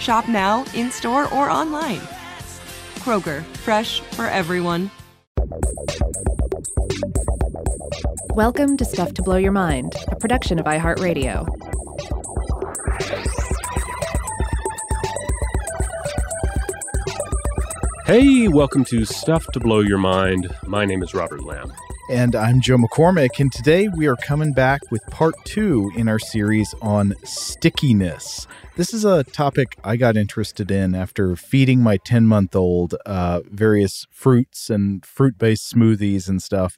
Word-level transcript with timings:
Shop 0.00 0.26
now, 0.28 0.64
in 0.74 0.90
store, 0.90 1.32
or 1.32 1.50
online. 1.50 2.00
Kroger, 3.00 3.44
fresh 3.58 4.00
for 4.00 4.24
everyone. 4.24 4.90
Welcome 8.34 8.78
to 8.78 8.84
Stuff 8.86 9.12
to 9.14 9.22
Blow 9.22 9.36
Your 9.36 9.52
Mind, 9.52 9.94
a 10.08 10.16
production 10.16 10.58
of 10.58 10.64
iHeartRadio. 10.64 11.46
Hey, 18.06 18.48
welcome 18.48 18.84
to 18.86 19.04
Stuff 19.04 19.46
to 19.52 19.60
Blow 19.60 19.80
Your 19.80 19.98
Mind. 19.98 20.48
My 20.66 20.86
name 20.86 21.02
is 21.02 21.12
Robert 21.12 21.44
Lamb. 21.44 21.74
And 22.10 22.34
I'm 22.34 22.60
Joe 22.60 22.76
McCormick, 22.76 23.38
and 23.38 23.52
today 23.52 23.86
we 23.86 24.08
are 24.08 24.16
coming 24.16 24.52
back 24.52 24.80
with 24.90 25.00
part 25.12 25.36
two 25.44 25.92
in 25.94 26.08
our 26.08 26.18
series 26.18 26.74
on 26.82 27.14
stickiness. 27.22 28.48
This 28.74 28.92
is 28.92 29.04
a 29.04 29.22
topic 29.22 29.76
I 29.84 29.94
got 29.94 30.16
interested 30.16 30.72
in 30.72 30.96
after 30.96 31.36
feeding 31.36 31.84
my 31.84 31.98
10 31.98 32.26
month 32.26 32.56
old 32.56 32.96
uh, 33.06 33.42
various 33.48 34.06
fruits 34.10 34.68
and 34.68 35.06
fruit 35.06 35.38
based 35.38 35.72
smoothies 35.72 36.28
and 36.28 36.42
stuff, 36.42 36.76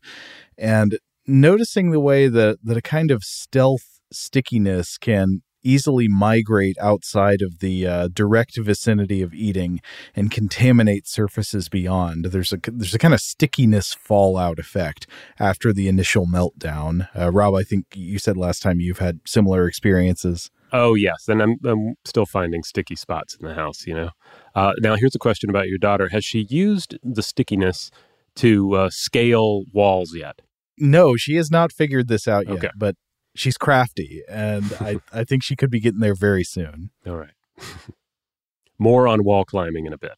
and 0.58 0.98
noticing 1.26 1.92
the 1.92 2.00
way 2.00 2.28
that, 2.28 2.58
that 2.62 2.76
a 2.76 2.82
kind 2.82 3.10
of 3.10 3.24
stealth 3.24 4.00
stickiness 4.12 4.98
can 4.98 5.40
easily 5.62 6.08
migrate 6.08 6.76
outside 6.80 7.42
of 7.42 7.60
the 7.60 7.86
uh, 7.86 8.08
direct 8.12 8.58
vicinity 8.58 9.22
of 9.22 9.34
eating 9.34 9.80
and 10.14 10.30
contaminate 10.30 11.06
surfaces 11.06 11.68
beyond. 11.68 12.26
There's 12.26 12.52
a 12.52 12.58
there's 12.66 12.94
a 12.94 12.98
kind 12.98 13.14
of 13.14 13.20
stickiness 13.20 13.94
fallout 13.94 14.58
effect 14.58 15.06
after 15.38 15.72
the 15.72 15.88
initial 15.88 16.26
meltdown. 16.26 17.08
Uh, 17.18 17.30
Rob, 17.30 17.54
I 17.54 17.62
think 17.62 17.86
you 17.94 18.18
said 18.18 18.36
last 18.36 18.62
time 18.62 18.80
you've 18.80 18.98
had 18.98 19.20
similar 19.26 19.66
experiences. 19.66 20.50
Oh 20.72 20.94
yes, 20.94 21.28
and 21.28 21.42
I'm 21.42 21.56
I'm 21.64 21.94
still 22.04 22.26
finding 22.26 22.62
sticky 22.62 22.96
spots 22.96 23.36
in 23.40 23.46
the 23.46 23.54
house. 23.54 23.86
You 23.86 23.94
know. 23.94 24.10
Uh, 24.54 24.72
now 24.80 24.96
here's 24.96 25.14
a 25.14 25.18
question 25.18 25.50
about 25.50 25.68
your 25.68 25.78
daughter: 25.78 26.08
Has 26.08 26.24
she 26.24 26.46
used 26.48 26.96
the 27.02 27.22
stickiness 27.22 27.90
to 28.36 28.74
uh, 28.74 28.90
scale 28.90 29.64
walls 29.72 30.14
yet? 30.14 30.40
No, 30.78 31.16
she 31.16 31.36
has 31.36 31.50
not 31.50 31.72
figured 31.72 32.08
this 32.08 32.26
out 32.26 32.46
yet. 32.48 32.56
Okay. 32.56 32.70
But 32.76 32.96
she's 33.34 33.56
crafty, 33.56 34.22
and 34.28 34.64
I, 34.80 34.96
I 35.12 35.24
think 35.24 35.42
she 35.42 35.56
could 35.56 35.70
be 35.70 35.80
getting 35.80 36.00
there 36.00 36.14
very 36.14 36.44
soon. 36.44 36.90
All 37.06 37.16
right. 37.16 37.34
More 38.78 39.06
on 39.06 39.24
wall 39.24 39.44
climbing 39.44 39.86
in 39.86 39.92
a 39.92 39.98
bit. 39.98 40.16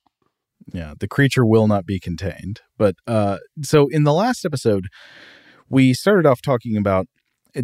Yeah, 0.73 0.95
the 0.99 1.09
creature 1.09 1.45
will 1.45 1.69
not 1.69 1.85
be 1.85 2.01
contained. 2.01 2.63
But 2.79 2.97
uh, 3.07 3.39
so 3.63 3.89
in 3.89 4.05
the 4.05 4.15
last 4.15 4.45
episode, 4.45 4.87
we 5.69 5.93
started 5.93 6.27
off 6.27 6.41
talking 6.41 6.77
about 6.77 7.07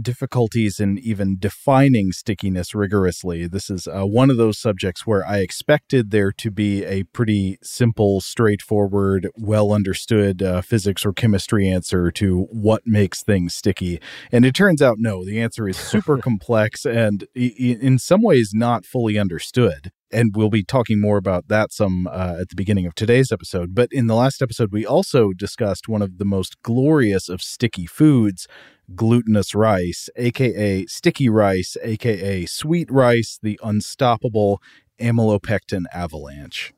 difficulties 0.03 0.81
in 0.81 0.99
even 0.99 1.37
defining 1.39 2.13
stickiness 2.13 2.75
rigorously. 2.75 3.47
This 3.47 3.71
is 3.71 3.87
uh, 3.87 4.05
one 4.05 4.31
of 4.31 4.37
those 4.37 4.59
subjects 4.59 5.07
where 5.07 5.27
I 5.27 5.39
expected 5.39 6.11
there 6.11 6.33
to 6.33 6.51
be 6.51 6.85
a 6.85 7.05
pretty 7.05 7.59
simple, 7.63 8.21
straightforward, 8.21 9.29
well 9.37 9.73
understood 9.73 10.43
uh, 10.43 10.63
physics 10.63 11.05
or 11.05 11.13
chemistry 11.13 11.69
answer 11.69 12.11
to 12.13 12.47
what 12.51 12.83
makes 12.87 13.23
things 13.23 13.55
sticky. 13.55 14.01
And 14.33 14.45
it 14.45 14.55
turns 14.55 14.83
out, 14.83 14.97
no, 14.99 15.25
the 15.25 15.41
answer 15.41 15.69
is 15.69 15.77
super 15.77 16.19
complex 16.23 16.85
and 16.85 17.27
in 17.35 17.99
some 17.99 18.23
ways 18.23 18.51
not 18.55 18.85
fully 18.85 19.19
understood 19.19 19.93
and 20.13 20.33
we'll 20.35 20.51
be 20.51 20.65
talking 20.65 21.01
more 21.01 21.17
about 21.17 21.49
that 21.49 21.73
some 21.73 22.07
uh, 22.07 22.37
at 22.41 22.49
the 22.49 22.57
beginning 22.57 22.87
of 22.87 22.95
today's 22.95 23.31
episode. 23.31 23.75
But 23.75 23.89
in 23.93 24.07
the 24.07 24.15
last 24.15 24.43
episode, 24.43 24.73
we 24.73 24.85
also 24.85 25.33
discussed 25.33 25.89
one 25.89 26.03
of 26.03 26.19
the 26.19 26.25
most 26.25 26.61
glorious 26.63 27.29
of 27.29 27.41
sticky 27.43 27.87
foods, 27.87 28.47
glutinous 28.95 29.55
rice, 29.55 30.09
aka 30.17 30.87
sticky 30.87 31.29
rice, 31.29 31.77
aka 31.83 32.47
sweet 32.47 32.91
rice, 32.91 33.39
the 33.43 33.59
unstoppable 33.63 34.61
amylopectin 35.01 35.85
avalanche. 35.93 36.73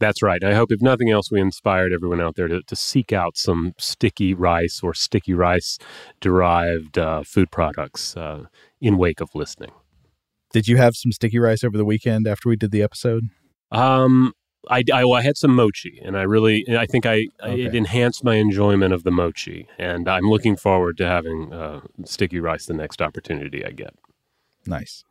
That's 0.00 0.22
right. 0.22 0.42
I 0.42 0.54
hope, 0.54 0.72
if 0.72 0.82
nothing 0.82 1.10
else, 1.10 1.30
we 1.30 1.40
inspired 1.40 1.92
everyone 1.92 2.20
out 2.20 2.34
there 2.34 2.48
to, 2.48 2.62
to 2.62 2.76
seek 2.76 3.12
out 3.12 3.36
some 3.36 3.74
sticky 3.78 4.34
rice 4.34 4.80
or 4.82 4.92
sticky 4.92 5.34
rice 5.34 5.78
derived 6.20 6.98
uh, 6.98 7.22
food 7.22 7.50
products 7.50 8.16
uh, 8.16 8.44
in 8.80 8.98
wake 8.98 9.20
of 9.20 9.30
listening. 9.34 9.70
Did 10.52 10.68
you 10.68 10.76
have 10.76 10.94
some 10.96 11.12
sticky 11.12 11.38
rice 11.38 11.64
over 11.64 11.76
the 11.76 11.84
weekend 11.84 12.26
after 12.26 12.48
we 12.48 12.56
did 12.56 12.70
the 12.70 12.82
episode? 12.82 13.24
Um, 13.70 14.32
I, 14.70 14.82
I, 14.92 15.04
well, 15.04 15.14
I 15.14 15.22
had 15.22 15.36
some 15.36 15.54
mochi, 15.54 16.00
and 16.04 16.16
I 16.16 16.22
really, 16.22 16.64
I 16.68 16.86
think 16.86 17.06
I 17.06 17.26
Okay. 17.42 17.64
it 17.64 17.74
enhanced 17.74 18.24
my 18.24 18.36
enjoyment 18.36 18.92
of 18.92 19.04
the 19.04 19.10
mochi, 19.10 19.68
and 19.78 20.08
I'm 20.08 20.24
looking 20.24 20.56
forward 20.56 20.96
to 20.98 21.06
having 21.06 21.52
uh, 21.52 21.80
sticky 22.04 22.40
rice 22.40 22.66
the 22.66 22.74
next 22.74 23.02
opportunity 23.02 23.64
I 23.64 23.70
get. 23.70 23.94
Nice. 24.66 25.04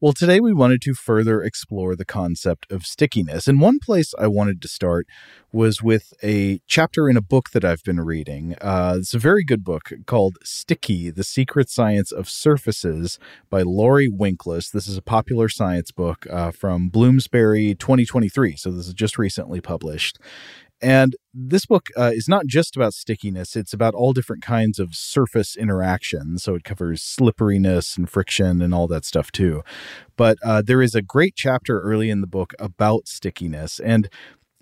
Well, 0.00 0.12
today 0.12 0.38
we 0.38 0.52
wanted 0.52 0.80
to 0.82 0.94
further 0.94 1.42
explore 1.42 1.96
the 1.96 2.04
concept 2.04 2.70
of 2.70 2.86
stickiness. 2.86 3.48
And 3.48 3.60
one 3.60 3.80
place 3.80 4.14
I 4.16 4.28
wanted 4.28 4.62
to 4.62 4.68
start 4.68 5.08
was 5.50 5.82
with 5.82 6.12
a 6.22 6.60
chapter 6.68 7.08
in 7.08 7.16
a 7.16 7.20
book 7.20 7.50
that 7.50 7.64
I've 7.64 7.82
been 7.82 7.98
reading. 7.98 8.54
Uh, 8.60 8.94
it's 8.98 9.12
a 9.12 9.18
very 9.18 9.42
good 9.42 9.64
book 9.64 9.90
called 10.06 10.36
Sticky 10.44 11.10
The 11.10 11.24
Secret 11.24 11.68
Science 11.68 12.12
of 12.12 12.28
Surfaces 12.28 13.18
by 13.50 13.62
Laurie 13.62 14.08
Winkless. 14.08 14.70
This 14.70 14.86
is 14.86 14.96
a 14.96 15.02
popular 15.02 15.48
science 15.48 15.90
book 15.90 16.28
uh, 16.30 16.52
from 16.52 16.90
Bloomsbury 16.90 17.74
2023. 17.74 18.54
So 18.54 18.70
this 18.70 18.86
is 18.86 18.94
just 18.94 19.18
recently 19.18 19.60
published. 19.60 20.20
And 20.80 21.16
this 21.34 21.66
book 21.66 21.88
uh, 21.96 22.12
is 22.14 22.28
not 22.28 22.46
just 22.46 22.76
about 22.76 22.94
stickiness, 22.94 23.56
it's 23.56 23.72
about 23.72 23.94
all 23.94 24.12
different 24.12 24.42
kinds 24.42 24.78
of 24.78 24.94
surface 24.94 25.56
interactions. 25.56 26.44
So 26.44 26.54
it 26.54 26.64
covers 26.64 27.02
slipperiness 27.02 27.96
and 27.96 28.08
friction 28.08 28.62
and 28.62 28.72
all 28.72 28.86
that 28.88 29.04
stuff 29.04 29.32
too. 29.32 29.62
But 30.16 30.38
uh, 30.44 30.62
there 30.64 30.82
is 30.82 30.94
a 30.94 31.02
great 31.02 31.34
chapter 31.36 31.80
early 31.80 32.10
in 32.10 32.20
the 32.20 32.26
book 32.26 32.54
about 32.58 33.08
stickiness. 33.08 33.80
And 33.80 34.08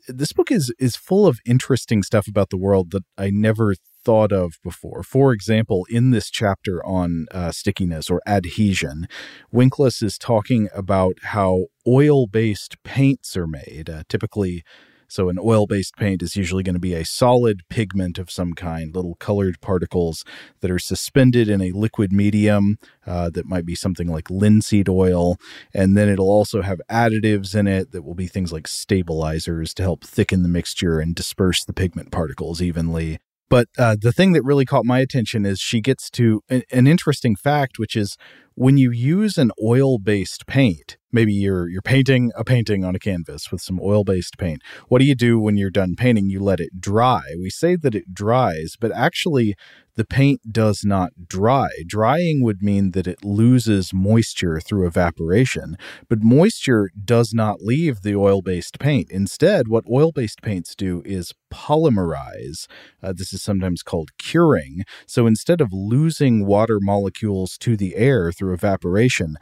this 0.09 0.33
book 0.33 0.51
is 0.51 0.73
is 0.79 0.97
full 0.97 1.27
of 1.27 1.41
interesting 1.45 2.03
stuff 2.03 2.29
about 2.29 2.51
the 2.51 2.57
world 2.57 2.93
that 2.93 3.05
I 3.19 3.31
never 3.31 3.75
thought 4.05 4.31
of 4.31 4.55
before. 4.63 5.03
For 5.03 5.33
example, 5.33 5.85
in 5.91 6.13
this 6.13 6.31
chapter 6.31 6.85
on 6.87 7.27
uh, 7.33 7.51
stickiness 7.51 8.09
or 8.09 8.21
adhesion, 8.27 9.09
Winkless 9.53 10.03
is 10.03 10.17
talking 10.17 10.69
about 10.73 11.17
how 11.25 11.67
oil 11.87 12.29
based 12.29 12.77
paints 12.85 13.37
are 13.37 13.49
made, 13.49 13.91
uh, 13.91 14.05
typically 14.09 14.63
So, 15.09 15.29
an 15.29 15.39
oil 15.43 15.67
based 15.67 15.97
paint 15.97 16.23
is 16.23 16.37
usually 16.37 16.63
going 16.63 16.75
to 16.75 16.81
be 16.81 16.95
a 16.95 17.05
solid 17.05 17.63
pigment 17.69 18.19
of 18.19 18.31
some 18.31 18.55
kind, 18.55 18.95
little 18.95 19.15
colored 19.17 19.61
particles 19.61 20.25
that 20.61 20.71
are 20.71 20.79
suspended 20.79 21.49
in 21.49 21.61
a 21.61 21.73
liquid 21.73 22.13
medium 22.13 22.79
uh, 23.07 23.31
that 23.31 23.47
might 23.47 23.67
be 23.67 23.75
something 23.75 24.09
like 24.09 24.31
linseed 24.31 24.89
oil. 24.89 25.37
And 25.75 25.97
then 25.97 26.09
it'll 26.09 26.31
also 26.31 26.63
have 26.63 26.81
additives 26.91 27.55
in 27.55 27.67
it 27.67 27.93
that 27.93 28.03
will 28.03 28.15
be 28.15 28.27
things 28.27 28.53
like 28.53 28.67
stabilizers 28.67 29.75
to 29.75 29.83
help 29.83 30.05
thicken 30.05 30.43
the 30.43 30.49
mixture 30.49 30.99
and 30.99 31.15
disperse 31.15 31.65
the 31.65 31.73
pigment 31.73 32.11
particles 32.11 32.61
evenly. 32.61 33.19
But 33.49 33.69
uh, 33.79 33.97
the 34.01 34.13
thing 34.13 34.33
that 34.33 34.43
really 34.43 34.65
caught 34.65 34.85
my 34.85 34.99
attention 34.99 35.47
is 35.47 35.61
she 35.61 35.81
gets 35.81 36.11
to 36.11 36.43
an, 36.49 36.63
an 36.73 36.87
interesting 36.87 37.37
fact, 37.37 37.79
which 37.79 37.95
is 37.95 38.17
when 38.55 38.77
you 38.77 38.91
use 38.91 39.39
an 39.39 39.53
oil 39.63 39.99
based 39.99 40.47
paint, 40.47 40.97
maybe 41.17 41.33
you're 41.33 41.69
you're 41.69 41.83
painting 41.83 42.31
a 42.37 42.45
painting 42.45 42.85
on 42.85 42.95
a 42.95 42.99
canvas 42.99 43.51
with 43.51 43.63
some 43.63 43.81
oil 43.83 44.05
based 44.05 44.37
paint. 44.37 44.63
What 44.89 44.99
do 44.99 45.07
you 45.07 45.15
do 45.15 45.41
when 45.41 45.57
you're 45.57 45.71
done 45.71 45.97
painting? 45.97 46.29
You 46.29 46.41
let 46.41 46.61
it 46.61 46.79
dry. 46.79 47.23
We 47.41 47.51
say 47.51 47.75
that 47.77 47.95
it 47.95 48.13
dries, 48.15 48.77
but 48.79 48.93
actually 48.93 49.57
the 49.97 50.05
paint 50.05 50.53
does 50.53 50.85
not 50.85 51.27
dry. 51.27 51.71
Drying 51.87 52.43
would 52.43 52.63
mean 52.63 52.91
that 52.91 53.07
it 53.07 53.25
loses 53.25 53.95
moisture 53.95 54.61
through 54.61 54.87
evaporation, 54.87 55.77
but 56.11 56.23
moisture 56.23 56.91
does 57.03 57.33
not 57.33 57.63
leave 57.63 58.03
the 58.03 58.15
oil 58.15 58.43
based 58.43 58.79
paint. 58.79 59.11
Instead, 59.11 59.69
what 59.69 59.85
oil 59.91 60.13
based 60.13 60.43
paints 60.43 60.75
do 60.75 61.03
is 61.07 61.33
polymerize. 61.51 62.67
Uh, 63.03 63.15
this 63.17 63.33
is 63.33 63.43
sometimes 63.43 63.83
called 63.83 64.11
curing. 64.19 64.83
So 65.07 65.27
instead 65.27 65.63
of 65.63 65.73
losing 65.73 66.45
water 66.45 66.79
molecules 66.79 67.57
to 67.59 67.75
the 67.75 67.97
air 67.97 68.33
through 68.33 68.53
evaporation, 68.53 69.37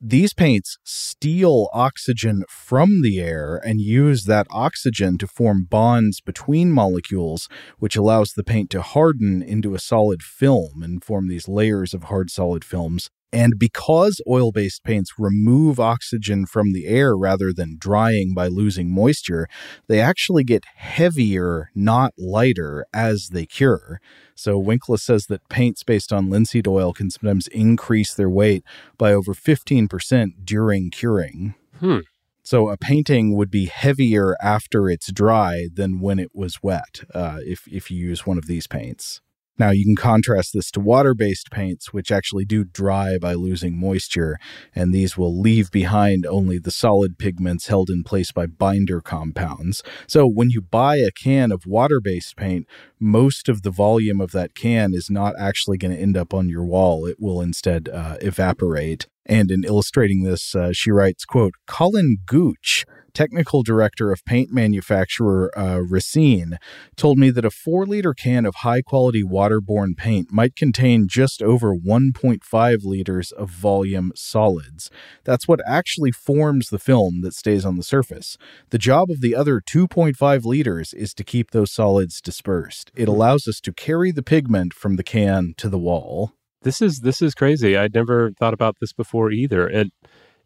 these 0.00 0.32
paints 0.32 0.78
steal 0.82 1.68
oxygen 1.74 2.42
from 2.48 3.02
the 3.02 3.20
air 3.20 3.60
and 3.62 3.80
use 3.82 4.24
that 4.24 4.46
oxygen 4.50 5.18
to 5.18 5.26
form 5.26 5.66
bonds 5.68 6.22
between 6.22 6.72
molecules, 6.72 7.48
which 7.78 7.96
allows 7.96 8.32
the 8.32 8.42
paint 8.42 8.70
to 8.70 8.80
harden 8.80 9.42
into 9.42 9.74
a 9.74 9.78
solid 9.78 10.22
film 10.22 10.82
and 10.82 11.04
form 11.04 11.28
these 11.28 11.48
layers 11.48 11.92
of 11.92 12.04
hard 12.04 12.30
solid 12.30 12.64
films. 12.64 13.10
And 13.32 13.58
because 13.58 14.20
oil 14.28 14.50
based 14.50 14.82
paints 14.82 15.12
remove 15.18 15.78
oxygen 15.78 16.46
from 16.46 16.72
the 16.72 16.86
air 16.86 17.16
rather 17.16 17.52
than 17.52 17.76
drying 17.78 18.34
by 18.34 18.48
losing 18.48 18.92
moisture, 18.92 19.46
they 19.86 20.00
actually 20.00 20.44
get 20.44 20.64
heavier, 20.74 21.70
not 21.74 22.12
lighter, 22.18 22.84
as 22.92 23.28
they 23.28 23.46
cure. 23.46 24.00
So 24.34 24.60
Winkless 24.60 25.00
says 25.00 25.26
that 25.26 25.48
paints 25.48 25.84
based 25.84 26.12
on 26.12 26.30
linseed 26.30 26.66
oil 26.66 26.92
can 26.92 27.10
sometimes 27.10 27.46
increase 27.48 28.14
their 28.14 28.30
weight 28.30 28.64
by 28.98 29.12
over 29.12 29.34
15% 29.34 30.44
during 30.44 30.90
curing. 30.90 31.54
Hmm. 31.78 32.00
So 32.42 32.68
a 32.68 32.76
painting 32.76 33.36
would 33.36 33.50
be 33.50 33.66
heavier 33.66 34.36
after 34.42 34.88
it's 34.88 35.12
dry 35.12 35.68
than 35.72 36.00
when 36.00 36.18
it 36.18 36.30
was 36.34 36.62
wet 36.62 37.02
uh, 37.14 37.38
if, 37.44 37.68
if 37.68 37.90
you 37.90 37.98
use 37.98 38.26
one 38.26 38.38
of 38.38 38.46
these 38.46 38.66
paints. 38.66 39.20
Now, 39.60 39.72
you 39.72 39.84
can 39.84 39.94
contrast 39.94 40.54
this 40.54 40.70
to 40.70 40.80
water 40.80 41.12
based 41.12 41.50
paints, 41.50 41.92
which 41.92 42.10
actually 42.10 42.46
do 42.46 42.64
dry 42.64 43.18
by 43.18 43.34
losing 43.34 43.78
moisture, 43.78 44.38
and 44.74 44.94
these 44.94 45.18
will 45.18 45.38
leave 45.38 45.70
behind 45.70 46.24
only 46.24 46.58
the 46.58 46.70
solid 46.70 47.18
pigments 47.18 47.66
held 47.66 47.90
in 47.90 48.02
place 48.02 48.32
by 48.32 48.46
binder 48.46 49.02
compounds. 49.02 49.82
So, 50.06 50.26
when 50.26 50.48
you 50.48 50.62
buy 50.62 50.96
a 50.96 51.10
can 51.10 51.52
of 51.52 51.66
water 51.66 52.00
based 52.00 52.36
paint, 52.36 52.66
most 52.98 53.50
of 53.50 53.60
the 53.60 53.70
volume 53.70 54.18
of 54.18 54.32
that 54.32 54.54
can 54.54 54.94
is 54.94 55.10
not 55.10 55.34
actually 55.38 55.76
going 55.76 55.94
to 55.94 56.00
end 56.00 56.16
up 56.16 56.32
on 56.32 56.48
your 56.48 56.64
wall. 56.64 57.04
It 57.04 57.20
will 57.20 57.42
instead 57.42 57.90
uh, 57.90 58.16
evaporate. 58.22 59.08
And 59.26 59.50
in 59.50 59.64
illustrating 59.64 60.22
this, 60.22 60.54
uh, 60.54 60.72
she 60.72 60.90
writes, 60.90 61.26
quote, 61.26 61.52
Colin 61.66 62.16
Gooch 62.24 62.86
technical 63.10 63.62
director 63.62 64.12
of 64.12 64.24
paint 64.24 64.52
manufacturer 64.52 65.50
uh, 65.56 65.78
Resene, 65.78 66.56
told 66.96 67.18
me 67.18 67.30
that 67.30 67.44
a 67.44 67.50
four 67.50 67.86
liter 67.86 68.14
can 68.14 68.46
of 68.46 68.56
high 68.56 68.82
quality 68.82 69.22
waterborne 69.22 69.96
paint 69.96 70.32
might 70.32 70.56
contain 70.56 71.08
just 71.08 71.42
over 71.42 71.74
1.5 71.74 72.84
liters 72.84 73.32
of 73.32 73.50
volume 73.50 74.12
solids. 74.14 74.90
That's 75.24 75.46
what 75.46 75.60
actually 75.66 76.12
forms 76.12 76.68
the 76.68 76.78
film 76.78 77.20
that 77.22 77.34
stays 77.34 77.64
on 77.64 77.76
the 77.76 77.82
surface. 77.82 78.36
The 78.70 78.78
job 78.78 79.10
of 79.10 79.20
the 79.20 79.34
other 79.34 79.60
2.5 79.60 80.44
liters 80.44 80.92
is 80.94 81.14
to 81.14 81.24
keep 81.24 81.50
those 81.50 81.72
solids 81.72 82.20
dispersed. 82.20 82.90
It 82.94 83.08
allows 83.08 83.46
us 83.46 83.60
to 83.60 83.72
carry 83.72 84.10
the 84.10 84.22
pigment 84.22 84.72
from 84.74 84.96
the 84.96 85.02
can 85.02 85.54
to 85.58 85.68
the 85.68 85.78
wall. 85.78 86.32
This 86.62 86.82
is 86.82 87.00
this 87.00 87.22
is 87.22 87.34
crazy. 87.34 87.76
I'd 87.76 87.94
never 87.94 88.32
thought 88.38 88.52
about 88.52 88.76
this 88.80 88.92
before 88.92 89.30
either. 89.30 89.66
It 89.68 89.88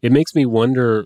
it 0.01 0.11
makes 0.11 0.33
me 0.33 0.45
wonder 0.45 1.05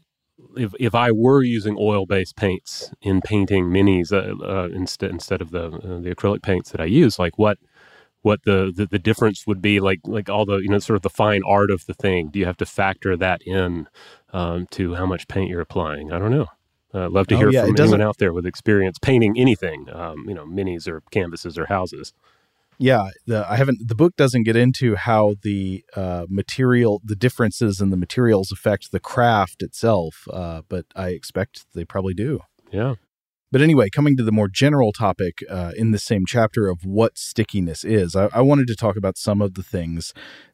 if 0.57 0.73
if 0.79 0.95
I 0.95 1.11
were 1.11 1.43
using 1.43 1.77
oil 1.79 2.05
based 2.05 2.35
paints 2.35 2.91
in 3.01 3.21
painting 3.21 3.65
minis 3.67 4.11
uh, 4.13 4.43
uh, 4.45 4.69
instead 4.69 5.11
instead 5.11 5.41
of 5.41 5.51
the 5.51 5.65
uh, 5.67 5.99
the 5.99 6.13
acrylic 6.15 6.41
paints 6.43 6.71
that 6.71 6.81
I 6.81 6.85
use, 6.85 7.19
like 7.19 7.37
what 7.37 7.57
what 8.21 8.43
the, 8.43 8.71
the, 8.75 8.85
the 8.85 8.99
difference 8.99 9.47
would 9.47 9.61
be, 9.61 9.79
like 9.79 10.01
like 10.05 10.29
all 10.29 10.45
the 10.45 10.57
you 10.57 10.69
know 10.69 10.79
sort 10.79 10.97
of 10.97 11.03
the 11.03 11.09
fine 11.09 11.41
art 11.47 11.71
of 11.71 11.85
the 11.85 11.93
thing. 11.93 12.29
Do 12.29 12.39
you 12.39 12.45
have 12.45 12.57
to 12.57 12.65
factor 12.65 13.15
that 13.17 13.41
in 13.43 13.87
um, 14.33 14.67
to 14.71 14.95
how 14.95 15.05
much 15.05 15.27
paint 15.27 15.49
you're 15.49 15.61
applying? 15.61 16.11
I 16.11 16.19
don't 16.19 16.31
know. 16.31 16.47
I'd 16.93 16.99
uh, 17.03 17.09
love 17.09 17.27
to 17.27 17.35
Oh, 17.35 17.37
hear 17.37 17.51
yeah, 17.51 17.61
from 17.65 17.75
anyone 17.77 18.01
out 18.01 18.17
there 18.17 18.33
with 18.33 18.45
experience 18.47 18.97
painting 18.99 19.37
anything, 19.39 19.87
um, 19.93 20.25
you 20.27 20.33
know, 20.33 20.45
minis 20.45 20.87
or 20.87 21.03
canvases 21.11 21.57
or 21.57 21.67
houses. 21.67 22.13
Yeah, 22.79 23.09
the, 23.27 23.45
I 23.49 23.57
haven't. 23.57 23.89
The 23.89 23.95
book 23.95 24.15
doesn't 24.15 24.43
get 24.43 24.55
into 24.55 24.95
how 24.95 25.35
the 25.43 25.83
uh, 25.97 26.25
material, 26.29 27.01
the 27.03 27.15
differences 27.15 27.81
in 27.81 27.89
the 27.89 27.97
materials 27.97 28.53
affect 28.53 28.91
the 28.91 29.01
craft 29.01 29.61
itself, 29.61 30.23
uh, 30.31 30.61
but 30.69 30.85
I 30.95 31.09
expect 31.09 31.65
they 31.75 31.83
probably 31.83 32.13
do. 32.13 32.39
Yeah. 32.71 32.95
But 33.51 33.61
anyway, 33.61 33.89
coming 33.89 34.15
to 34.15 34.23
the 34.23 34.31
more 34.31 34.47
general 34.47 34.93
topic 34.93 35.39
uh, 35.49 35.71
in 35.75 35.91
the 35.91 35.99
same 35.99 36.23
chapter 36.25 36.69
of 36.69 36.85
what 36.85 37.17
stickiness 37.17 37.83
is, 37.83 38.15
I, 38.15 38.29
I 38.31 38.41
wanted 38.41 38.67
to 38.67 38.75
talk 38.75 38.95
about 38.95 39.17
some 39.17 39.41
of 39.41 39.55
the 39.55 39.63
things 39.63 40.13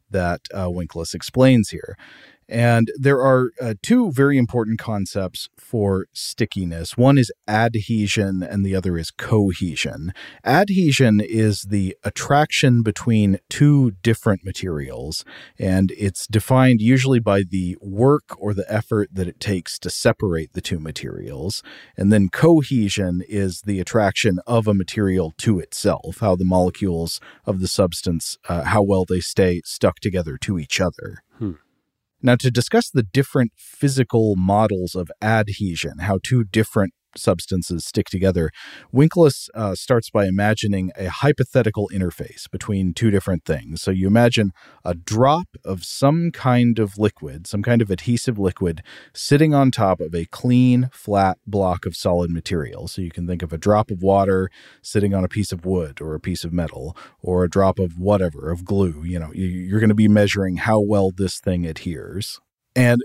that 0.09 0.41
uh, 0.53 0.67
Winkless 0.67 1.13
explains 1.13 1.69
here. 1.69 1.95
And 2.47 2.91
there 2.95 3.21
are 3.21 3.49
uh, 3.59 3.73
two 3.81 4.11
very 4.11 4.37
important 4.37 4.77
concepts 4.77 5.49
for 5.57 6.05
stickiness. 6.13 6.95
One 6.95 7.17
is 7.17 7.31
adhesion, 7.47 8.43
and 8.43 8.63
the 8.63 8.75
other 8.75 8.97
is 8.97 9.09
cohesion. 9.09 10.13
Adhesion 10.45 11.21
is 11.21 11.63
the 11.63 11.97
attraction 12.03 12.83
between 12.83 13.39
two 13.49 13.91
different 14.03 14.45
materials, 14.45 15.25
and 15.57 15.91
it's 15.97 16.27
defined 16.27 16.81
usually 16.81 17.19
by 17.19 17.41
the 17.41 17.77
work 17.81 18.35
or 18.37 18.53
the 18.53 18.71
effort 18.71 19.09
that 19.13 19.27
it 19.27 19.39
takes 19.39 19.79
to 19.79 19.89
separate 19.89 20.53
the 20.53 20.61
two 20.61 20.79
materials. 20.79 21.63
And 21.97 22.13
then 22.13 22.29
cohesion 22.29 23.23
is 23.27 23.61
the 23.61 23.79
attraction 23.79 24.39
of 24.45 24.67
a 24.67 24.73
material 24.75 25.33
to 25.39 25.59
itself, 25.59 26.19
how 26.19 26.35
the 26.35 26.45
molecules 26.45 27.19
of 27.45 27.59
the 27.59 27.67
substance, 27.67 28.37
uh, 28.47 28.63
how 28.65 28.83
well 28.83 29.05
they 29.05 29.19
stay 29.19 29.61
stuck 29.65 29.99
together 29.99 30.37
to 30.41 30.59
each 30.59 30.79
other. 30.79 31.23
Now, 32.21 32.35
to 32.37 32.49
discuss 32.49 32.89
the 32.89 33.03
different 33.03 33.51
physical 33.55 34.35
models 34.35 34.95
of 34.95 35.11
adhesion, 35.21 35.99
how 35.99 36.19
two 36.23 36.43
different 36.43 36.93
substances 37.17 37.85
stick 37.85 38.09
together, 38.09 38.51
Winkless 38.93 39.49
uh, 39.53 39.75
starts 39.75 40.09
by 40.09 40.25
imagining 40.25 40.91
a 40.97 41.09
hypothetical 41.09 41.89
interface 41.93 42.49
between 42.49 42.93
two 42.93 43.11
different 43.11 43.45
things. 43.45 43.81
So 43.81 43.91
you 43.91 44.07
imagine 44.07 44.51
a 44.83 44.93
drop 44.93 45.47
of 45.63 45.83
some 45.83 46.31
kind 46.31 46.79
of 46.79 46.97
liquid, 46.97 47.47
some 47.47 47.63
kind 47.63 47.81
of 47.81 47.89
adhesive 47.89 48.39
liquid, 48.39 48.81
sitting 49.13 49.53
on 49.53 49.71
top 49.71 49.99
of 49.99 50.13
a 50.13 50.25
clean, 50.25 50.89
flat 50.91 51.37
block 51.45 51.85
of 51.85 51.95
solid 51.95 52.31
material. 52.31 52.87
So 52.87 53.01
you 53.01 53.11
can 53.11 53.27
think 53.27 53.41
of 53.41 53.53
a 53.53 53.57
drop 53.57 53.91
of 53.91 54.01
water 54.01 54.49
sitting 54.81 55.13
on 55.13 55.23
a 55.23 55.29
piece 55.29 55.51
of 55.51 55.65
wood 55.65 56.01
or 56.01 56.15
a 56.15 56.19
piece 56.19 56.43
of 56.43 56.53
metal 56.53 56.95
or 57.21 57.43
a 57.43 57.49
drop 57.49 57.79
of 57.79 57.97
whatever, 57.97 58.51
of 58.51 58.65
glue. 58.65 59.03
You 59.03 59.19
know, 59.19 59.31
you're 59.33 59.79
going 59.79 59.89
to 59.89 59.95
be 59.95 60.07
measuring 60.07 60.57
how 60.57 60.79
well 60.79 61.11
this 61.15 61.39
thing 61.39 61.65
adheres. 61.65 62.39
And 62.75 63.01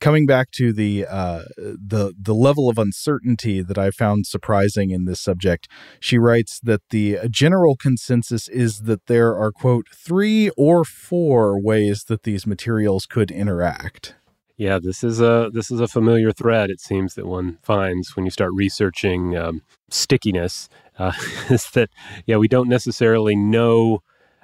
coming 0.00 0.26
back 0.26 0.50
to 0.52 0.72
the 0.72 1.06
uh, 1.06 1.42
the 1.56 2.14
the 2.20 2.34
level 2.34 2.68
of 2.68 2.78
uncertainty 2.78 3.62
that 3.62 3.78
I 3.78 3.90
found 3.90 4.26
surprising 4.26 4.90
in 4.90 5.04
this 5.04 5.20
subject, 5.20 5.68
she 6.00 6.18
writes 6.18 6.60
that 6.62 6.82
the 6.90 7.18
general 7.30 7.76
consensus 7.76 8.48
is 8.48 8.80
that 8.80 9.06
there 9.06 9.36
are 9.36 9.52
quote 9.52 9.86
three 9.94 10.50
or 10.56 10.84
four 10.84 11.60
ways 11.60 12.04
that 12.04 12.24
these 12.24 12.46
materials 12.46 13.06
could 13.06 13.30
interact. 13.30 14.14
Yeah, 14.56 14.78
this 14.78 15.02
is 15.02 15.22
a 15.22 15.50
this 15.52 15.70
is 15.70 15.80
a 15.80 15.88
familiar 15.88 16.32
thread. 16.32 16.68
It 16.68 16.80
seems 16.80 17.14
that 17.14 17.26
one 17.26 17.58
finds 17.62 18.14
when 18.14 18.26
you 18.26 18.30
start 18.30 18.52
researching 18.54 19.36
um, 19.36 19.62
stickiness. 19.88 20.68
Uh, 20.98 21.12
is 21.50 21.70
that 21.70 21.88
yeah, 22.26 22.36
we 22.36 22.46
don't 22.46 22.68
necessarily 22.68 23.34
know. 23.34 24.02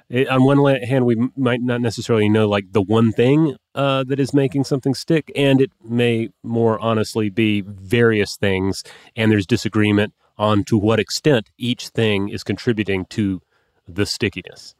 It, 0.09 0.29
on 0.29 0.45
one 0.45 0.75
hand, 0.81 1.05
we 1.05 1.29
might 1.35 1.61
not 1.61 1.81
necessarily 1.81 2.29
know 2.29 2.47
like 2.47 2.71
the 2.71 2.81
one 2.81 3.11
thing 3.11 3.55
uh, 3.75 4.05
that 4.05 4.19
is 4.19 4.33
making 4.33 4.63
something 4.63 4.93
stick, 4.93 5.31
and 5.35 5.59
it 5.59 5.71
may 5.83 6.29
more 6.43 6.79
honestly 6.79 7.29
be 7.29 7.61
various 7.61 8.37
things, 8.37 8.83
and 9.15 9.31
there's 9.31 9.45
disagreement 9.45 10.13
on 10.37 10.63
to 10.65 10.77
what 10.77 10.99
extent 10.99 11.49
each 11.57 11.89
thing 11.89 12.29
is 12.29 12.43
contributing 12.43 13.05
to 13.09 13.41
the 13.87 14.05
stickiness. 14.05 14.75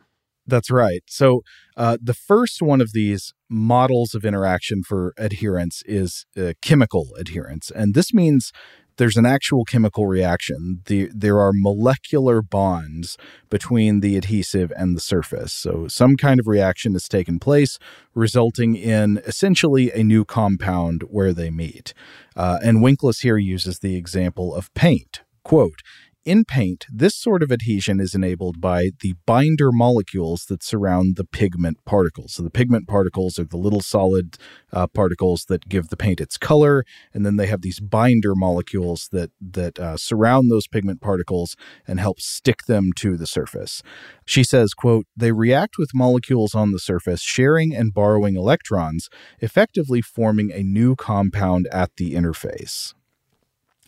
That's 0.46 0.72
right. 0.72 1.04
So 1.08 1.42
uh, 1.76 1.98
the 2.02 2.14
first 2.14 2.62
one 2.62 2.80
of 2.80 2.94
these 2.94 3.34
models 3.50 4.16
of 4.16 4.24
interaction 4.24 4.82
for 4.84 5.14
adherence 5.18 5.84
is 5.86 6.26
uh, 6.38 6.54
chemical 6.62 7.10
adherence, 7.20 7.70
and 7.70 7.94
this 7.94 8.14
means 8.14 8.54
there's 8.98 9.18
an 9.18 9.26
actual 9.26 9.64
chemical 9.64 10.06
reaction. 10.08 10.82
The, 10.86 11.10
there 11.14 11.40
are 11.40 11.52
molecular 11.54 12.42
bonds 12.42 13.18
between 13.50 14.02
the 14.02 14.18
adhesive 14.18 14.72
and 14.76 14.96
the 14.96 15.02
surface. 15.02 15.54
So 15.54 15.88
some 15.88 16.18
kind 16.18 16.40
of 16.40 16.48
reaction 16.48 16.94
has 16.94 17.08
taken 17.08 17.40
place, 17.40 17.80
resulting 18.14 18.76
in 18.76 19.22
essentially 19.26 19.92
a 19.92 20.04
new 20.04 20.26
compound 20.26 21.04
where 21.04 21.34
they 21.34 21.50
meet. 21.50 21.94
Uh, 22.36 22.60
and 22.62 22.84
Winkless 22.84 23.22
here 23.22 23.38
uses 23.38 23.80
the 23.80 23.96
example 23.96 24.54
of 24.54 24.74
paint. 24.74 25.22
Quote, 25.44 25.82
in 26.28 26.44
paint, 26.44 26.86
this 26.92 27.16
sort 27.16 27.42
of 27.42 27.54
adhesion 27.54 28.02
is 28.02 28.14
enabled 28.14 28.60
by 28.60 28.90
the 29.00 29.16
binder 29.26 29.72
molecules 29.72 30.46
that 30.48 30.62
surround 30.62 31.16
the 31.16 31.24
pigment 31.24 31.78
particles. 31.86 32.34
So, 32.34 32.44
the 32.44 32.50
pigment 32.50 32.86
particles 32.86 33.40
are 33.40 33.46
the 33.46 33.56
little 33.56 33.80
solid 33.80 34.38
uh, 34.74 34.88
particles 34.88 35.46
that 35.46 35.70
give 35.70 35.88
the 35.88 35.96
paint 35.96 36.20
its 36.20 36.38
color, 36.38 36.84
and 37.14 37.26
then 37.26 37.38
they 37.38 37.48
have 37.48 37.62
these 37.62 37.80
binder 37.80 38.36
molecules 38.36 39.08
that 39.14 39.32
that 39.40 39.80
uh, 39.80 39.96
surround 39.96 40.52
those 40.52 40.68
pigment 40.68 41.00
particles 41.00 41.56
and 41.88 42.00
help 42.02 42.20
stick 42.20 42.64
them 42.68 42.92
to 42.98 43.16
the 43.16 43.28
surface. 43.28 43.82
She 44.26 44.44
says, 44.44 44.74
"quote 44.74 45.08
They 45.16 45.32
react 45.32 45.78
with 45.78 45.92
molecules 45.96 46.54
on 46.54 46.72
the 46.72 46.80
surface, 46.80 47.22
sharing 47.22 47.74
and 47.74 47.94
borrowing 47.94 48.36
electrons, 48.36 49.08
effectively 49.40 50.02
forming 50.02 50.52
a 50.52 50.62
new 50.62 50.98
compound 50.98 51.68
at 51.72 51.96
the 51.96 52.16
interface." 52.16 52.94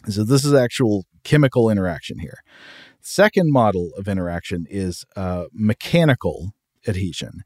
So 0.08 0.24
this 0.24 0.46
is 0.46 0.53
actual 0.53 1.05
chemical 1.23 1.69
interaction 1.69 2.19
here. 2.19 2.39
Second 3.01 3.51
model 3.51 3.91
of 3.97 4.07
interaction 4.07 4.65
is 4.69 5.05
uh, 5.15 5.45
mechanical 5.53 6.53
adhesion. 6.88 7.41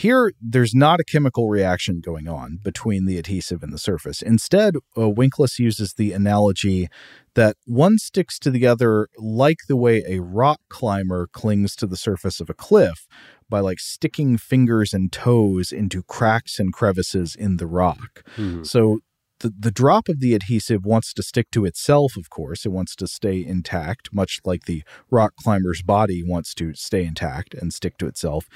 Here, 0.00 0.32
there's 0.40 0.74
not 0.74 0.98
a 0.98 1.04
chemical 1.04 1.50
reaction 1.50 2.00
going 2.00 2.26
on 2.26 2.58
between 2.62 3.04
the 3.04 3.18
adhesive 3.18 3.62
and 3.62 3.70
the 3.70 3.78
surface. 3.78 4.22
Instead, 4.22 4.76
uh, 4.96 5.10
Winkless 5.10 5.58
uses 5.58 5.92
the 5.92 6.12
analogy 6.12 6.88
that 7.34 7.56
one 7.66 7.98
sticks 7.98 8.38
to 8.38 8.50
the 8.50 8.66
other 8.66 9.08
like 9.18 9.58
the 9.68 9.76
way 9.76 10.02
a 10.08 10.20
rock 10.20 10.60
climber 10.70 11.28
clings 11.30 11.76
to 11.76 11.86
the 11.86 11.98
surface 11.98 12.40
of 12.40 12.48
a 12.48 12.54
cliff 12.54 13.06
by 13.50 13.60
like 13.60 13.78
sticking 13.78 14.38
fingers 14.38 14.94
and 14.94 15.12
toes 15.12 15.70
into 15.70 16.02
cracks 16.02 16.58
and 16.58 16.72
crevices 16.72 17.34
in 17.34 17.58
the 17.58 17.66
rock. 17.66 18.24
Hmm. 18.36 18.64
So 18.64 19.00
the, 19.40 19.52
the 19.58 19.70
drop 19.70 20.08
of 20.08 20.20
the 20.20 20.34
adhesive 20.34 20.84
wants 20.84 21.12
to 21.14 21.22
stick 21.22 21.50
to 21.50 21.64
itself, 21.64 22.16
of 22.16 22.30
course. 22.30 22.64
It 22.64 22.72
wants 22.72 22.94
to 22.96 23.06
stay 23.06 23.44
intact, 23.44 24.10
much 24.12 24.40
like 24.44 24.64
the 24.64 24.82
rock 25.10 25.34
climber's 25.36 25.82
body 25.82 26.22
wants 26.22 26.54
to 26.54 26.74
stay 26.74 27.04
intact 27.04 27.54
and 27.54 27.72
stick 27.72 27.98
to 27.98 28.06
itself. 28.06 28.46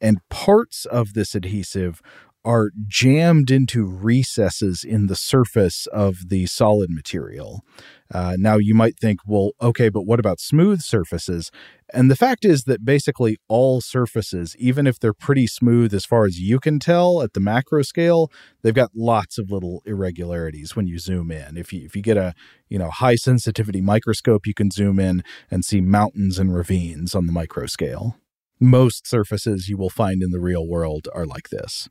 And 0.00 0.26
parts 0.28 0.84
of 0.84 1.14
this 1.14 1.34
adhesive 1.34 2.02
are 2.44 2.70
jammed 2.86 3.50
into 3.50 3.84
recesses 3.84 4.84
in 4.84 5.06
the 5.06 5.16
surface 5.16 5.86
of 5.86 6.28
the 6.28 6.46
solid 6.46 6.90
material. 6.90 7.64
Uh, 8.12 8.36
now, 8.38 8.58
you 8.58 8.74
might 8.74 8.98
think, 8.98 9.20
well, 9.26 9.52
okay, 9.60 9.88
but 9.88 10.02
what 10.02 10.20
about 10.20 10.38
smooth 10.38 10.82
surfaces? 10.82 11.50
And 11.94 12.10
the 12.10 12.16
fact 12.16 12.44
is 12.44 12.64
that 12.64 12.84
basically 12.84 13.38
all 13.48 13.80
surfaces, 13.80 14.54
even 14.58 14.86
if 14.86 14.98
they're 14.98 15.14
pretty 15.14 15.46
smooth 15.46 15.94
as 15.94 16.04
far 16.04 16.24
as 16.24 16.38
you 16.38 16.58
can 16.58 16.78
tell 16.78 17.22
at 17.22 17.32
the 17.32 17.40
macro 17.40 17.82
scale, 17.82 18.30
they've 18.62 18.74
got 18.74 18.90
lots 18.94 19.38
of 19.38 19.50
little 19.50 19.82
irregularities 19.84 20.74
when 20.76 20.86
you 20.86 20.98
zoom 20.98 21.30
in. 21.30 21.56
If 21.56 21.72
you 21.72 21.84
if 21.84 21.94
you 21.96 22.02
get 22.02 22.16
a 22.16 22.34
you 22.68 22.78
know 22.78 22.90
high 22.90 23.16
sensitivity 23.16 23.80
microscope, 23.80 24.46
you 24.46 24.54
can 24.54 24.70
zoom 24.70 24.98
in 24.98 25.22
and 25.50 25.64
see 25.64 25.80
mountains 25.80 26.38
and 26.38 26.54
ravines 26.54 27.14
on 27.14 27.26
the 27.26 27.32
micro 27.32 27.66
scale. 27.66 28.16
Most 28.62 29.08
surfaces 29.08 29.68
you 29.68 29.76
will 29.76 29.90
find 29.90 30.22
in 30.22 30.30
the 30.30 30.38
real 30.38 30.68
world 30.68 31.08
are 31.12 31.26
like 31.26 31.48
this. 31.48 31.88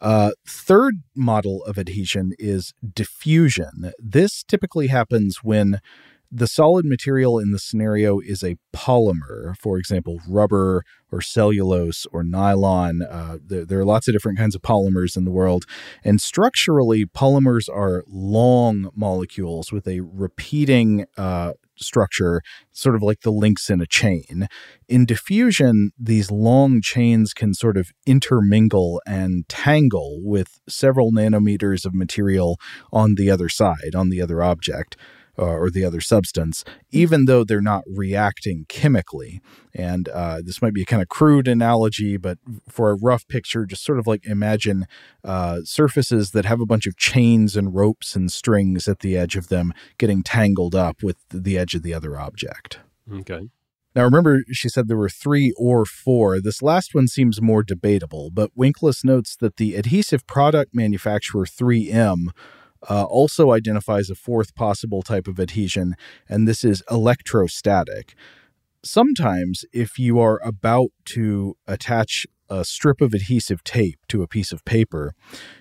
Uh, 0.00 0.30
third 0.46 1.02
model 1.16 1.64
of 1.64 1.76
adhesion 1.76 2.34
is 2.38 2.72
diffusion. 2.94 3.90
This 3.98 4.44
typically 4.44 4.86
happens 4.86 5.38
when 5.42 5.80
the 6.30 6.46
solid 6.46 6.84
material 6.84 7.40
in 7.40 7.50
the 7.50 7.58
scenario 7.58 8.20
is 8.20 8.44
a 8.44 8.58
polymer, 8.72 9.56
for 9.58 9.76
example, 9.76 10.20
rubber 10.28 10.84
or 11.10 11.20
cellulose 11.20 12.06
or 12.12 12.22
nylon. 12.22 13.02
Uh, 13.02 13.38
there, 13.44 13.64
there, 13.64 13.80
are 13.80 13.84
lots 13.84 14.06
of 14.06 14.14
different 14.14 14.38
kinds 14.38 14.54
of 14.54 14.62
polymers 14.62 15.16
in 15.16 15.24
the 15.24 15.32
world. 15.32 15.64
And 16.04 16.20
structurally, 16.20 17.06
polymers 17.06 17.68
are 17.68 18.04
long 18.06 18.90
molecules 18.94 19.72
with 19.72 19.88
a 19.88 20.00
repeating 20.00 21.06
uh, 21.16 21.54
structure, 21.80 22.42
sort 22.72 22.94
of 22.94 23.02
like 23.02 23.20
the 23.20 23.32
links 23.32 23.70
in 23.70 23.80
a 23.80 23.86
chain. 23.86 24.48
In 24.88 25.06
diffusion, 25.06 25.90
these 25.98 26.30
long 26.30 26.80
chains 26.82 27.32
can 27.32 27.54
sort 27.54 27.76
of 27.76 27.90
intermingle 28.06 29.00
and 29.06 29.48
tangle 29.48 30.20
with 30.22 30.60
several 30.68 31.12
nanometers 31.12 31.84
of 31.84 31.94
material 31.94 32.58
on 32.92 33.14
the 33.14 33.30
other 33.30 33.48
side, 33.48 33.94
on 33.94 34.10
the 34.10 34.20
other 34.20 34.42
object 34.42 34.96
uh, 35.38 35.44
or 35.44 35.70
the 35.70 35.84
other 35.84 36.00
substance, 36.00 36.64
even 36.90 37.26
though 37.26 37.44
they're 37.44 37.60
not 37.60 37.84
reacting 37.86 38.66
chemically. 38.68 39.40
And 39.74 40.08
uh, 40.08 40.40
this 40.44 40.60
might 40.60 40.74
be 40.74 40.82
a 40.82 40.86
kind 40.86 41.02
of 41.02 41.08
crude 41.08 41.46
analogy, 41.46 42.16
but 42.16 42.38
for 42.68 42.90
a 42.90 42.96
rough 42.96 43.26
picture, 43.28 43.64
just 43.64 43.84
sort 43.84 43.98
of 43.98 44.06
like 44.06 44.26
imagine 44.26 44.86
uh, 45.24 45.60
surfaces 45.64 46.32
that 46.32 46.44
have 46.44 46.60
a 46.60 46.66
bunch 46.66 46.86
of 46.86 46.96
chains 46.96 47.56
and 47.56 47.74
ropes 47.74 48.16
and 48.16 48.32
strings 48.32 48.88
at 48.88 49.00
the 49.00 49.16
edge 49.16 49.36
of 49.36 49.48
them 49.48 49.72
getting 49.98 50.22
tangled 50.22 50.74
up 50.74 51.02
with 51.02 51.16
the 51.30 51.56
edge 51.56 51.74
of 51.74 51.82
the 51.82 51.94
other 51.94 52.18
object. 52.18 52.80
Okay. 53.12 53.48
Now, 53.94 54.04
remember, 54.04 54.44
she 54.52 54.68
said 54.68 54.86
there 54.86 54.96
were 54.96 55.08
three 55.08 55.52
or 55.56 55.84
four. 55.84 56.40
This 56.40 56.62
last 56.62 56.94
one 56.94 57.08
seems 57.08 57.40
more 57.40 57.62
debatable, 57.62 58.30
but 58.30 58.54
Winkless 58.56 59.02
notes 59.02 59.34
that 59.36 59.56
the 59.56 59.74
adhesive 59.74 60.26
product 60.26 60.74
manufacturer 60.74 61.44
3M 61.44 62.28
uh, 62.88 63.04
also 63.04 63.52
identifies 63.52 64.10
a 64.10 64.14
fourth 64.14 64.54
possible 64.54 65.02
type 65.02 65.28
of 65.28 65.40
adhesion, 65.40 65.94
and 66.28 66.46
this 66.46 66.64
is 66.64 66.82
electrostatic. 66.90 68.14
Sometimes, 68.84 69.64
if 69.72 69.98
you 69.98 70.20
are 70.20 70.40
about 70.44 70.90
to 71.06 71.56
attach 71.66 72.26
a 72.48 72.64
strip 72.64 73.00
of 73.00 73.14
adhesive 73.14 73.64
tape 73.64 73.98
to 74.08 74.22
a 74.22 74.28
piece 74.28 74.52
of 74.52 74.64
paper, 74.64 75.14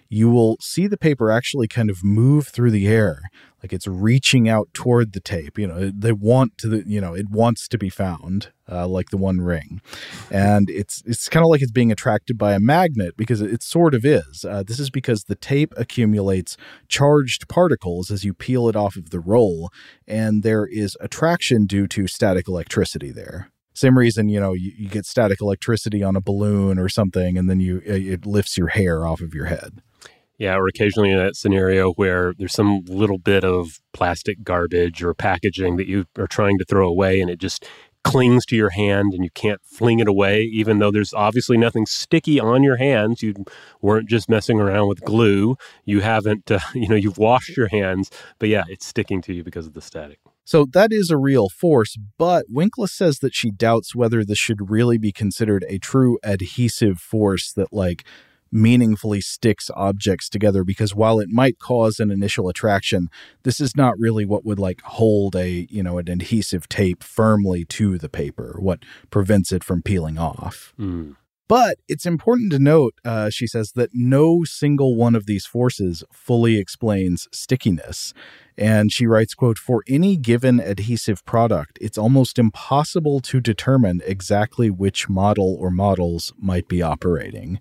you 0.10 0.30
will 0.30 0.58
see 0.62 0.88
the 0.88 0.98
paper 0.98 1.32
actually 1.32 1.68
kind 1.68 1.90
of 1.90 2.04
move 2.04 2.48
through 2.48 2.72
the 2.72 2.88
air 2.88 3.24
like 3.62 3.74
it's 3.74 3.88
reaching 3.88 4.48
out 4.48 4.70
toward 4.72 5.12
the 5.12 5.20
tape 5.20 5.58
you 5.58 5.68
know 5.68 5.92
they 5.94 6.14
want 6.14 6.58
to 6.58 6.68
the 6.68 6.84
you 6.88 7.02
know 7.02 7.14
it 7.14 7.30
wants 7.30 7.68
to 7.68 7.78
be 7.78 7.90
found 7.90 8.52
uh, 8.70 8.88
like 8.88 9.10
the 9.10 9.18
one 9.18 9.42
ring. 9.42 9.82
And 10.30 10.70
it's 10.70 11.02
it's 11.06 11.30
kind 11.30 11.44
of 11.44 11.50
like 11.50 11.62
it's 11.62 11.72
being 11.72 11.92
attracted 11.92 12.38
by 12.38 12.54
a 12.54 12.60
magnet 12.60 13.16
because 13.18 13.42
it 13.42 13.64
sort 13.64 13.94
of 13.94 14.06
is. 14.06 14.46
Uh, 14.48 14.64
this 14.64 14.80
is 14.80 14.90
because 14.90 15.24
the 15.24 15.36
tape 15.36 15.74
accumulates 15.78 16.58
charged 16.88 17.48
particles 17.48 18.12
as 18.12 18.24
you 18.24 18.34
peel 18.34 18.68
it 18.68 18.76
off 18.76 18.96
of 18.96 19.10
the 19.10 19.20
roll 19.20 19.70
and 20.08 20.44
there 20.44 20.66
is 20.66 20.98
attraction 21.00 21.66
due 21.66 21.88
to 21.88 22.08
static 22.08 22.48
electricity 22.48 23.12
there 23.12 23.52
same 23.78 23.98
reason 23.98 24.30
you 24.30 24.40
know 24.40 24.54
you, 24.54 24.72
you 24.78 24.90
get 24.90 25.06
static 25.06 25.42
electricity 25.42 26.04
on 26.04 26.16
a 26.16 26.22
balloon 26.22 26.78
or 26.78 26.90
something 26.90 27.38
and 27.38 27.50
then 27.50 27.60
you 27.60 27.82
it 27.86 28.26
lifts 28.26 28.58
your 28.58 28.68
hair 28.68 29.06
off 29.06 29.22
of 29.22 29.34
your 29.34 29.46
head 29.46 29.82
yeah, 30.40 30.56
or 30.56 30.68
occasionally 30.68 31.10
in 31.10 31.18
that 31.18 31.36
scenario 31.36 31.94
where 31.94 32.34
there's 32.38 32.54
some 32.54 32.84
little 32.86 33.18
bit 33.18 33.44
of 33.44 33.80
plastic 33.92 34.44
garbage 34.44 35.02
or 35.02 35.16
packaging 35.16 35.78
that 35.78 35.88
you 35.88 36.06
are 36.18 36.28
trying 36.28 36.60
to 36.60 36.66
throw 36.66 36.88
away 36.88 37.22
and 37.22 37.30
it 37.32 37.40
just 37.40 37.66
clings 38.04 38.46
to 38.46 38.56
your 38.56 38.70
hand 38.70 39.14
and 39.14 39.24
you 39.24 39.32
can't 39.32 39.62
fling 39.64 40.00
it 40.00 40.08
away, 40.08 40.44
even 40.44 40.78
though 40.78 40.92
there's 40.92 41.14
obviously 41.14 41.58
nothing 41.58 41.86
sticky 41.88 42.40
on 42.40 42.64
your 42.64 42.78
hands. 42.78 43.24
You 43.24 43.34
weren't 43.82 44.08
just 44.08 44.30
messing 44.30 44.60
around 44.60 44.88
with 44.88 45.02
glue. 45.04 45.58
You 45.86 46.02
haven't, 46.02 46.52
uh, 46.52 46.60
you 46.74 46.88
know, 46.88 46.96
you've 46.96 47.18
washed 47.18 47.58
your 47.58 47.68
hands, 47.68 48.12
but 48.38 48.50
yeah, 48.50 48.64
it's 48.70 48.86
sticking 48.86 49.22
to 49.24 49.34
you 49.34 49.44
because 49.44 49.66
of 49.66 49.74
the 49.74 49.82
static. 49.82 50.20
So 50.48 50.66
that 50.72 50.94
is 50.94 51.12
a 51.12 51.18
real 51.18 51.50
force, 51.50 51.98
but 52.18 52.46
Winkless 52.50 52.92
says 52.92 53.20
that 53.20 53.36
she 53.36 53.52
doubts 53.52 53.94
whether 53.94 54.24
this 54.24 54.38
should 54.38 54.70
really 54.70 54.98
be 54.98 55.12
considered 55.12 55.66
a 55.68 55.78
true 55.78 56.20
adhesive 56.24 57.02
force 57.02 57.52
that, 57.52 57.74
like, 57.74 58.06
meaningfully 58.50 59.20
sticks 59.20 59.70
objects 59.76 60.30
together 60.30 60.64
because 60.64 60.96
while 60.96 61.20
it 61.20 61.28
might 61.28 61.60
cause 61.60 62.00
an 62.00 62.10
initial 62.10 62.48
attraction 62.48 63.10
this 63.44 63.60
is 63.60 63.76
not 63.76 64.00
really 64.00 64.24
what 64.24 64.46
would 64.46 64.58
like 64.58 64.82
hold 64.84 65.36
a 65.36 65.68
you 65.70 65.84
know 65.84 65.98
an 65.98 66.08
adhesive 66.08 66.70
tape 66.70 67.04
firmly 67.04 67.66
to 67.66 67.98
the 67.98 68.08
paper 68.08 68.56
what 68.58 68.80
prevents 69.10 69.52
it 69.52 69.66
from 69.66 69.82
peeling 69.82 70.18
off 70.18 70.74
mm. 70.80 71.14
But 71.48 71.78
it's 71.88 72.06
important 72.06 72.52
to 72.52 72.60
note, 72.60 72.94
uh, 73.06 73.30
she 73.30 73.48
says, 73.48 73.72
that 73.74 73.92
no 73.94 74.44
single 74.44 74.96
one 74.96 75.16
of 75.16 75.26
these 75.26 75.46
forces 75.46 76.04
fully 76.12 76.58
explains 76.58 77.28
stickiness. 77.32 78.14
And 78.58 78.92
she 78.92 79.06
writes, 79.06 79.34
quote, 79.34 79.58
for 79.58 79.84
any 79.88 80.18
given 80.18 80.60
adhesive 80.60 81.24
product, 81.26 81.78
it's 81.80 81.98
almost 81.98 82.38
impossible 82.38 83.22
to 83.22 83.40
determine 83.40 84.02
exactly 84.06 84.70
which 84.70 85.08
model 85.08 85.56
or 85.60 85.72
models 85.72 86.34
might 86.38 86.68
be 86.68 86.82
operating. 86.82 87.60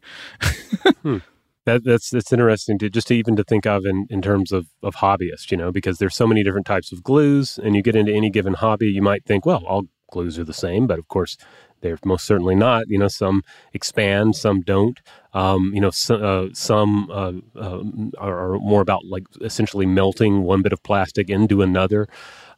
hmm. 1.03 1.19
That, 1.67 1.83
that's 1.83 2.11
that's 2.11 2.33
interesting 2.33 2.79
to 2.79 2.89
just 2.89 3.09
to 3.09 3.15
even 3.15 3.35
to 3.35 3.43
think 3.43 3.67
of 3.67 3.85
in, 3.87 4.07
in 4.09 4.23
terms 4.23 4.53
of, 4.53 4.69
of 4.85 4.97
hobbyists, 4.97 5.51
you 5.51 5.57
know, 5.57 5.73
because 5.73 5.99
there's 5.99 6.15
so 6.15 6.27
many 6.27 6.45
different 6.45 6.67
types 6.67 6.93
of 6.93 7.03
glues 7.03 7.59
and 7.59 7.75
you 7.75 7.83
get 7.83 7.97
into 7.97 8.13
any 8.13 8.31
given 8.31 8.55
hobby, 8.55 8.87
you 8.87 9.03
might 9.03 9.25
think, 9.25 9.45
well, 9.45 9.65
all 9.67 9.83
glues 10.13 10.39
are 10.39 10.45
the 10.45 10.55
same, 10.55 10.87
but 10.87 11.01
of 11.01 11.09
course 11.09 11.37
They're 11.81 11.99
most 12.05 12.27
certainly 12.27 12.55
not. 12.55 12.85
You 12.89 12.99
know, 12.99 13.09
some 13.09 13.43
expand, 13.73 14.37
some 14.37 14.61
don't. 14.61 15.01
Um, 15.33 15.73
you 15.75 15.81
know, 15.81 15.91
so, 15.91 16.17
uh, 16.17 16.49
some 16.55 17.11
uh, 17.11 17.33
uh, 17.61 17.83
are 18.19 18.59
more 18.59 18.81
about 18.81 19.05
like 19.05 19.25
essentially 19.41 19.87
melting 19.87 20.43
one 20.43 20.63
bit 20.63 20.73
of 20.73 20.83
plastic 20.83 21.29
into 21.29 21.63
another. 21.63 22.09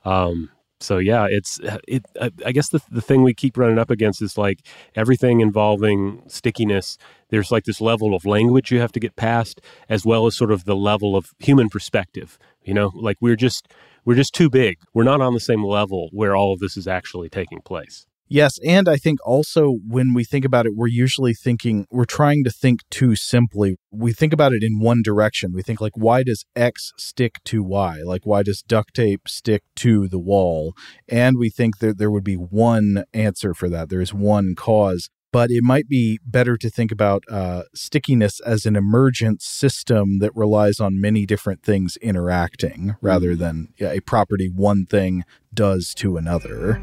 Um, 0.05 0.51
so 0.81 0.99
yeah, 0.99 1.27
it's 1.29 1.59
it. 1.89 2.07
I 2.21 2.53
guess 2.53 2.69
the 2.69 2.81
the 2.91 3.01
thing 3.01 3.23
we 3.23 3.35
keep 3.35 3.57
running 3.57 3.79
up 3.79 3.91
against 3.91 4.23
is 4.23 4.39
like 4.39 4.61
everything 4.95 5.41
involving 5.41 6.23
stickiness. 6.29 6.97
There's 7.31 7.51
like 7.51 7.65
this 7.65 7.81
level 7.81 8.15
of 8.15 8.25
language 8.25 8.71
you 8.71 8.81
have 8.81 8.93
to 8.93 9.01
get 9.01 9.17
past, 9.17 9.61
as 9.89 10.07
well 10.07 10.27
as 10.27 10.37
sort 10.37 10.53
of 10.53 10.65
the 10.65 10.77
level 10.77 11.17
of 11.17 11.33
human 11.39 11.69
perspective. 11.69 12.39
You 12.63 12.75
know, 12.75 12.93
like 12.95 13.17
we're 13.21 13.37
just 13.37 13.67
we're 14.05 14.15
just 14.15 14.35
too 14.35 14.49
big. 14.49 14.79
We're 14.95 15.03
not 15.05 15.21
on 15.21 15.35
the 15.35 15.41
same 15.41 15.65
level 15.65 16.11
where 16.13 16.37
all 16.37 16.53
of 16.53 16.61
this 16.61 16.77
is 16.77 16.87
actually 16.87 17.29
taking 17.29 17.61
place. 17.61 18.07
Yes, 18.29 18.59
and 18.67 18.89
I 18.89 18.97
think 18.97 19.19
also 19.25 19.77
when 19.87 20.13
we 20.13 20.25
think 20.25 20.45
about 20.45 20.67
it, 20.67 20.73
we're 20.77 20.87
usually 20.87 21.35
thinking 21.35 21.87
we're 21.91 22.05
trying 22.05 22.45
to 22.45 22.51
think 22.51 22.81
too 22.91 23.17
simply. 23.17 23.77
We 23.91 24.13
think 24.13 24.33
about 24.33 24.53
it 24.53 24.63
in 24.63 24.79
one 24.79 25.03
direction. 25.03 25.53
We 25.53 25.63
think 25.63 25.81
like 25.81 25.97
why 25.97 26.23
does 26.23 26.45
X 26.55 26.93
stick 26.99 27.43
to 27.45 27.63
Y? 27.63 28.01
Like 28.05 28.23
why 28.25 28.43
does 28.43 28.63
duct 28.63 28.95
tape 28.95 29.23
stick 29.29 29.63
to 29.77 30.09
the 30.09 30.19
wall? 30.19 30.75
And 31.09 31.39
we 31.39 31.49
think 31.49 31.79
that 31.79 31.99
there 31.99 32.11
would 32.11 32.25
be 32.25 32.35
one 32.35 33.05
answer 33.15 33.55
for 33.55 33.69
that. 33.71 33.89
There 33.89 34.03
is 34.03 34.13
one 34.13 34.55
cause 34.55 35.09
but 35.31 35.51
it 35.51 35.63
might 35.63 35.89
be 35.89 36.19
better 36.25 36.57
to 36.57 36.71
think 36.71 36.91
about 36.91 37.23
uh, 37.31 37.65
stickiness 37.75 38.41
as 38.41 38.65
an 38.65 38.77
emergent 38.77 39.43
system 39.43 40.21
that 40.21 40.35
relies 40.35 40.81
on 40.81 41.01
many 41.01 41.27
different 41.27 41.63
things 41.63 41.97
interacting 41.99 42.97
rather 43.03 43.35
mm. 43.35 43.39
than 43.39 43.69
yeah, 43.79 43.93
a 43.93 44.01
property 44.01 44.49
one 44.49 44.87
thing 44.87 45.25
does 45.53 45.93
to 45.95 46.17
another. 46.17 46.83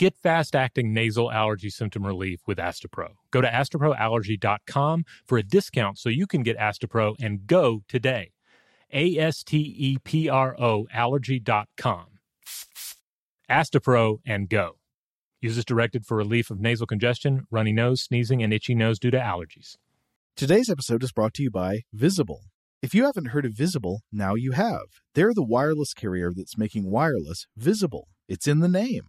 Get 0.00 0.16
fast 0.16 0.56
acting 0.56 0.94
nasal 0.94 1.30
allergy 1.30 1.68
symptom 1.68 2.06
relief 2.06 2.40
with 2.46 2.56
Astepro. 2.56 3.16
Go 3.30 3.42
to 3.42 3.46
asteproallergy.com 3.46 5.04
for 5.26 5.36
a 5.36 5.42
discount 5.42 5.98
so 5.98 6.08
you 6.08 6.26
can 6.26 6.42
get 6.42 6.56
Astepro 6.56 7.16
and 7.20 7.46
go 7.46 7.82
today. 7.86 8.32
A 8.94 9.18
S 9.18 9.42
T 9.44 9.58
E 9.58 9.98
P 10.02 10.26
R 10.26 10.56
O 10.58 10.86
allergy.com. 10.90 12.06
Astepro 13.50 14.20
and 14.24 14.48
go. 14.48 14.78
Use 15.42 15.62
directed 15.66 16.06
for 16.06 16.16
relief 16.16 16.50
of 16.50 16.60
nasal 16.60 16.86
congestion, 16.86 17.46
runny 17.50 17.74
nose, 17.74 18.00
sneezing, 18.00 18.42
and 18.42 18.54
itchy 18.54 18.74
nose 18.74 18.98
due 18.98 19.10
to 19.10 19.18
allergies. 19.18 19.76
Today's 20.34 20.70
episode 20.70 21.02
is 21.02 21.12
brought 21.12 21.34
to 21.34 21.42
you 21.42 21.50
by 21.50 21.82
Visible. 21.92 22.44
If 22.80 22.94
you 22.94 23.04
haven't 23.04 23.26
heard 23.26 23.44
of 23.44 23.52
Visible, 23.52 24.00
now 24.10 24.34
you 24.34 24.52
have. 24.52 25.02
They're 25.14 25.34
the 25.34 25.44
wireless 25.44 25.92
carrier 25.92 26.32
that's 26.34 26.56
making 26.56 26.90
wireless 26.90 27.46
visible. 27.54 28.08
It's 28.26 28.46
in 28.46 28.60
the 28.60 28.68
name. 28.68 29.08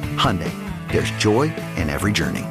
Hyundai, 0.21 0.53
there's 0.91 1.09
joy 1.17 1.51
in 1.77 1.89
every 1.89 2.11
journey. 2.11 2.45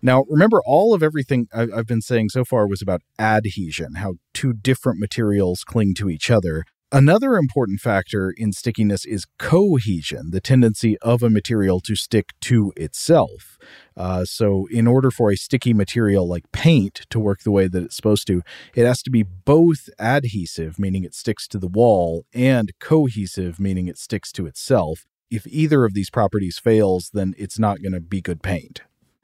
Now, 0.00 0.24
remember, 0.28 0.62
all 0.64 0.94
of 0.94 1.02
everything 1.02 1.48
I've 1.52 1.88
been 1.88 2.02
saying 2.02 2.28
so 2.28 2.44
far 2.44 2.68
was 2.68 2.80
about 2.80 3.02
adhesion, 3.18 3.96
how 3.96 4.14
two 4.32 4.52
different 4.52 5.00
materials 5.00 5.64
cling 5.64 5.94
to 5.94 6.08
each 6.08 6.30
other. 6.30 6.62
Another 6.92 7.36
important 7.36 7.80
factor 7.80 8.30
in 8.30 8.52
stickiness 8.52 9.04
is 9.04 9.26
cohesion, 9.40 10.30
the 10.30 10.40
tendency 10.40 10.96
of 10.98 11.20
a 11.20 11.28
material 11.28 11.80
to 11.80 11.96
stick 11.96 12.32
to 12.42 12.72
itself. 12.76 13.58
Uh, 13.96 14.24
so, 14.24 14.68
in 14.70 14.86
order 14.86 15.10
for 15.10 15.32
a 15.32 15.36
sticky 15.36 15.74
material 15.74 16.28
like 16.28 16.44
paint 16.52 17.04
to 17.10 17.18
work 17.18 17.40
the 17.40 17.50
way 17.50 17.66
that 17.66 17.82
it's 17.82 17.96
supposed 17.96 18.28
to, 18.28 18.40
it 18.76 18.86
has 18.86 19.02
to 19.02 19.10
be 19.10 19.24
both 19.24 19.88
adhesive, 19.98 20.78
meaning 20.78 21.02
it 21.02 21.12
sticks 21.12 21.48
to 21.48 21.58
the 21.58 21.66
wall, 21.66 22.24
and 22.32 22.70
cohesive, 22.78 23.58
meaning 23.58 23.88
it 23.88 23.98
sticks 23.98 24.30
to 24.30 24.46
itself. 24.46 25.06
If 25.28 25.44
either 25.48 25.84
of 25.84 25.92
these 25.92 26.08
properties 26.08 26.56
fails, 26.56 27.10
then 27.12 27.34
it's 27.36 27.58
not 27.58 27.82
going 27.82 27.94
to 27.94 28.00
be 28.00 28.20
good 28.20 28.44
paint. 28.44 28.82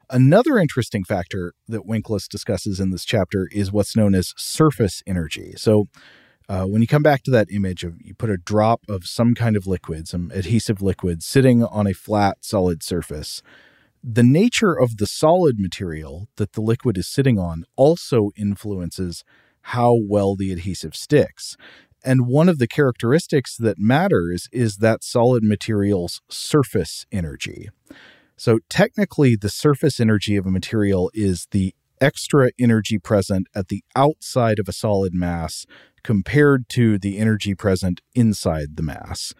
Another 0.09 0.57
interesting 0.57 1.05
factor 1.05 1.53
that 1.69 1.87
Winkless 1.87 2.27
discusses 2.27 2.81
in 2.81 2.89
this 2.89 3.05
chapter 3.05 3.47
is 3.53 3.71
what's 3.71 3.95
known 3.95 4.13
as 4.13 4.33
surface 4.35 5.01
energy. 5.07 5.53
So, 5.55 5.85
uh, 6.53 6.65
when 6.67 6.81
you 6.83 6.87
come 6.87 7.01
back 7.01 7.23
to 7.23 7.31
that 7.31 7.49
image 7.49 7.83
of 7.83 7.99
you 7.99 8.13
put 8.13 8.29
a 8.29 8.37
drop 8.37 8.81
of 8.87 9.07
some 9.07 9.33
kind 9.33 9.57
of 9.57 9.65
liquid, 9.65 10.07
some 10.07 10.31
adhesive 10.35 10.83
liquid, 10.83 11.23
sitting 11.23 11.63
on 11.63 11.87
a 11.87 11.93
flat, 11.93 12.37
solid 12.41 12.83
surface, 12.83 13.41
the 14.03 14.21
nature 14.21 14.73
of 14.73 14.97
the 14.97 15.07
solid 15.07 15.59
material 15.59 16.27
that 16.35 16.53
the 16.53 16.61
liquid 16.61 16.95
is 16.95 17.07
sitting 17.07 17.39
on 17.39 17.65
also 17.75 18.29
influences 18.37 19.23
how 19.61 19.97
well 20.07 20.35
the 20.35 20.51
adhesive 20.51 20.95
sticks. 20.95 21.57
And 22.05 22.27
one 22.27 22.49
of 22.49 22.59
the 22.59 22.67
characteristics 22.67 23.57
that 23.57 23.79
matters 23.79 24.47
is 24.51 24.77
that 24.77 25.03
solid 25.03 25.43
material's 25.43 26.21
surface 26.29 27.07
energy. 27.11 27.69
So, 28.35 28.59
technically, 28.69 29.35
the 29.35 29.49
surface 29.49 29.99
energy 29.99 30.35
of 30.35 30.45
a 30.45 30.51
material 30.51 31.09
is 31.15 31.47
the 31.49 31.73
extra 32.03 32.51
energy 32.59 32.99
present 32.99 33.47
at 33.55 33.69
the 33.69 33.81
outside 33.95 34.59
of 34.59 34.67
a 34.67 34.73
solid 34.73 35.13
mass 35.13 35.65
compared 36.03 36.67
to 36.69 36.99
the 36.99 37.17
energy 37.17 37.55
present 37.55 38.01
inside 38.13 38.75
the 38.75 38.83
mass. 38.83 39.33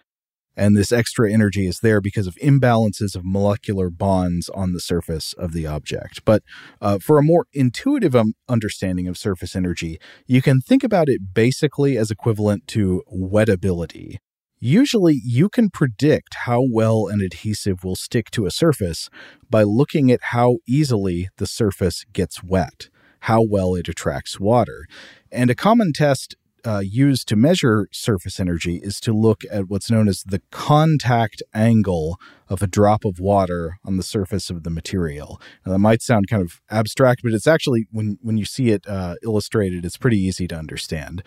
And 0.56 0.76
this 0.76 0.92
extra 0.92 1.30
energy 1.30 1.66
is 1.66 1.80
there 1.80 2.00
because 2.00 2.26
of 2.26 2.36
imbalances 2.36 3.14
of 3.16 3.22
molecular 3.24 3.90
bonds 3.90 4.48
on 4.48 4.72
the 4.72 4.80
surface 4.80 5.32
of 5.34 5.52
the 5.52 5.66
object. 5.66 6.24
But 6.24 6.42
uh, 6.80 6.98
for 7.00 7.18
a 7.18 7.22
more 7.22 7.46
intuitive 7.52 8.14
um, 8.14 8.34
understanding 8.48 9.08
of 9.08 9.18
surface 9.18 9.56
energy, 9.56 9.98
you 10.26 10.40
can 10.40 10.60
think 10.60 10.84
about 10.84 11.08
it 11.08 11.34
basically 11.34 11.98
as 11.98 12.10
equivalent 12.10 12.66
to 12.68 13.02
wettability. 13.12 14.18
Usually, 14.66 15.20
you 15.22 15.50
can 15.50 15.68
predict 15.68 16.36
how 16.46 16.64
well 16.66 17.06
an 17.06 17.20
adhesive 17.20 17.84
will 17.84 17.96
stick 17.96 18.30
to 18.30 18.46
a 18.46 18.50
surface 18.50 19.10
by 19.50 19.62
looking 19.62 20.10
at 20.10 20.20
how 20.32 20.56
easily 20.66 21.28
the 21.36 21.46
surface 21.46 22.06
gets 22.14 22.42
wet, 22.42 22.88
how 23.20 23.42
well 23.46 23.74
it 23.74 23.90
attracts 23.90 24.40
water. 24.40 24.86
And 25.30 25.50
a 25.50 25.54
common 25.54 25.92
test 25.92 26.34
uh, 26.64 26.80
used 26.82 27.28
to 27.28 27.36
measure 27.36 27.88
surface 27.92 28.40
energy 28.40 28.80
is 28.82 29.00
to 29.00 29.12
look 29.12 29.42
at 29.52 29.68
what's 29.68 29.90
known 29.90 30.08
as 30.08 30.22
the 30.22 30.40
contact 30.50 31.42
angle 31.52 32.18
of 32.48 32.62
a 32.62 32.66
drop 32.66 33.04
of 33.04 33.20
water 33.20 33.76
on 33.84 33.98
the 33.98 34.02
surface 34.02 34.48
of 34.48 34.62
the 34.62 34.70
material. 34.70 35.38
Now, 35.66 35.72
that 35.72 35.78
might 35.78 36.00
sound 36.00 36.28
kind 36.28 36.42
of 36.42 36.62
abstract, 36.70 37.20
but 37.22 37.34
it's 37.34 37.46
actually, 37.46 37.86
when, 37.90 38.16
when 38.22 38.38
you 38.38 38.46
see 38.46 38.70
it 38.70 38.86
uh, 38.88 39.16
illustrated, 39.22 39.84
it's 39.84 39.98
pretty 39.98 40.16
easy 40.18 40.48
to 40.48 40.56
understand. 40.56 41.22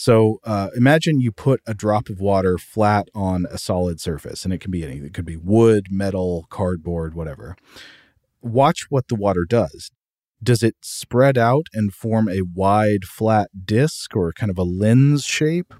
So 0.00 0.40
uh, 0.44 0.68
imagine 0.74 1.20
you 1.20 1.30
put 1.30 1.60
a 1.66 1.74
drop 1.74 2.08
of 2.08 2.20
water 2.20 2.56
flat 2.56 3.08
on 3.14 3.46
a 3.50 3.58
solid 3.58 4.00
surface, 4.00 4.44
and 4.44 4.54
it 4.54 4.58
can 4.58 4.70
be 4.70 4.82
anything. 4.82 5.04
It 5.04 5.12
could 5.12 5.26
be 5.26 5.36
wood, 5.36 5.88
metal, 5.90 6.46
cardboard, 6.48 7.12
whatever. 7.12 7.54
Watch 8.40 8.86
what 8.88 9.08
the 9.08 9.14
water 9.14 9.44
does 9.44 9.90
does 10.42 10.62
it 10.62 10.76
spread 10.80 11.36
out 11.36 11.66
and 11.74 11.92
form 11.92 12.28
a 12.28 12.40
wide 12.40 13.04
flat 13.04 13.50
disc 13.66 14.16
or 14.16 14.32
kind 14.32 14.48
of 14.48 14.56
a 14.56 14.62
lens 14.62 15.24
shape? 15.24 15.74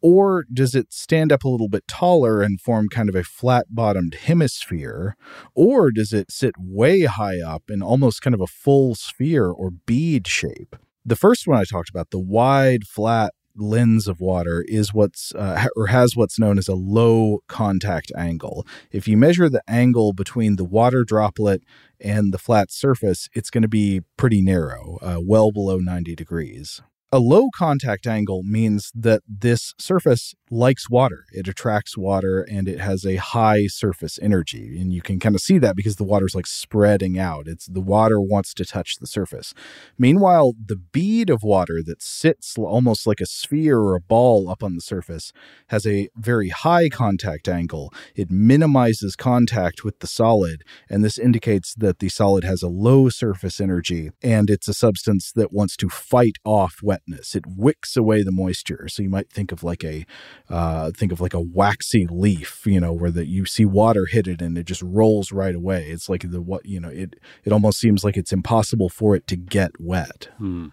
Or 0.00 0.46
does 0.50 0.74
it 0.74 0.92
stand 0.92 1.30
up 1.30 1.44
a 1.44 1.48
little 1.48 1.68
bit 1.68 1.86
taller 1.86 2.40
and 2.40 2.60
form 2.60 2.88
kind 2.88 3.08
of 3.08 3.14
a 3.14 3.24
flat 3.24 3.66
bottomed 3.68 4.14
hemisphere? 4.14 5.16
Or 5.54 5.90
does 5.90 6.12
it 6.12 6.30
sit 6.30 6.54
way 6.56 7.02
high 7.02 7.40
up 7.40 7.64
in 7.68 7.82
almost 7.82 8.22
kind 8.22 8.32
of 8.32 8.40
a 8.40 8.46
full 8.46 8.94
sphere 8.94 9.48
or 9.48 9.70
bead 9.70 10.26
shape? 10.26 10.76
The 11.04 11.16
first 11.16 11.46
one 11.46 11.58
I 11.58 11.64
talked 11.64 11.90
about, 11.90 12.10
the 12.10 12.18
wide, 12.18 12.84
flat 12.84 13.34
lens 13.60 14.08
of 14.08 14.20
water 14.20 14.64
is 14.68 14.94
what's 14.94 15.32
uh, 15.34 15.66
or 15.76 15.88
has 15.88 16.16
what's 16.16 16.38
known 16.38 16.58
as 16.58 16.68
a 16.68 16.74
low 16.74 17.40
contact 17.48 18.10
angle. 18.16 18.66
If 18.90 19.06
you 19.06 19.16
measure 19.16 19.48
the 19.48 19.62
angle 19.68 20.12
between 20.12 20.56
the 20.56 20.64
water 20.64 21.04
droplet 21.04 21.62
and 22.00 22.32
the 22.32 22.38
flat 22.38 22.70
surface, 22.70 23.28
it's 23.34 23.50
going 23.50 23.62
to 23.62 23.68
be 23.68 24.02
pretty 24.16 24.40
narrow, 24.40 24.98
uh, 25.02 25.18
well 25.22 25.52
below 25.52 25.78
90 25.78 26.14
degrees. 26.14 26.80
A 27.12 27.18
low 27.18 27.48
contact 27.52 28.06
angle 28.06 28.44
means 28.44 28.92
that 28.94 29.22
this 29.26 29.74
surface 29.80 30.32
likes 30.48 30.88
water. 30.88 31.24
It 31.32 31.48
attracts 31.48 31.96
water 31.96 32.42
and 32.42 32.68
it 32.68 32.78
has 32.78 33.04
a 33.04 33.16
high 33.16 33.66
surface 33.66 34.16
energy. 34.22 34.78
And 34.80 34.92
you 34.92 35.02
can 35.02 35.18
kind 35.18 35.34
of 35.34 35.40
see 35.40 35.58
that 35.58 35.74
because 35.74 35.96
the 35.96 36.04
water's 36.04 36.36
like 36.36 36.46
spreading 36.46 37.18
out. 37.18 37.48
It's 37.48 37.66
the 37.66 37.80
water 37.80 38.20
wants 38.20 38.54
to 38.54 38.64
touch 38.64 38.98
the 39.00 39.08
surface. 39.08 39.54
Meanwhile, 39.98 40.52
the 40.64 40.76
bead 40.76 41.30
of 41.30 41.42
water 41.42 41.82
that 41.84 42.00
sits 42.00 42.56
almost 42.56 43.08
like 43.08 43.20
a 43.20 43.26
sphere 43.26 43.80
or 43.80 43.96
a 43.96 44.00
ball 44.00 44.48
up 44.48 44.62
on 44.62 44.76
the 44.76 44.80
surface 44.80 45.32
has 45.68 45.84
a 45.88 46.10
very 46.16 46.50
high 46.50 46.88
contact 46.88 47.48
angle. 47.48 47.92
It 48.14 48.30
minimizes 48.30 49.16
contact 49.16 49.82
with 49.82 49.98
the 49.98 50.06
solid. 50.06 50.62
And 50.88 51.04
this 51.04 51.18
indicates 51.18 51.74
that 51.74 51.98
the 51.98 52.08
solid 52.08 52.44
has 52.44 52.62
a 52.62 52.68
low 52.68 53.08
surface 53.08 53.60
energy 53.60 54.10
and 54.22 54.48
it's 54.48 54.68
a 54.68 54.74
substance 54.74 55.32
that 55.32 55.52
wants 55.52 55.76
to 55.78 55.88
fight 55.88 56.36
off 56.44 56.76
wet 56.84 56.99
wetness. 57.08 57.34
It 57.34 57.44
wicks 57.46 57.96
away 57.96 58.22
the 58.22 58.32
moisture. 58.32 58.88
So 58.88 59.02
you 59.02 59.10
might 59.10 59.30
think 59.30 59.52
of 59.52 59.62
like 59.62 59.84
a 59.84 60.06
uh, 60.48 60.90
think 60.96 61.12
of 61.12 61.20
like 61.20 61.34
a 61.34 61.40
waxy 61.40 62.06
leaf, 62.06 62.62
you 62.66 62.80
know, 62.80 62.92
where 62.92 63.10
that 63.10 63.28
you 63.28 63.44
see 63.44 63.64
water 63.64 64.06
hit 64.06 64.26
it 64.26 64.42
and 64.42 64.56
it 64.56 64.66
just 64.66 64.82
rolls 64.82 65.32
right 65.32 65.54
away. 65.54 65.88
It's 65.90 66.08
like 66.08 66.30
the 66.30 66.40
what 66.40 66.66
you 66.66 66.80
know 66.80 66.88
it 66.88 67.14
it 67.44 67.52
almost 67.52 67.78
seems 67.78 68.04
like 68.04 68.16
it's 68.16 68.32
impossible 68.32 68.88
for 68.88 69.14
it 69.14 69.26
to 69.28 69.36
get 69.36 69.72
wet. 69.78 70.28
Hmm. 70.38 70.68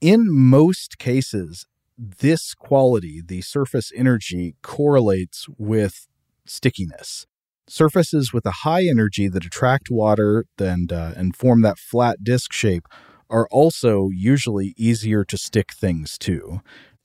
In 0.00 0.26
most 0.30 0.98
cases, 0.98 1.66
this 1.98 2.54
quality, 2.54 3.22
the 3.24 3.42
surface 3.42 3.92
energy, 3.94 4.56
correlates 4.62 5.46
with 5.58 6.06
stickiness 6.46 7.26
surfaces 7.68 8.32
with 8.32 8.44
a 8.44 8.50
high 8.64 8.84
energy 8.84 9.28
that 9.28 9.44
attract 9.44 9.90
water 9.90 10.44
and 10.58 10.92
uh, 10.92 11.12
and 11.16 11.36
form 11.36 11.62
that 11.62 11.78
flat 11.78 12.24
disc 12.24 12.52
shape 12.52 12.88
are 13.30 13.48
also 13.50 14.10
usually 14.12 14.74
easier 14.76 15.24
to 15.24 15.38
stick 15.38 15.72
things 15.72 16.18
to. 16.18 16.60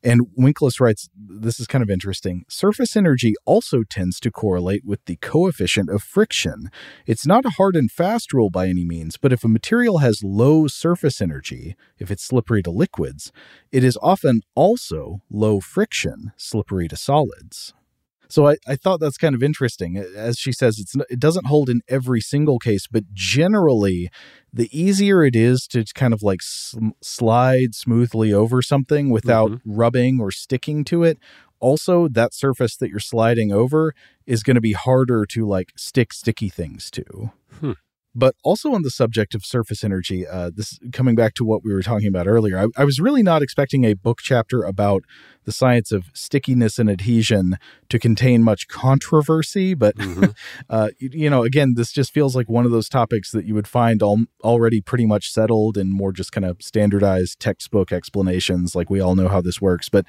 And 0.05 0.27
Winkless 0.37 0.79
writes 0.79 1.09
this 1.17 1.59
is 1.59 1.65
kind 1.65 1.81
of 1.81 1.89
interesting. 1.89 2.45
Surface 2.47 2.95
energy 2.95 3.33
also 3.43 3.81
tends 3.81 4.19
to 4.19 4.29
correlate 4.29 4.85
with 4.85 5.03
the 5.05 5.15
coefficient 5.15 5.89
of 5.89 6.03
friction. 6.03 6.69
It's 7.07 7.25
not 7.25 7.43
a 7.43 7.51
hard 7.51 7.75
and 7.75 7.91
fast 7.91 8.31
rule 8.31 8.51
by 8.51 8.67
any 8.67 8.85
means, 8.85 9.17
but 9.17 9.33
if 9.33 9.43
a 9.43 9.47
material 9.47 9.97
has 9.99 10.23
low 10.23 10.67
surface 10.67 11.21
energy, 11.21 11.75
if 11.97 12.11
it's 12.11 12.23
slippery 12.23 12.61
to 12.63 12.69
liquids, 12.71 13.31
it 13.71 13.83
is 13.83 13.97
often 13.99 14.41
also 14.53 15.21
low 15.31 15.59
friction, 15.59 16.33
slippery 16.37 16.87
to 16.87 16.95
solids. 16.95 17.73
So 18.27 18.47
I, 18.47 18.57
I 18.67 18.75
thought 18.75 18.99
that's 18.99 19.17
kind 19.17 19.35
of 19.35 19.43
interesting. 19.43 19.97
As 19.97 20.37
she 20.37 20.51
says, 20.51 20.79
it's 20.79 20.95
it 21.09 21.19
doesn't 21.19 21.47
hold 21.47 21.69
in 21.69 21.81
every 21.87 22.21
single 22.21 22.59
case, 22.59 22.87
but 22.87 23.13
generally, 23.13 24.09
the 24.51 24.69
easier 24.77 25.23
it 25.23 25.35
is 25.35 25.67
to 25.67 25.85
kind 25.93 26.13
of 26.13 26.23
like 26.23 26.41
sl- 26.41 26.89
slide 27.01 27.75
smoothly 27.75 28.33
over 28.33 28.61
something 28.61 29.09
without 29.09 29.51
mm-hmm. 29.51 29.75
rubbing 29.75 30.19
or 30.19 30.31
sticking 30.31 30.83
to 30.85 31.03
it. 31.03 31.19
Also, 31.59 32.07
that 32.07 32.33
surface 32.33 32.75
that 32.77 32.89
you're 32.89 32.99
sliding 32.99 33.51
over 33.51 33.93
is 34.25 34.43
going 34.43 34.55
to 34.55 34.61
be 34.61 34.73
harder 34.73 35.25
to 35.25 35.47
like 35.47 35.71
stick 35.75 36.13
sticky 36.13 36.49
things 36.49 36.91
to. 36.91 37.31
Hmm. 37.59 37.71
But 38.17 38.35
also 38.45 38.73
on 38.73 38.83
the 38.83 38.89
subject 38.89 39.35
of 39.35 39.43
surface 39.43 39.83
energy, 39.83 40.25
uh, 40.25 40.49
this 40.55 40.79
coming 40.93 41.15
back 41.15 41.33
to 41.33 41.43
what 41.43 41.65
we 41.65 41.73
were 41.73 41.81
talking 41.81 42.07
about 42.07 42.27
earlier, 42.27 42.57
I, 42.57 42.67
I 42.81 42.85
was 42.85 43.01
really 43.01 43.21
not 43.21 43.41
expecting 43.41 43.83
a 43.83 43.93
book 43.93 44.19
chapter 44.21 44.63
about 44.63 45.03
the 45.43 45.51
science 45.51 45.91
of 45.91 46.05
stickiness 46.13 46.79
and 46.79 46.89
adhesion 46.89 47.57
to 47.89 47.99
contain 47.99 48.43
much 48.43 48.67
controversy. 48.67 49.73
But, 49.73 49.95
mm-hmm. 49.97 50.25
uh, 50.69 50.89
you, 50.99 51.09
you, 51.11 51.29
know, 51.29 51.43
again, 51.43 51.73
this 51.75 51.91
just 51.91 52.13
feels 52.13 52.35
like 52.35 52.49
one 52.49 52.65
of 52.65 52.71
those 52.71 52.89
topics 52.89 53.31
that 53.31 53.45
you 53.45 53.53
would 53.53 53.67
find 53.67 54.01
all, 54.01 54.19
already 54.43 54.81
pretty 54.81 55.05
much 55.05 55.31
settled 55.31 55.77
and 55.77 55.93
more 55.93 56.11
just 56.11 56.31
kind 56.31 56.45
of 56.45 56.61
standardized 56.61 57.39
textbook 57.39 57.91
explanations. 57.91 58.75
Like 58.75 58.89
we 58.89 58.99
all 58.99 59.15
know 59.15 59.27
how 59.27 59.41
this 59.41 59.61
works. 59.61 59.89
But 59.89 60.05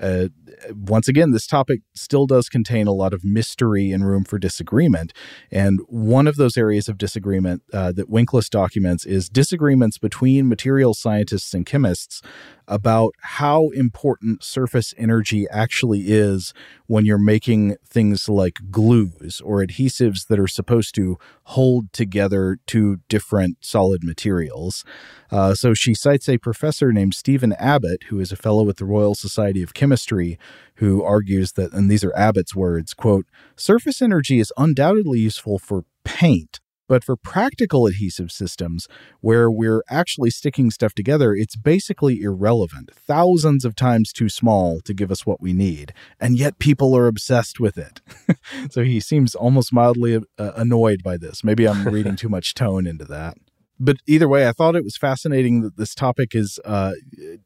uh, 0.00 0.28
once 0.74 1.08
again, 1.08 1.32
this 1.32 1.46
topic 1.46 1.80
still 1.94 2.26
does 2.26 2.48
contain 2.48 2.86
a 2.86 2.92
lot 2.92 3.12
of 3.12 3.24
mystery 3.24 3.90
and 3.90 4.06
room 4.06 4.24
for 4.24 4.38
disagreement. 4.38 5.12
And 5.50 5.80
one 5.86 6.26
of 6.26 6.36
those 6.36 6.56
areas 6.56 6.88
of 6.88 6.98
disagreement 6.98 7.62
uh, 7.72 7.92
that 7.92 8.10
Winkless 8.10 8.48
documents 8.48 9.04
is 9.04 9.28
disagreements 9.28 9.98
between 9.98 10.48
material 10.48 10.94
scientists 10.94 11.54
and 11.54 11.66
chemists 11.66 12.22
about 12.70 13.12
how 13.20 13.68
important 13.70 14.42
surface 14.44 14.94
energy 14.96 15.46
actually 15.50 16.02
is 16.06 16.54
when 16.86 17.04
you're 17.04 17.18
making 17.18 17.76
things 17.84 18.28
like 18.28 18.58
glues 18.70 19.42
or 19.44 19.58
adhesives 19.58 20.28
that 20.28 20.38
are 20.38 20.48
supposed 20.48 20.94
to 20.94 21.18
hold 21.44 21.92
together 21.92 22.58
two 22.66 23.00
different 23.08 23.58
solid 23.60 24.04
materials. 24.04 24.84
Uh, 25.32 25.52
so 25.52 25.74
she 25.74 25.94
cites 25.94 26.28
a 26.28 26.38
professor 26.38 26.92
named 26.92 27.14
Steven 27.14 27.52
Abbott, 27.54 28.04
who 28.04 28.20
is 28.20 28.30
a 28.30 28.36
fellow 28.36 28.62
with 28.62 28.76
the 28.76 28.84
Royal 28.84 29.16
Society 29.16 29.62
of 29.62 29.74
Chemistry, 29.74 30.38
who 30.76 31.02
argues 31.02 31.52
that, 31.52 31.72
and 31.72 31.90
these 31.90 32.04
are 32.04 32.16
Abbott's 32.16 32.54
words, 32.54 32.94
quote, 32.94 33.26
surface 33.56 34.00
energy 34.00 34.38
is 34.38 34.52
undoubtedly 34.56 35.18
useful 35.18 35.58
for 35.58 35.84
paint 36.04 36.60
but 36.90 37.04
for 37.04 37.14
practical 37.14 37.86
adhesive 37.86 38.32
systems 38.32 38.88
where 39.20 39.48
we're 39.48 39.84
actually 39.88 40.28
sticking 40.28 40.72
stuff 40.72 40.92
together, 40.92 41.36
it's 41.36 41.54
basically 41.54 42.20
irrelevant, 42.20 42.90
thousands 42.92 43.64
of 43.64 43.76
times 43.76 44.12
too 44.12 44.28
small 44.28 44.80
to 44.80 44.92
give 44.92 45.12
us 45.12 45.24
what 45.24 45.40
we 45.40 45.52
need. 45.52 45.92
And 46.18 46.36
yet 46.36 46.58
people 46.58 46.96
are 46.96 47.06
obsessed 47.06 47.60
with 47.60 47.78
it. 47.78 48.00
so 48.72 48.82
he 48.82 48.98
seems 48.98 49.36
almost 49.36 49.72
mildly 49.72 50.16
uh, 50.16 50.50
annoyed 50.56 51.04
by 51.04 51.16
this. 51.16 51.44
Maybe 51.44 51.68
I'm 51.68 51.86
reading 51.86 52.16
too 52.16 52.28
much 52.28 52.54
tone 52.54 52.88
into 52.88 53.04
that. 53.04 53.36
but 53.78 53.98
either 54.08 54.28
way, 54.28 54.48
I 54.48 54.52
thought 54.52 54.74
it 54.74 54.82
was 54.82 54.96
fascinating 54.96 55.60
that 55.60 55.76
this 55.76 55.94
topic 55.94 56.34
is 56.34 56.58
uh, 56.64 56.94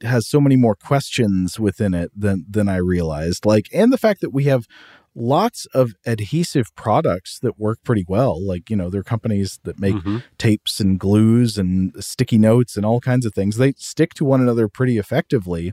has 0.01 0.27
so 0.27 0.41
many 0.41 0.57
more 0.57 0.75
questions 0.75 1.61
within 1.61 1.93
it 1.93 2.11
than 2.17 2.47
than 2.49 2.67
I 2.67 2.77
realized. 2.77 3.45
Like, 3.45 3.69
and 3.75 3.93
the 3.93 3.99
fact 3.99 4.23
that 4.23 4.31
we 4.31 4.45
have 4.45 4.67
lots 5.15 5.67
of 5.67 5.95
adhesive 6.07 6.75
products 6.75 7.39
that 7.41 7.59
work 7.59 7.79
pretty 7.85 8.05
well. 8.09 8.45
Like, 8.45 8.69
you 8.69 8.77
know, 8.77 8.91
there 8.91 9.01
are 9.01 9.05
companies 9.05 9.61
that 9.65 9.79
make 9.79 9.95
Mhm. 9.95 10.23
tapes 10.39 10.81
and 10.81 10.99
glues 10.99 11.57
and 11.57 11.93
sticky 12.03 12.39
notes 12.39 12.77
and 12.77 12.85
all 12.85 13.01
kinds 13.01 13.25
of 13.25 13.33
things. 13.35 13.57
They 13.57 13.75
stick 13.77 14.15
to 14.15 14.25
one 14.25 14.41
another 14.41 14.69
pretty 14.69 14.99
effectively. 14.99 15.73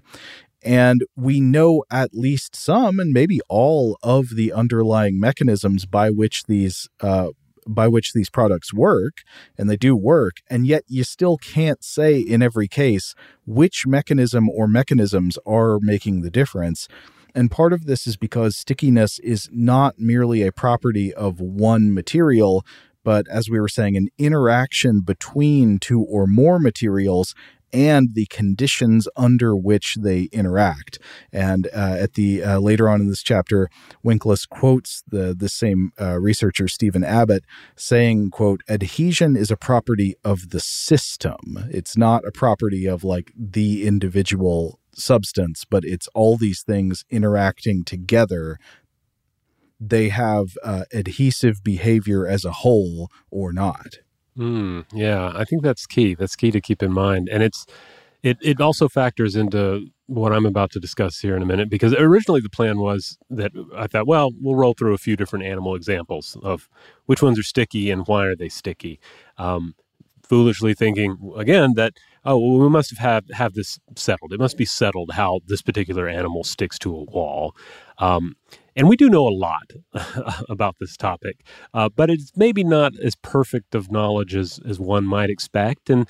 And 0.64 1.02
we 1.16 1.40
know 1.40 1.84
at 1.90 2.14
least 2.14 2.56
some 2.56 3.00
and 3.00 3.12
maybe 3.12 3.40
all 3.50 3.98
of 4.04 4.36
the 4.36 4.54
underlying 4.54 5.20
mechanisms 5.20 5.86
by 5.88 6.12
which 6.12 6.44
these 6.44 6.88
uh, 7.00 7.30
by 7.68 7.88
which 7.88 8.14
these 8.14 8.30
products 8.30 8.74
work, 8.74 9.18
and 9.56 9.70
they 9.70 9.78
do 9.78 9.96
work, 9.96 10.38
and 10.50 10.66
yet 10.66 10.84
you 10.88 11.04
still 11.04 11.38
can't 11.38 11.84
say 11.84 12.20
in 12.20 12.42
every 12.42 12.68
case 12.68 13.14
which 13.46 13.86
mechanism 13.86 14.50
or 14.50 14.68
mechanisms 14.68 15.38
are 15.46 15.78
making 15.80 16.22
the 16.22 16.32
difference. 16.32 16.88
And 17.34 17.50
part 17.50 17.74
of 17.74 17.86
this 17.86 18.08
is 18.08 18.18
because 18.18 18.58
stickiness 18.58 19.20
is 19.20 19.50
not 19.52 19.96
merely 19.98 20.42
a 20.42 20.52
property 20.52 21.14
of 21.14 21.40
one 21.40 21.94
material, 21.94 22.66
but 23.04 23.28
as 23.30 23.50
we 23.50 23.60
were 23.60 23.70
saying, 23.70 23.98
an 23.98 24.10
interaction 24.18 25.02
between 25.02 25.80
two 25.80 26.02
or 26.02 26.28
more 26.28 26.60
materials 26.60 27.34
and 27.74 28.10
the 28.14 28.26
conditions 28.28 29.08
under 29.16 29.56
which 29.56 29.96
they 30.00 30.24
interact. 30.32 31.00
And 31.32 31.68
uh, 31.68 31.96
at 32.00 32.14
the 32.14 32.44
uh, 32.44 32.60
later 32.60 32.90
on 32.90 33.02
in 33.02 33.08
this 33.08 33.24
chapter, 33.24 33.70
Winkless 34.04 34.48
quotes 34.48 35.04
the 35.08 35.34
the 35.38 35.50
same 35.50 35.92
uh, 36.00 36.20
researcher 36.20 36.68
Steven 36.68 37.04
Abbott 37.04 37.46
saying, 37.76 38.32
"quote 38.32 38.62
Adhesion 38.70 39.36
is 39.36 39.52
a 39.52 39.58
property 39.58 40.16
of 40.24 40.50
the 40.50 40.60
system. 40.60 41.70
It's 41.72 41.98
not 41.98 42.26
a 42.26 42.32
property 42.32 42.88
of 42.88 43.04
like 43.04 43.32
the 43.38 43.88
individual 43.88 44.81
substance, 44.94 45.66
but 45.66 45.84
it's 45.84 46.08
all 46.14 46.38
these 46.38 46.62
things 46.62 47.06
interacting 47.10 47.84
together." 47.84 48.58
They 49.80 50.10
have 50.10 50.50
uh, 50.64 50.84
adhesive 50.94 51.64
behavior 51.64 52.28
as 52.28 52.46
a 52.46 52.52
whole 52.52 53.10
or 53.32 53.52
not. 53.52 53.98
Mm, 54.38 54.86
yeah, 54.94 55.32
I 55.36 55.44
think 55.44 55.64
that's 55.64 55.88
key. 55.88 56.14
That's 56.14 56.36
key 56.36 56.52
to 56.52 56.62
keep 56.62 56.84
in 56.84 56.92
mind, 56.92 57.30
and 57.30 57.42
it's 57.44 57.66
it 58.24 58.38
it 58.42 58.62
also 58.62 58.88
factors 58.88 59.36
into 59.36 59.88
what 60.08 60.34
I'm 60.34 60.46
about 60.46 60.72
to 60.72 60.80
discuss 60.80 61.20
here 61.20 61.36
in 61.36 61.42
a 61.42 61.46
minute 61.46 61.70
because 61.70 61.94
originally 61.94 62.42
the 62.42 62.50
plan 62.50 62.80
was 62.80 63.18
that 63.30 63.52
I 63.76 63.88
thought, 63.88 64.08
well, 64.08 64.32
we'll 64.40 64.56
roll 64.56 64.74
through 64.74 64.94
a 64.94 64.98
few 64.98 65.16
different 65.16 65.46
animal 65.46 65.74
examples 65.74 66.38
of 66.44 66.70
which 67.06 67.22
ones 67.22 67.40
are 67.40 67.44
sticky 67.44 67.90
and 67.90 68.06
why 68.08 68.26
are 68.26 68.36
they 68.36 68.50
sticky. 68.50 69.00
Um, 69.38 69.74
foolishly 70.22 70.74
thinking 70.74 71.34
again 71.38 71.74
that 71.76 71.94
oh 72.26 72.38
well 72.38 72.60
we 72.60 72.70
must 72.70 72.90
have 72.92 73.00
have, 73.00 73.24
have 73.32 73.54
this 73.54 73.80
settled. 73.96 74.34
It 74.34 74.40
must 74.40 74.58
be 74.58 74.66
settled 74.66 75.12
how 75.14 75.42
this 75.48 75.62
particular 75.62 76.08
animal 76.08 76.44
sticks 76.44 76.78
to 76.80 76.96
a 76.96 77.04
wall. 77.04 77.56
Um, 77.98 78.36
and 78.76 78.88
we 78.88 78.96
do 78.96 79.10
know 79.10 79.28
a 79.28 79.30
lot 79.30 79.72
about 80.50 80.76
this 80.80 80.96
topic, 80.96 81.46
uh, 81.74 81.90
but 81.90 82.10
it's 82.10 82.32
maybe 82.36 82.64
not 82.64 82.94
as 83.04 83.16
perfect 83.16 83.76
of 83.76 83.92
knowledge 83.92 84.36
as, 84.36 84.60
as 84.66 84.80
one 84.80 85.06
might 85.06 85.30
expect. 85.30 85.90
And 85.90 86.08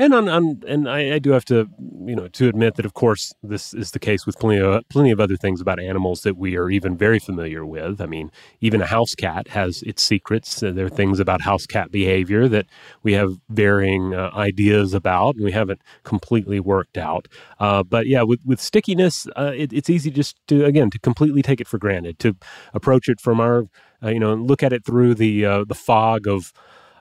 and 0.00 0.14
on, 0.14 0.28
on 0.30 0.62
and 0.66 0.88
I, 0.88 1.16
I 1.16 1.18
do 1.18 1.30
have 1.30 1.44
to 1.46 1.68
you 2.06 2.16
know 2.16 2.26
to 2.28 2.48
admit 2.48 2.76
that 2.76 2.86
of 2.86 2.94
course 2.94 3.32
this 3.42 3.74
is 3.74 3.90
the 3.90 3.98
case 3.98 4.24
with 4.24 4.38
plenty 4.38 4.58
of 4.58 4.88
plenty 4.88 5.10
of 5.10 5.20
other 5.20 5.36
things 5.36 5.60
about 5.60 5.78
animals 5.78 6.22
that 6.22 6.38
we 6.38 6.56
are 6.56 6.70
even 6.70 6.96
very 6.96 7.18
familiar 7.18 7.66
with. 7.66 8.00
I 8.00 8.06
mean, 8.06 8.30
even 8.62 8.80
a 8.80 8.86
house 8.86 9.14
cat 9.14 9.48
has 9.48 9.82
its 9.82 10.02
secrets. 10.02 10.62
Uh, 10.62 10.72
There 10.72 10.86
are 10.86 10.88
things 11.00 11.20
about 11.20 11.42
house 11.42 11.66
cat 11.66 11.90
behavior 11.92 12.48
that 12.48 12.66
we 13.02 13.12
have 13.12 13.34
varying 13.50 14.14
uh, 14.14 14.30
ideas 14.34 14.94
about, 14.94 15.34
and 15.36 15.44
we 15.44 15.52
haven't 15.52 15.82
completely 16.02 16.60
worked 16.60 16.96
out. 16.96 17.28
Uh, 17.58 17.82
but 17.82 18.06
yeah, 18.06 18.22
with 18.22 18.40
with 18.46 18.60
stickiness, 18.60 19.26
uh, 19.36 19.52
it, 19.54 19.70
it's 19.72 19.90
easy 19.90 20.10
just 20.10 20.34
to 20.48 20.64
again 20.64 20.88
to 20.90 20.98
completely 20.98 21.42
take 21.42 21.60
it 21.60 21.68
for 21.68 21.78
granted, 21.78 22.18
to 22.20 22.34
approach 22.72 23.06
it 23.08 23.20
from 23.20 23.38
our 23.38 23.64
uh, 24.02 24.08
you 24.08 24.18
know 24.18 24.32
look 24.34 24.62
at 24.62 24.72
it 24.72 24.82
through 24.86 25.14
the 25.14 25.44
uh, 25.44 25.64
the 25.64 25.74
fog 25.74 26.26
of 26.26 26.54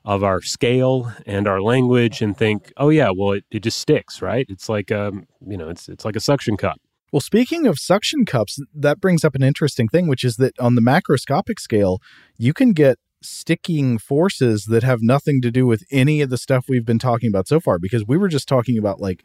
of 0.06 0.24
our 0.24 0.42
scale 0.42 1.12
and 1.26 1.48
our 1.48 1.62
language 1.62 2.22
and 2.22 2.38
think, 2.38 2.72
oh 2.78 2.90
yeah, 2.90 3.10
well 3.16 3.34
it, 3.34 3.46
it 3.52 3.64
just 3.64 3.80
sticks, 3.80 4.22
right? 4.22 4.46
It's 4.50 4.70
like 4.70 4.92
um, 4.92 5.26
you 5.46 5.58
know, 5.58 5.70
it's 5.70 5.90
it's 5.90 6.06
like 6.06 6.16
a 6.16 6.22
suction 6.22 6.58
cup. 6.58 6.80
Well, 7.12 7.22
speaking 7.22 7.66
of 7.66 7.80
suction 7.80 8.26
cups, 8.26 8.60
that 8.74 9.00
brings 9.00 9.26
up 9.26 9.34
an 9.36 9.44
interesting 9.44 9.88
thing, 9.88 10.08
which 10.08 10.24
is 10.24 10.36
that 10.36 10.58
on 10.60 10.76
the 10.76 10.82
macroscopic 10.82 11.60
scale, 11.60 12.00
you 12.38 12.54
can 12.54 12.72
get 12.74 13.00
sticking 13.22 13.98
forces 13.98 14.66
that 14.66 14.84
have 14.84 15.00
nothing 15.02 15.42
to 15.42 15.52
do 15.52 15.66
with 15.66 15.84
any 15.92 16.22
of 16.22 16.30
the 16.30 16.38
stuff 16.38 16.66
we've 16.70 16.86
been 16.86 17.00
talking 17.00 17.28
about 17.28 17.48
so 17.48 17.60
far, 17.60 17.80
because 17.80 18.06
we 18.06 18.16
were 18.16 18.30
just 18.30 18.48
talking 18.48 18.78
about 18.78 19.02
like 19.02 19.24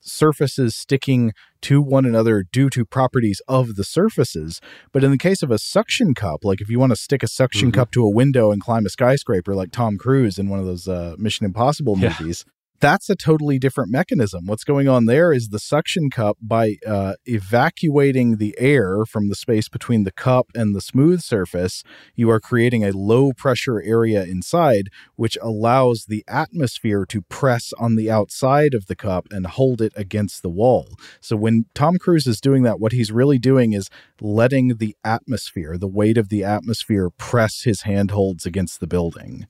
surfaces 0.00 0.76
sticking 0.76 1.32
to 1.62 1.80
one 1.82 2.04
another 2.04 2.44
due 2.52 2.70
to 2.70 2.84
properties 2.84 3.40
of 3.48 3.74
the 3.76 3.84
surfaces. 3.84 4.60
But 4.92 5.02
in 5.04 5.10
the 5.10 5.18
case 5.18 5.42
of 5.42 5.50
a 5.50 5.58
suction 5.58 6.14
cup, 6.14 6.44
like 6.44 6.60
if 6.60 6.68
you 6.68 6.78
want 6.78 6.90
to 6.92 6.96
stick 6.96 7.22
a 7.22 7.28
suction 7.28 7.70
Mhm. 7.70 7.74
cup 7.74 7.90
to 7.92 8.04
a 8.04 8.10
window 8.10 8.50
and 8.52 8.60
climb 8.62 8.86
a 8.86 8.88
skyscraper 8.90 9.54
like 9.54 9.72
Tom 9.72 9.98
Cruise 9.98 10.38
in 10.38 10.48
one 10.48 10.60
of 10.60 10.66
those 10.66 10.86
uh, 10.86 11.16
Mission 11.18 11.44
Impossible 11.46 11.96
movies, 11.96 12.44
that's 12.80 13.08
a 13.10 13.16
totally 13.16 13.58
different 13.58 13.90
mechanism. 13.90 14.46
What's 14.46 14.64
going 14.64 14.88
on 14.88 15.06
there 15.06 15.32
is 15.32 15.48
the 15.48 15.58
suction 15.58 16.10
cup, 16.10 16.36
by 16.40 16.76
uh, 16.86 17.14
evacuating 17.24 18.36
the 18.36 18.54
air 18.58 19.04
from 19.04 19.28
the 19.28 19.34
space 19.34 19.68
between 19.68 20.04
the 20.04 20.12
cup 20.12 20.48
and 20.54 20.74
the 20.74 20.80
smooth 20.80 21.20
surface, 21.20 21.82
you 22.14 22.30
are 22.30 22.40
creating 22.40 22.84
a 22.84 22.92
low 22.92 23.32
pressure 23.32 23.82
area 23.82 24.24
inside, 24.24 24.88
which 25.16 25.38
allows 25.42 26.06
the 26.08 26.24
atmosphere 26.28 27.04
to 27.06 27.22
press 27.22 27.72
on 27.78 27.96
the 27.96 28.10
outside 28.10 28.74
of 28.74 28.86
the 28.86 28.96
cup 28.96 29.26
and 29.30 29.46
hold 29.46 29.80
it 29.80 29.92
against 29.96 30.42
the 30.42 30.50
wall. 30.50 30.88
So 31.20 31.36
when 31.36 31.66
Tom 31.74 31.98
Cruise 31.98 32.26
is 32.26 32.40
doing 32.40 32.62
that, 32.62 32.80
what 32.80 32.92
he's 32.92 33.12
really 33.12 33.38
doing 33.38 33.72
is 33.72 33.90
letting 34.20 34.76
the 34.76 34.96
atmosphere, 35.04 35.76
the 35.78 35.88
weight 35.88 36.18
of 36.18 36.28
the 36.28 36.44
atmosphere, 36.44 37.10
press 37.10 37.62
his 37.62 37.82
handholds 37.82 38.46
against 38.46 38.80
the 38.80 38.86
building. 38.86 39.46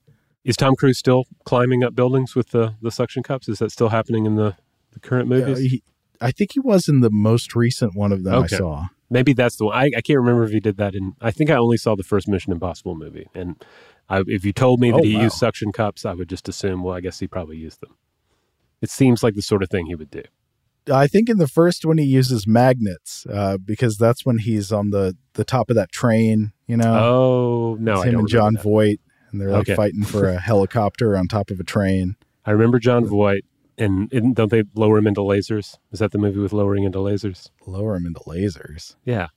Is 0.47 0.55
Tom 0.57 0.75
Cruise 0.75 0.97
still 0.97 1.25
climbing 1.43 1.83
up 1.83 1.93
buildings 1.93 2.33
with 2.33 2.49
the, 2.51 2.75
the 2.81 2.89
suction 2.89 3.21
cups? 3.21 3.49
Is 3.49 3.59
that 3.59 3.71
still 3.71 3.89
happening 3.89 4.25
in 4.25 4.35
the, 4.35 4.55
the 4.93 4.99
current 4.99 5.27
movies? 5.27 5.61
Yeah, 5.61 5.67
he, 5.69 5.83
I 6.21 6.31
think 6.31 6.53
he 6.53 6.59
was 6.61 6.87
in 6.87 7.01
the 7.01 7.09
most 7.11 7.53
recent 7.53 7.95
one 7.95 8.11
of 8.13 8.23
them 8.23 8.33
Okay. 8.35 8.55
I 8.55 8.59
saw. 8.59 8.85
Maybe 9.09 9.33
that's 9.33 9.57
the 9.57 9.65
one. 9.65 9.75
I, 9.77 9.89
I 9.97 10.01
can't 10.01 10.19
remember 10.19 10.43
if 10.45 10.51
he 10.51 10.59
did 10.61 10.77
that 10.77 10.95
in. 10.95 11.13
I 11.21 11.31
think 11.31 11.49
I 11.49 11.55
only 11.55 11.77
saw 11.77 11.95
the 11.95 12.03
first 12.03 12.27
Mission 12.27 12.51
Impossible 12.53 12.95
movie, 12.95 13.27
and 13.35 13.61
I, 14.09 14.23
if 14.27 14.43
you 14.43 14.51
told 14.53 14.79
me 14.81 14.91
that 14.91 14.99
Oh, 14.99 15.03
he 15.03 15.15
wow. 15.15 15.21
used 15.23 15.37
suction 15.37 15.71
cups, 15.71 16.05
I 16.05 16.13
would 16.13 16.27
just 16.29 16.49
assume. 16.49 16.81
Well, 16.83 16.95
I 16.95 16.99
guess 17.01 17.19
he 17.19 17.27
probably 17.27 17.57
used 17.57 17.79
them. 17.81 17.95
It 18.81 18.89
seems 18.89 19.23
like 19.23 19.35
the 19.35 19.41
sort 19.41 19.63
of 19.63 19.69
thing 19.69 19.85
he 19.85 19.95
would 19.95 20.11
do. 20.11 20.23
I 20.91 21.07
think 21.07 21.29
in 21.29 21.37
the 21.37 21.47
first 21.47 21.85
one 21.85 21.97
he 21.97 22.05
uses 22.05 22.47
magnets 22.47 23.25
uh, 23.29 23.57
because 23.57 23.97
that's 23.97 24.25
when 24.25 24.37
he's 24.39 24.71
on 24.71 24.91
the 24.91 25.17
the 25.33 25.43
top 25.43 25.69
of 25.69 25.75
that 25.75 25.91
train. 25.91 26.51
You 26.67 26.77
know, 26.77 26.93
oh 26.93 27.77
no, 27.79 27.93
It's 27.93 28.01
I 28.03 28.09
him 28.09 28.19
and 28.19 28.27
Jon 28.27 28.53
that. 28.53 28.63
Voight, 28.63 28.99
and 29.31 29.39
they're 29.41 29.51
like 29.51 29.61
Okay. 29.61 29.75
fighting 29.75 30.03
for 30.03 30.27
a 30.29 30.39
helicopter 30.39 31.15
on 31.17 31.27
top 31.27 31.49
of 31.51 31.59
a 31.59 31.63
train. 31.63 32.15
I 32.45 32.51
remember 32.51 32.79
Jon 32.79 33.05
Voight, 33.05 33.43
and, 33.77 34.11
and 34.13 34.35
don't 34.35 34.49
they 34.49 34.63
lower 34.75 34.97
him 34.97 35.07
into 35.07 35.21
lasers? 35.21 35.77
Is 35.91 35.99
that 35.99 36.11
the 36.11 36.17
movie 36.17 36.39
with 36.39 36.53
lowering 36.53 36.83
into 36.83 36.99
lasers? 36.99 37.49
Lower 37.65 37.95
him 37.95 38.05
into 38.05 38.21
lasers. 38.21 38.95
Yeah, 39.05 39.27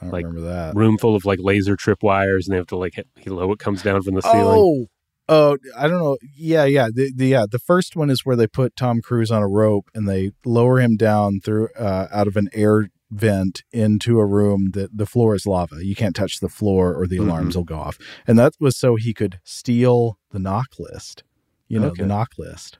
I 0.00 0.06
Like, 0.06 0.24
remember 0.24 0.48
that. 0.48 0.74
room 0.76 0.96
full 0.98 1.16
of 1.16 1.24
like 1.24 1.38
laser 1.42 1.76
tripwires, 1.76 2.46
and 2.46 2.52
they 2.52 2.56
have 2.56 2.66
to 2.68 2.76
like 2.76 2.94
hit, 2.94 3.08
he 3.16 3.28
low 3.30 3.50
it 3.52 3.58
comes 3.58 3.82
down 3.82 4.02
from 4.02 4.14
the 4.14 4.22
ceiling. 4.22 4.60
Oh, 4.60 4.86
oh, 5.28 5.58
I 5.76 5.88
don't 5.88 5.98
know. 5.98 6.16
Yeah, 6.36 6.64
yeah, 6.64 6.88
the, 6.92 7.12
the 7.14 7.26
yeah. 7.26 7.44
The 7.50 7.58
first 7.58 7.96
one 7.96 8.08
is 8.10 8.24
where 8.24 8.36
they 8.36 8.46
put 8.46 8.76
Tom 8.76 9.00
Cruise 9.02 9.30
on 9.32 9.42
a 9.42 9.48
rope 9.48 9.90
and 9.94 10.08
they 10.08 10.30
lower 10.44 10.78
him 10.80 10.96
down 10.96 11.40
through 11.44 11.68
uh, 11.78 12.06
out 12.12 12.26
of 12.28 12.36
an 12.36 12.48
air 12.52 12.88
vent 13.10 13.62
into 13.72 14.18
a 14.20 14.26
room 14.26 14.70
that 14.74 14.96
the 14.96 15.06
floor 15.06 15.34
is 15.34 15.46
lava. 15.46 15.84
You 15.84 15.94
can't 15.96 16.14
touch 16.14 16.40
the 16.40 16.48
floor 16.48 16.94
or 16.94 17.06
the 17.06 17.18
Mhm. 17.18 17.26
alarms 17.26 17.56
will 17.56 17.64
go 17.64 17.76
off. 17.78 17.98
And 18.26 18.38
that 18.38 18.54
was 18.60 18.76
so 18.76 18.96
he 18.96 19.12
could 19.12 19.40
steal 19.44 20.18
the 20.30 20.38
NOC 20.38 20.66
list. 20.78 21.24
You 21.68 21.80
know, 21.80 21.88
Okay. 21.88 22.02
the 22.02 22.08
NOC 22.08 22.28
list. 22.38 22.78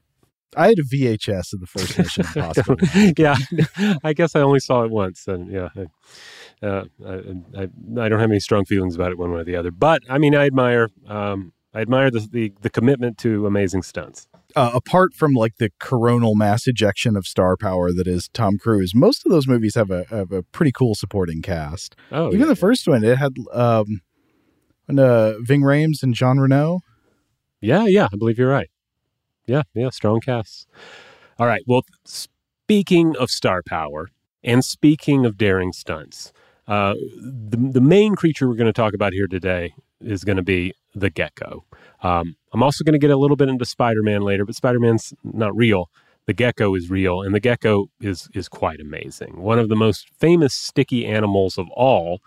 I 0.56 0.68
had 0.68 0.78
a 0.80 0.82
VHS 0.82 1.52
of 1.52 1.60
the 1.60 1.66
first 1.66 1.96
Mission 1.96 2.24
Impossible. 2.26 2.76
yeah, 3.16 3.36
I 4.04 4.12
guess 4.12 4.34
I 4.34 4.40
only 4.40 4.58
saw 4.58 4.82
it 4.82 4.90
once, 4.90 5.28
and 5.28 5.48
yeah, 5.50 5.68
I, 5.76 6.66
uh, 6.66 6.84
I, 7.06 7.12
I, 7.56 7.62
I 7.62 8.08
don't 8.08 8.18
have 8.18 8.30
any 8.30 8.40
strong 8.40 8.64
feelings 8.64 8.96
about 8.96 9.12
it 9.12 9.18
one 9.18 9.30
way 9.32 9.40
or 9.40 9.44
the 9.44 9.54
other. 9.54 9.70
But 9.70 10.02
I 10.08 10.18
mean, 10.18 10.34
I 10.34 10.46
admire, 10.46 10.88
um, 11.06 11.52
I 11.72 11.80
admire 11.80 12.10
the, 12.10 12.20
the 12.30 12.52
the 12.62 12.70
commitment 12.70 13.16
to 13.18 13.46
amazing 13.46 13.82
stunts. 13.82 14.26
Uh, 14.56 14.70
apart 14.74 15.14
from 15.14 15.32
like 15.32 15.56
the 15.56 15.70
coronal 15.78 16.34
mass 16.34 16.66
ejection 16.66 17.16
of 17.16 17.26
star 17.26 17.56
power 17.56 17.92
that 17.92 18.06
is 18.06 18.28
Tom 18.32 18.58
Cruise, 18.58 18.94
most 18.94 19.24
of 19.24 19.30
those 19.32 19.46
movies 19.46 19.74
have 19.74 19.90
a 19.90 20.04
have 20.10 20.32
a 20.32 20.42
pretty 20.42 20.72
cool 20.72 20.94
supporting 20.94 21.42
cast. 21.42 21.94
Oh, 22.10 22.28
Even 22.28 22.40
yeah. 22.40 22.46
the 22.46 22.56
first 22.56 22.88
one, 22.88 23.04
it 23.04 23.18
had 23.18 23.36
um, 23.52 24.00
and, 24.88 24.98
uh, 24.98 25.38
Ving 25.40 25.62
Rhames 25.62 26.02
and 26.02 26.14
Jean 26.14 26.38
Reno. 26.38 26.80
Yeah, 27.60 27.86
yeah, 27.86 28.08
I 28.12 28.16
believe 28.16 28.38
you're 28.38 28.50
right. 28.50 28.70
Yeah, 29.46 29.62
yeah, 29.74 29.90
strong 29.90 30.20
casts. 30.20 30.66
All 31.38 31.46
right. 31.46 31.62
Well, 31.66 31.82
speaking 32.04 33.16
of 33.16 33.30
star 33.30 33.62
power 33.66 34.10
and 34.42 34.64
speaking 34.64 35.26
of 35.26 35.36
daring 35.36 35.72
stunts, 35.72 36.32
uh, 36.66 36.94
the 37.20 37.56
the 37.56 37.80
main 37.80 38.14
creature 38.14 38.48
we're 38.48 38.54
going 38.54 38.66
to 38.66 38.72
talk 38.72 38.94
about 38.94 39.12
here 39.12 39.26
today 39.26 39.74
is 40.00 40.24
going 40.24 40.36
to 40.36 40.42
be 40.42 40.72
the 40.94 41.10
gecko. 41.10 41.64
Um, 42.02 42.36
I'm 42.52 42.62
also 42.62 42.84
going 42.84 42.92
to 42.92 42.98
get 42.98 43.10
a 43.10 43.16
little 43.16 43.36
bit 43.36 43.48
into 43.48 43.64
Spider 43.64 44.02
Man 44.02 44.22
later, 44.22 44.44
but 44.44 44.54
Spider 44.54 44.80
Man's 44.80 45.14
not 45.22 45.56
real. 45.56 45.90
The 46.26 46.34
gecko 46.34 46.74
is 46.74 46.90
real, 46.90 47.22
and 47.22 47.34
the 47.34 47.40
gecko 47.40 47.86
is 48.00 48.28
is 48.34 48.48
quite 48.48 48.80
amazing. 48.80 49.40
One 49.40 49.58
of 49.58 49.68
the 49.68 49.76
most 49.76 50.08
famous 50.18 50.54
sticky 50.54 51.06
animals 51.06 51.58
of 51.58 51.68
all. 51.70 52.20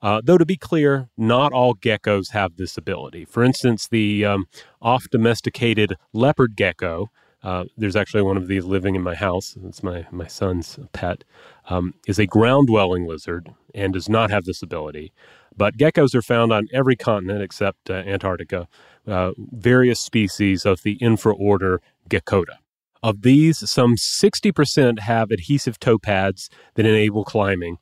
Uh, 0.00 0.20
though 0.22 0.38
to 0.38 0.44
be 0.44 0.56
clear, 0.56 1.08
not 1.16 1.52
all 1.52 1.74
geckos 1.76 2.30
have 2.32 2.56
this 2.56 2.76
ability. 2.76 3.24
For 3.24 3.44
instance, 3.44 3.86
the 3.86 4.24
um, 4.24 4.46
oft 4.80 5.12
domesticated 5.12 5.96
leopard 6.12 6.56
gecko. 6.56 7.10
Uh, 7.42 7.64
there's 7.76 7.96
actually 7.96 8.22
one 8.22 8.36
of 8.36 8.46
these 8.48 8.64
living 8.64 8.94
in 8.94 9.02
my 9.02 9.14
house. 9.14 9.56
It's 9.64 9.82
my 9.82 10.06
my 10.10 10.26
son's 10.26 10.78
pet. 10.92 11.24
Um, 11.68 11.94
is 12.06 12.18
a 12.18 12.26
ground 12.26 12.68
dwelling 12.68 13.06
lizard 13.06 13.48
and 13.74 13.92
does 13.92 14.08
not 14.08 14.30
have 14.30 14.44
this 14.44 14.62
ability. 14.62 15.12
But 15.56 15.76
geckos 15.76 16.14
are 16.14 16.22
found 16.22 16.52
on 16.52 16.68
every 16.72 16.96
continent 16.96 17.42
except 17.42 17.90
uh, 17.90 17.94
Antarctica. 17.94 18.68
Uh, 19.06 19.32
various 19.36 20.00
species 20.00 20.64
of 20.64 20.82
the 20.82 20.96
infraorder 20.98 21.78
Gekkota. 22.08 22.58
Of 23.02 23.22
these, 23.22 23.68
some 23.68 23.96
60% 23.96 25.00
have 25.00 25.32
adhesive 25.32 25.80
toe 25.80 25.98
pads 25.98 26.48
that 26.76 26.86
enable 26.86 27.24
climbing, 27.24 27.78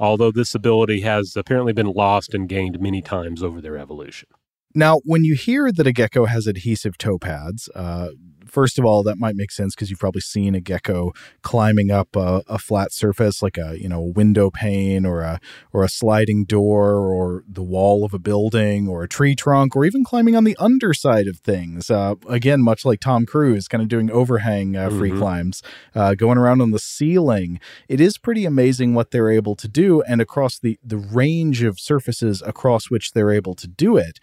although 0.00 0.32
this 0.32 0.52
ability 0.52 1.02
has 1.02 1.36
apparently 1.36 1.72
been 1.72 1.86
lost 1.92 2.34
and 2.34 2.48
gained 2.48 2.80
many 2.80 3.00
times 3.00 3.40
over 3.40 3.60
their 3.60 3.78
evolution. 3.78 4.28
Now, 4.74 4.98
when 5.04 5.22
you 5.22 5.36
hear 5.36 5.70
that 5.70 5.86
a 5.86 5.92
gecko 5.92 6.24
has 6.24 6.48
adhesive 6.48 6.98
toe 6.98 7.18
pads, 7.18 7.68
uh, 7.76 8.08
first 8.46 8.78
of 8.78 8.84
all, 8.84 9.02
that 9.02 9.18
might 9.18 9.36
make 9.36 9.50
sense 9.50 9.74
because 9.74 9.90
you've 9.90 9.98
probably 9.98 10.20
seen 10.20 10.54
a 10.54 10.60
gecko 10.60 11.12
climbing 11.42 11.90
up 11.90 12.16
a, 12.16 12.42
a, 12.48 12.58
flat 12.58 12.92
surface 12.92 13.42
like 13.42 13.58
a 13.58 13.76
you 13.78 13.88
know 13.88 14.00
window 14.00 14.50
pane 14.50 15.04
or 15.04 15.20
a 15.20 15.40
or 15.72 15.84
a 15.84 15.88
sliding 15.88 16.44
door 16.44 16.96
or 16.96 17.44
the 17.48 17.62
wall 17.62 18.04
of 18.04 18.14
a 18.14 18.18
building 18.18 18.88
or 18.88 19.02
a 19.02 19.08
tree 19.08 19.34
trunk 19.34 19.76
or 19.76 19.84
even 19.84 20.04
climbing 20.04 20.34
on 20.34 20.44
the 20.44 20.56
underside 20.58 21.26
of 21.26 21.38
things. 21.38 21.90
Uh, 21.90 22.14
again, 22.28 22.62
much 22.62 22.84
like 22.84 23.00
Tom 23.00 23.26
Cruise, 23.26 23.68
kind 23.68 23.82
of 23.82 23.88
doing 23.88 24.10
overhang 24.10 24.76
uh, 24.76 24.88
free 24.90 25.10
mm-hmm. 25.10 25.18
climbs, 25.18 25.62
uh, 25.94 26.14
going 26.14 26.38
around 26.38 26.60
on 26.60 26.70
the 26.70 26.78
ceiling. 26.78 27.60
It 27.88 28.00
is 28.00 28.18
pretty 28.18 28.44
amazing 28.44 28.94
what 28.94 29.10
they're 29.10 29.30
able 29.30 29.56
to 29.56 29.68
do, 29.68 30.02
and 30.02 30.20
across 30.20 30.58
the 30.58 30.78
the 30.82 30.96
range 30.96 31.62
of 31.62 31.78
surfaces 31.78 32.42
across 32.46 32.90
which 32.90 33.12
they're 33.12 33.32
able 33.32 33.54
to 33.54 33.68
do 33.68 33.96
it. 33.96 34.18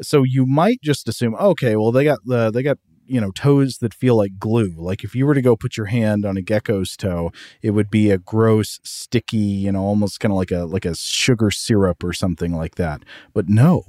So 0.00 0.22
you 0.22 0.46
might 0.46 0.80
just 0.82 1.08
assume, 1.08 1.34
okay, 1.34 1.76
well 1.76 1.92
they 1.92 2.04
got 2.04 2.20
the 2.24 2.50
they 2.50 2.62
got 2.62 2.78
you 3.08 3.20
know 3.20 3.30
toes 3.30 3.78
that 3.78 3.94
feel 3.94 4.16
like 4.16 4.38
glue. 4.38 4.74
Like 4.76 5.04
if 5.04 5.14
you 5.14 5.26
were 5.26 5.34
to 5.34 5.42
go 5.42 5.56
put 5.56 5.76
your 5.76 5.86
hand 5.86 6.24
on 6.24 6.36
a 6.36 6.42
gecko's 6.42 6.96
toe, 6.96 7.32
it 7.62 7.70
would 7.70 7.90
be 7.90 8.10
a 8.10 8.18
gross, 8.18 8.78
sticky, 8.84 9.36
you 9.36 9.72
know, 9.72 9.82
almost 9.82 10.20
kind 10.20 10.32
of 10.32 10.38
like 10.38 10.50
a 10.50 10.64
like 10.64 10.84
a 10.84 10.94
sugar 10.94 11.50
syrup 11.50 12.04
or 12.04 12.12
something 12.12 12.52
like 12.52 12.76
that. 12.76 13.02
But 13.32 13.48
no, 13.48 13.84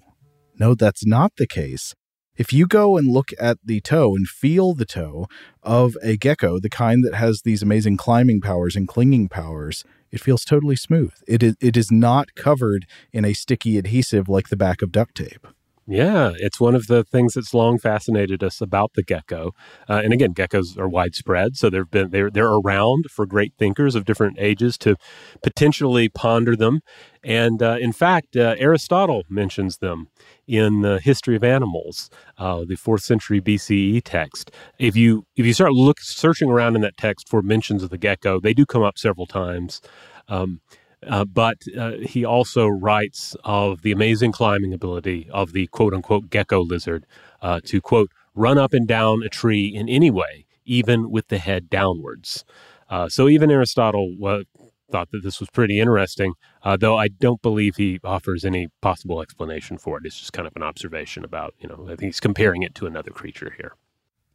no, 0.57 0.75
that's 0.75 1.05
not 1.05 1.33
the 1.37 1.47
case. 1.47 1.93
If 2.35 2.53
you 2.53 2.67
go 2.67 2.97
and 2.97 3.11
look 3.11 3.31
at 3.37 3.57
the 3.65 3.81
toe 3.81 4.15
and 4.15 4.25
feel 4.25 4.73
the 4.73 4.85
toe 4.85 5.27
of 5.61 5.97
a 6.01 6.15
gecko, 6.15 6.59
the 6.59 6.69
kind 6.69 7.03
that 7.03 7.13
has 7.15 7.41
these 7.41 7.61
amazing 7.61 7.97
climbing 7.97 8.39
powers 8.39 8.77
and 8.77 8.87
clinging 8.87 9.27
powers, 9.27 9.83
it 10.09 10.21
feels 10.21 10.45
totally 10.45 10.77
smooth. 10.77 11.11
It 11.27 11.43
is, 11.43 11.57
it 11.59 11.75
is 11.75 11.91
not 11.91 12.35
covered 12.35 12.85
in 13.11 13.25
a 13.25 13.33
sticky 13.33 13.77
adhesive 13.77 14.29
like 14.29 14.47
the 14.47 14.55
back 14.55 14.81
of 14.81 14.93
duct 14.93 15.15
tape. 15.15 15.47
Yeah, 15.91 16.33
it's 16.37 16.59
one 16.59 16.75
of 16.75 16.85
the 16.85 17.03
things 17.03 17.33
that's 17.33 17.51
long 17.51 17.79
fascinated 17.79 18.43
us 18.43 18.61
about 18.61 18.91
the 18.93 19.01
gecko. 19.01 19.53
Uh, 19.89 20.01
and 20.03 20.13
again, 20.13 20.35
geckos 20.35 20.77
are 20.77 20.87
widespread, 20.87 21.57
so 21.57 21.67
they've 21.71 21.89
been 21.89 22.11
they're 22.11 22.29
they're 22.29 22.51
around 22.51 23.05
for 23.09 23.25
great 23.25 23.53
thinkers 23.57 23.95
of 23.95 24.05
different 24.05 24.37
ages 24.39 24.77
to 24.79 24.95
potentially 25.41 26.07
ponder 26.07 26.55
them. 26.55 26.81
And 27.23 27.63
uh, 27.63 27.77
in 27.81 27.91
fact, 27.91 28.35
uh, 28.37 28.55
Aristotle 28.59 29.23
mentions 29.29 29.79
them 29.79 30.09
in 30.47 30.81
the 30.81 30.99
History 30.99 31.35
of 31.35 31.43
Animals, 31.43 32.11
uh, 32.37 32.65
the 32.67 32.75
fourth 32.75 33.01
century 33.01 33.41
BCE 33.41 34.03
text. 34.05 34.51
If 34.77 34.95
you 34.95 35.25
if 35.37 35.43
you 35.47 35.53
start 35.53 35.71
look 35.71 35.99
searching 36.01 36.51
around 36.51 36.75
in 36.75 36.81
that 36.83 36.97
text 36.97 37.27
for 37.27 37.41
mentions 37.41 37.81
of 37.81 37.89
the 37.89 37.97
gecko, 37.97 38.39
they 38.39 38.53
do 38.53 38.63
come 38.63 38.83
up 38.83 38.99
several 38.99 39.25
times. 39.25 39.81
Um, 40.27 40.61
uh, 41.07 41.25
but 41.25 41.57
uh, 41.77 41.93
he 42.01 42.25
also 42.25 42.67
writes 42.67 43.35
of 43.43 43.81
the 43.81 43.91
amazing 43.91 44.31
climbing 44.31 44.73
ability 44.73 45.29
of 45.31 45.53
the 45.53 45.67
quote 45.67 45.93
unquote 45.93 46.29
gecko 46.29 46.61
lizard 46.61 47.05
uh, 47.41 47.59
to 47.65 47.81
quote, 47.81 48.11
run 48.35 48.57
up 48.57 48.73
and 48.73 48.87
down 48.87 49.23
a 49.23 49.29
tree 49.29 49.67
in 49.67 49.87
any 49.89 50.11
way, 50.11 50.45
even 50.65 51.09
with 51.09 51.27
the 51.27 51.37
head 51.37 51.69
downwards. 51.69 52.43
Uh, 52.89 53.07
so 53.07 53.29
even 53.29 53.51
Aristotle 53.51 54.15
thought 54.91 55.11
that 55.11 55.23
this 55.23 55.39
was 55.39 55.49
pretty 55.49 55.79
interesting, 55.79 56.33
uh, 56.63 56.75
though 56.75 56.97
I 56.97 57.07
don't 57.07 57.41
believe 57.41 57.75
he 57.75 57.99
offers 58.03 58.43
any 58.43 58.69
possible 58.81 59.21
explanation 59.21 59.77
for 59.77 59.97
it. 59.97 60.05
It's 60.05 60.19
just 60.19 60.33
kind 60.33 60.47
of 60.47 60.55
an 60.55 60.63
observation 60.63 61.23
about, 61.23 61.53
you 61.59 61.69
know, 61.69 61.85
I 61.85 61.89
think 61.89 62.01
he's 62.01 62.19
comparing 62.19 62.63
it 62.63 62.75
to 62.75 62.87
another 62.87 63.11
creature 63.11 63.53
here. 63.57 63.73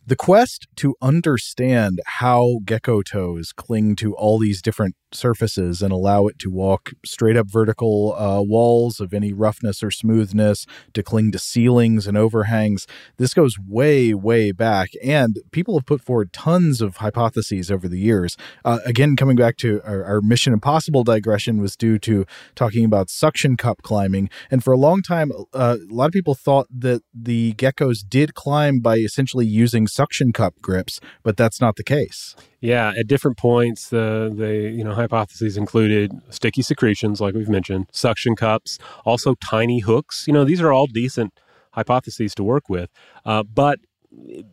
The 0.07 0.17
quest 0.17 0.67
to 0.77 0.95
understand 1.01 2.03
how 2.05 2.59
gecko 2.67 3.01
toes 3.01 3.53
cling 3.57 3.97
to 3.97 4.15
all 4.15 4.39
these 4.39 4.61
different 4.61 4.97
surfaces 5.15 5.81
and 5.81 5.93
allow 5.93 6.27
it 6.27 6.39
to 6.41 6.51
walk 6.51 6.91
straight 7.07 7.37
up 7.37 7.47
vertical 7.49 8.15
uh, 8.15 8.43
walls 8.43 9.01
of 9.01 9.15
any 9.15 9.33
roughness 9.33 9.83
or 9.83 9.91
smoothness, 9.91 10.67
to 10.93 11.03
cling 11.03 11.33
to 11.33 11.39
ceilings 11.39 12.07
and 12.07 12.19
overhangs. 12.19 12.87
This 13.17 13.33
goes 13.33 13.57
way, 13.59 14.13
way 14.13 14.53
back, 14.53 14.91
and 15.03 15.39
people 15.53 15.79
have 15.79 15.87
put 15.87 16.03
forward 16.03 16.33
tons 16.33 16.83
of 16.83 16.99
hypotheses 16.99 17.71
over 17.71 17.89
the 17.89 17.99
years. 17.99 18.37
Uh, 18.65 18.81
again, 18.85 19.17
coming 19.17 19.37
back 19.37 19.57
to 19.59 19.81
our, 19.85 20.05
our, 20.05 20.21
Mission 20.21 20.53
Impossible 20.53 21.05
digression 21.05 21.61
was 21.61 21.77
due 21.77 21.99
to 21.99 22.27
talking 22.55 22.85
about 22.85 23.11
suction 23.11 23.57
cup 23.57 23.83
climbing, 23.83 24.29
and 24.51 24.65
for 24.65 24.73
a 24.73 24.79
long 24.79 25.01
time, 25.01 25.31
uh, 25.53 25.77
a 25.81 25.95
lot 25.95 26.07
of 26.07 26.13
people 26.13 26.35
thought 26.35 26.67
that 26.71 27.03
the 27.15 27.53
geckos 27.55 27.99
did 28.07 28.35
climb 28.35 28.81
by 28.81 28.97
essentially 28.97 29.47
using 29.47 29.87
suction 29.95 30.33
cup 30.33 30.55
grips, 30.61 31.01
but 31.23 31.37
that's 31.37 31.61
not 31.61 31.77
the 31.77 31.85
case. 31.85 32.35
Yeah, 32.61 32.93
at 32.97 33.07
different 33.07 33.37
points, 33.37 33.89
the 33.89 34.33
the 34.35 34.71
you 34.71 34.85
know 34.85 34.95
hypotheses 34.95 35.57
included 35.57 36.13
sticky 36.31 36.63
secretions, 36.63 37.21
like 37.21 37.35
we've 37.35 37.49
mentioned, 37.49 37.87
suction 37.93 38.37
cups, 38.37 38.79
also 39.05 39.35
tiny 39.37 39.81
hooks. 39.81 40.25
You 40.27 40.33
know, 40.33 40.45
these 40.45 40.61
are 40.61 40.73
all 40.73 40.87
decent 40.87 41.33
hypotheses 41.73 42.35
to 42.37 42.45
work 42.45 42.69
with, 42.69 42.91
uh, 43.25 43.43
but 43.43 43.81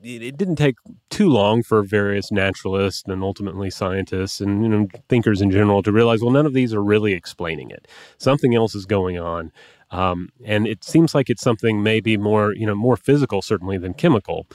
it, 0.03 0.23
it, 0.23 0.37
didn't 0.37 0.55
take 0.55 0.75
too 1.09 1.29
long 1.29 1.61
for 1.61 1.83
various 1.83 2.31
naturalists 2.31 3.03
and 3.07 3.23
ultimately 3.23 3.69
scientists 3.69 4.41
and 4.41 4.63
you 4.63 4.69
know 4.69 4.87
thinkers 5.07 5.41
in 5.41 5.51
general 5.51 5.83
to 5.83 5.91
realize, 5.91 6.21
well, 6.21 6.31
none 6.31 6.45
of 6.45 6.53
these 6.53 6.73
are 6.73 6.83
really 6.83 7.13
explaining 7.13 7.69
it. 7.69 7.87
Something 8.17 8.55
else 8.55 8.75
is 8.75 8.85
going 8.85 9.19
on. 9.19 9.51
Um, 9.91 10.29
and 10.45 10.67
it 10.67 10.83
seems 10.83 11.13
like 11.13 11.29
it's 11.29 11.41
something 11.41 11.83
maybe 11.83 12.15
more, 12.17 12.53
you 12.53 12.65
know, 12.65 12.75
more 12.75 12.95
physical 12.95 13.41
certainly 13.41 13.77
than 13.77 13.93
chemical. 13.93 14.47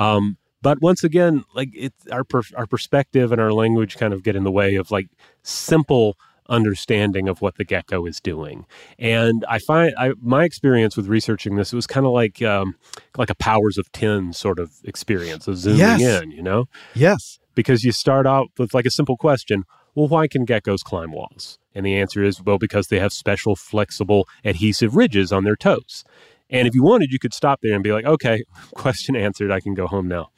Um, 0.00 0.38
but 0.62 0.80
once 0.80 1.04
again, 1.04 1.44
like 1.54 1.70
it's 1.74 2.06
our 2.08 2.24
per, 2.24 2.42
our 2.56 2.66
perspective 2.66 3.32
and 3.32 3.40
our 3.40 3.52
language 3.52 3.96
kind 3.96 4.12
of 4.12 4.22
get 4.22 4.36
in 4.36 4.44
the 4.44 4.50
way 4.50 4.74
of 4.74 4.90
like 4.90 5.08
simple 5.42 6.16
understanding 6.48 7.28
of 7.28 7.40
what 7.40 7.56
the 7.56 7.64
gecko 7.64 8.06
is 8.06 8.20
doing. 8.20 8.66
And 8.98 9.44
I 9.48 9.58
find 9.58 9.94
I, 9.96 10.12
my 10.20 10.44
experience 10.44 10.96
with 10.96 11.06
researching 11.06 11.56
this 11.56 11.72
it 11.72 11.76
was 11.76 11.86
kind 11.86 12.04
of 12.04 12.12
like 12.12 12.42
um, 12.42 12.74
like 13.16 13.30
a 13.30 13.34
powers 13.34 13.78
of 13.78 13.90
ten 13.92 14.32
sort 14.32 14.58
of 14.58 14.72
experience 14.84 15.46
of 15.46 15.56
zooming 15.56 15.78
yes. 15.78 16.22
in, 16.22 16.30
you 16.32 16.42
know? 16.42 16.66
Yes. 16.94 17.38
Because 17.54 17.84
you 17.84 17.92
start 17.92 18.26
out 18.26 18.48
with 18.58 18.74
like 18.74 18.86
a 18.86 18.90
simple 18.90 19.16
question. 19.16 19.64
Well, 19.94 20.08
why 20.08 20.28
can 20.28 20.46
geckos 20.46 20.80
climb 20.80 21.12
walls? 21.12 21.58
And 21.74 21.84
the 21.86 21.96
answer 21.96 22.22
is, 22.22 22.42
well, 22.42 22.58
because 22.58 22.88
they 22.88 22.98
have 22.98 23.12
special 23.12 23.56
flexible 23.56 24.28
adhesive 24.44 24.96
ridges 24.96 25.32
on 25.32 25.44
their 25.44 25.56
toes. 25.56 26.04
And 26.50 26.66
if 26.66 26.74
you 26.74 26.82
wanted, 26.82 27.12
you 27.12 27.18
could 27.18 27.32
stop 27.32 27.60
there 27.62 27.74
and 27.74 27.82
be 27.82 27.92
like, 27.92 28.04
okay, 28.04 28.42
question 28.74 29.16
answered. 29.16 29.50
I 29.50 29.60
can 29.60 29.74
go 29.74 29.86
home 29.86 30.08
now. 30.08 30.30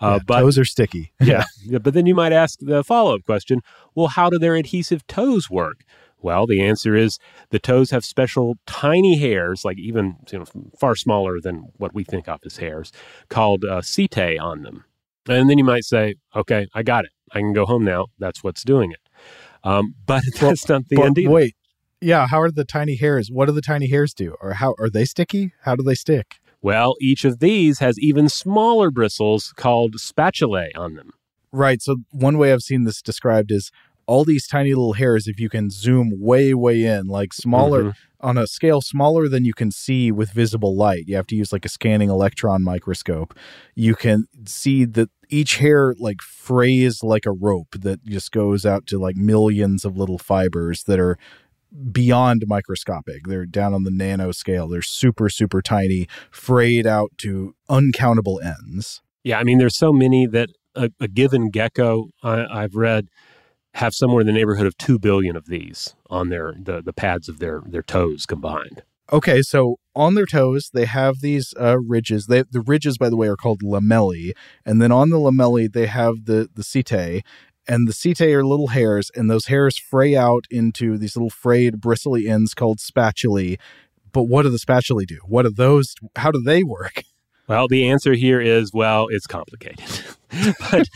Uh, 0.00 0.18
yeah, 0.18 0.18
but 0.26 0.40
toes 0.40 0.58
are 0.58 0.64
sticky. 0.64 1.12
yeah, 1.20 1.44
yeah. 1.64 1.78
But 1.78 1.94
then 1.94 2.06
you 2.06 2.14
might 2.14 2.32
ask 2.32 2.58
the 2.60 2.84
follow 2.84 3.16
up 3.16 3.24
question 3.24 3.60
well, 3.94 4.08
how 4.08 4.30
do 4.30 4.38
their 4.38 4.54
adhesive 4.54 5.06
toes 5.06 5.50
work? 5.50 5.82
Well, 6.20 6.46
the 6.46 6.62
answer 6.62 6.94
is 6.94 7.18
the 7.50 7.58
toes 7.58 7.90
have 7.90 8.04
special 8.04 8.56
tiny 8.66 9.18
hairs, 9.18 9.64
like 9.64 9.78
even 9.78 10.16
you 10.30 10.40
know, 10.40 10.44
far 10.78 10.96
smaller 10.96 11.40
than 11.40 11.68
what 11.76 11.94
we 11.94 12.04
think 12.04 12.26
of 12.26 12.40
as 12.44 12.56
hairs, 12.56 12.90
called 13.28 13.64
uh, 13.64 13.80
setae 13.80 14.40
on 14.40 14.62
them. 14.62 14.84
And 15.28 15.50
then 15.50 15.58
you 15.58 15.64
might 15.64 15.84
say, 15.84 16.14
okay, 16.34 16.68
I 16.74 16.82
got 16.82 17.04
it. 17.04 17.10
I 17.32 17.40
can 17.40 17.52
go 17.52 17.66
home 17.66 17.84
now. 17.84 18.06
That's 18.18 18.42
what's 18.42 18.64
doing 18.64 18.92
it. 18.92 19.00
Um, 19.64 19.94
but 20.06 20.22
that's 20.40 20.68
not 20.68 20.88
the 20.88 21.02
end 21.02 21.18
either. 21.18 21.30
Wait, 21.30 21.56
yeah, 22.00 22.26
how 22.28 22.40
are 22.40 22.50
the 22.50 22.64
tiny 22.64 22.96
hairs? 22.96 23.30
What 23.30 23.46
do 23.46 23.52
the 23.52 23.62
tiny 23.62 23.88
hairs 23.88 24.14
do? 24.14 24.36
Or 24.40 24.54
how 24.54 24.74
are 24.78 24.90
they 24.90 25.04
sticky? 25.04 25.52
How 25.62 25.76
do 25.76 25.82
they 25.82 25.94
stick? 25.94 26.36
Well, 26.62 26.94
each 27.00 27.24
of 27.24 27.38
these 27.38 27.78
has 27.78 27.98
even 27.98 28.28
smaller 28.28 28.90
bristles 28.90 29.52
called 29.56 30.00
spatulae 30.00 30.72
on 30.74 30.94
them. 30.94 31.12
Right. 31.52 31.80
So 31.80 31.96
one 32.10 32.38
way 32.38 32.52
I've 32.52 32.62
seen 32.62 32.84
this 32.84 33.00
described 33.00 33.50
is 33.50 33.70
all 34.06 34.24
these 34.24 34.46
tiny 34.46 34.70
little 34.70 34.94
hairs 34.94 35.26
if 35.26 35.38
you 35.38 35.48
can 35.48 35.70
zoom 35.70 36.12
way 36.18 36.54
way 36.54 36.84
in 36.84 37.06
like 37.06 37.32
smaller 37.32 37.82
mm-hmm. 37.82 38.26
on 38.26 38.38
a 38.38 38.46
scale 38.46 38.80
smaller 38.80 39.28
than 39.28 39.44
you 39.44 39.52
can 39.52 39.70
see 39.70 40.12
with 40.12 40.30
visible 40.30 40.76
light 40.76 41.04
you 41.06 41.16
have 41.16 41.26
to 41.26 41.34
use 41.34 41.52
like 41.52 41.64
a 41.64 41.68
scanning 41.68 42.08
electron 42.08 42.62
microscope 42.62 43.36
you 43.74 43.94
can 43.94 44.24
see 44.46 44.84
that 44.84 45.10
each 45.28 45.56
hair 45.56 45.94
like 45.98 46.22
frays 46.22 47.02
like 47.02 47.26
a 47.26 47.32
rope 47.32 47.74
that 47.80 48.04
just 48.04 48.30
goes 48.30 48.64
out 48.64 48.86
to 48.86 48.98
like 48.98 49.16
millions 49.16 49.84
of 49.84 49.96
little 49.96 50.18
fibers 50.18 50.84
that 50.84 51.00
are 51.00 51.18
beyond 51.92 52.44
microscopic. 52.46 53.26
They're 53.26 53.46
down 53.46 53.74
on 53.74 53.84
the 53.84 53.90
nano 53.90 54.32
scale. 54.32 54.68
They're 54.68 54.82
super, 54.82 55.28
super 55.28 55.62
tiny, 55.62 56.08
frayed 56.30 56.86
out 56.86 57.10
to 57.18 57.54
uncountable 57.68 58.40
ends. 58.40 59.02
Yeah, 59.24 59.38
I 59.38 59.44
mean, 59.44 59.58
there's 59.58 59.76
so 59.76 59.92
many 59.92 60.26
that 60.26 60.50
a, 60.74 60.90
a 61.00 61.08
given 61.08 61.50
gecko 61.50 62.10
I, 62.22 62.46
I've 62.50 62.76
read 62.76 63.08
have 63.74 63.94
somewhere 63.94 64.22
in 64.22 64.26
the 64.26 64.32
neighborhood 64.32 64.66
of 64.66 64.76
two 64.78 64.98
billion 64.98 65.36
of 65.36 65.46
these 65.46 65.94
on 66.08 66.30
their 66.30 66.54
the, 66.58 66.80
the 66.80 66.92
pads 66.92 67.28
of 67.28 67.38
their 67.38 67.62
their 67.66 67.82
toes 67.82 68.24
combined. 68.24 68.82
Okay, 69.12 69.40
so 69.40 69.76
on 69.94 70.14
their 70.14 70.26
toes 70.26 70.70
they 70.72 70.84
have 70.84 71.20
these 71.20 71.54
uh, 71.60 71.78
ridges. 71.78 72.26
They, 72.26 72.42
the 72.42 72.60
ridges, 72.60 72.98
by 72.98 73.08
the 73.08 73.16
way, 73.16 73.28
are 73.28 73.36
called 73.36 73.62
lamellae, 73.62 74.32
and 74.64 74.80
then 74.80 74.90
on 74.90 75.10
the 75.10 75.18
lamellae 75.18 75.72
they 75.72 75.86
have 75.86 76.24
the 76.24 76.48
the 76.54 76.62
setae, 76.62 77.22
and 77.68 77.88
the 77.88 77.92
setae 77.92 78.32
are 78.32 78.44
little 78.44 78.68
hairs, 78.68 79.10
and 79.14 79.30
those 79.30 79.46
hairs 79.46 79.76
fray 79.76 80.16
out 80.16 80.44
into 80.50 80.98
these 80.98 81.16
little 81.16 81.30
frayed, 81.30 81.80
bristly 81.80 82.28
ends 82.28 82.54
called 82.54 82.80
spatulae. 82.80 83.58
But 84.12 84.24
what 84.24 84.42
do 84.42 84.50
the 84.50 84.58
spatulae 84.58 85.04
do? 85.04 85.18
What 85.26 85.46
are 85.46 85.50
those? 85.50 85.94
How 86.16 86.30
do 86.30 86.40
they 86.40 86.62
work? 86.62 87.02
Well, 87.48 87.68
the 87.68 87.88
answer 87.88 88.14
here 88.14 88.40
is 88.40 88.72
well, 88.72 89.06
it's 89.08 89.28
complicated. 89.28 89.84
but 90.70 90.88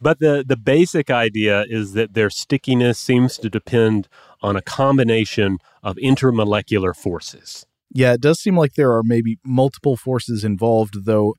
but 0.00 0.20
the 0.20 0.44
the 0.46 0.56
basic 0.56 1.10
idea 1.10 1.64
is 1.68 1.94
that 1.94 2.14
their 2.14 2.30
stickiness 2.30 2.96
seems 2.96 3.38
to 3.38 3.50
depend 3.50 4.06
on 4.40 4.54
a 4.54 4.62
combination 4.62 5.58
of 5.82 5.96
intermolecular 5.96 6.94
forces. 6.94 7.66
Yeah, 7.92 8.12
it 8.12 8.20
does 8.20 8.38
seem 8.38 8.56
like 8.56 8.74
there 8.74 8.92
are 8.92 9.02
maybe 9.02 9.38
multiple 9.44 9.96
forces 9.96 10.44
involved, 10.44 11.06
though. 11.06 11.34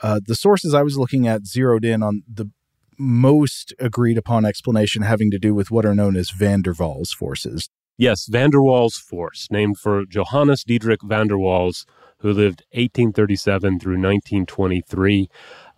Uh, 0.00 0.20
the 0.24 0.34
sources 0.34 0.74
I 0.74 0.82
was 0.82 0.96
looking 0.96 1.26
at 1.26 1.46
zeroed 1.46 1.84
in 1.84 2.02
on 2.02 2.22
the 2.32 2.50
most 2.98 3.74
agreed 3.78 4.18
upon 4.18 4.44
explanation 4.44 5.02
having 5.02 5.30
to 5.30 5.38
do 5.38 5.54
with 5.54 5.70
what 5.70 5.86
are 5.86 5.94
known 5.94 6.16
as 6.16 6.30
van 6.30 6.62
der 6.62 6.74
Waals 6.74 7.10
forces. 7.10 7.68
Yes, 7.96 8.26
van 8.26 8.50
der 8.50 8.58
Waals 8.58 8.94
force, 8.94 9.48
named 9.50 9.78
for 9.78 10.04
Johannes 10.06 10.64
Diderik 10.64 11.02
van 11.02 11.26
der 11.26 11.36
Waals, 11.36 11.84
who 12.18 12.28
lived 12.28 12.62
1837 12.72 13.80
through 13.80 13.94
1923. 13.94 15.28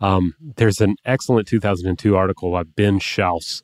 Um, 0.00 0.34
there's 0.56 0.80
an 0.80 0.96
excellent 1.04 1.48
2002 1.48 2.16
article 2.16 2.52
by 2.52 2.62
Ben 2.62 2.98
Shouse 2.98 3.62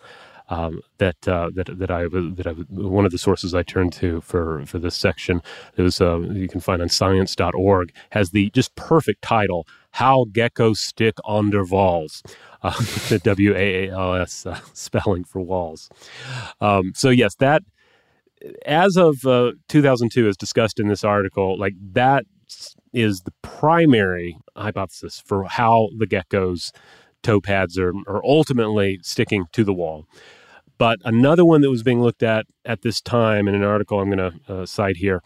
um, 0.48 0.80
that 0.98 1.26
uh, 1.26 1.50
that 1.54 1.78
that 1.78 1.90
I 1.90 2.04
that 2.08 2.46
I 2.46 2.52
one 2.52 3.04
of 3.04 3.12
the 3.12 3.18
sources 3.18 3.54
I 3.54 3.62
turned 3.62 3.92
to 3.94 4.20
for 4.20 4.64
for 4.66 4.78
this 4.78 4.96
section. 4.96 5.42
It 5.76 5.82
was 5.82 6.00
uh, 6.00 6.20
you 6.20 6.48
can 6.48 6.60
find 6.60 6.80
on 6.80 6.88
science.org 6.88 7.92
has 8.10 8.30
the 8.30 8.50
just 8.50 8.74
perfect 8.76 9.22
title: 9.22 9.66
"How 9.96 10.26
Geckos 10.32 10.78
Stick 10.78 11.16
their 11.50 11.64
Walls." 11.64 12.22
Uh, 12.62 12.70
the 13.08 13.20
W 13.22 13.54
A 13.54 13.88
A 13.88 13.92
L 13.92 14.14
S 14.14 14.46
uh, 14.46 14.58
spelling 14.72 15.24
for 15.24 15.40
walls. 15.40 15.88
Um, 16.60 16.92
so 16.94 17.10
yes, 17.10 17.34
that 17.36 17.62
as 18.64 18.96
of 18.96 19.24
uh, 19.24 19.52
2002, 19.68 20.28
as 20.28 20.36
discussed 20.36 20.78
in 20.78 20.88
this 20.88 21.04
article, 21.04 21.58
like 21.58 21.74
that 21.92 22.24
is 22.92 23.22
the 23.22 23.32
primary 23.42 24.38
hypothesis 24.56 25.22
for 25.24 25.44
how 25.44 25.88
the 25.98 26.06
gecko's 26.06 26.72
toe 27.22 27.40
pads 27.40 27.78
are, 27.78 27.92
are 28.06 28.24
ultimately 28.24 28.98
sticking 29.02 29.46
to 29.52 29.64
the 29.64 29.72
wall. 29.72 30.06
But 30.78 30.98
another 31.04 31.44
one 31.44 31.62
that 31.62 31.70
was 31.70 31.82
being 31.82 32.02
looked 32.02 32.22
at 32.22 32.46
at 32.64 32.82
this 32.82 33.00
time 33.00 33.48
in 33.48 33.54
an 33.54 33.62
article 33.62 34.00
I'm 34.00 34.10
going 34.10 34.32
to 34.32 34.52
uh, 34.52 34.66
cite 34.66 34.96
here 34.96 35.22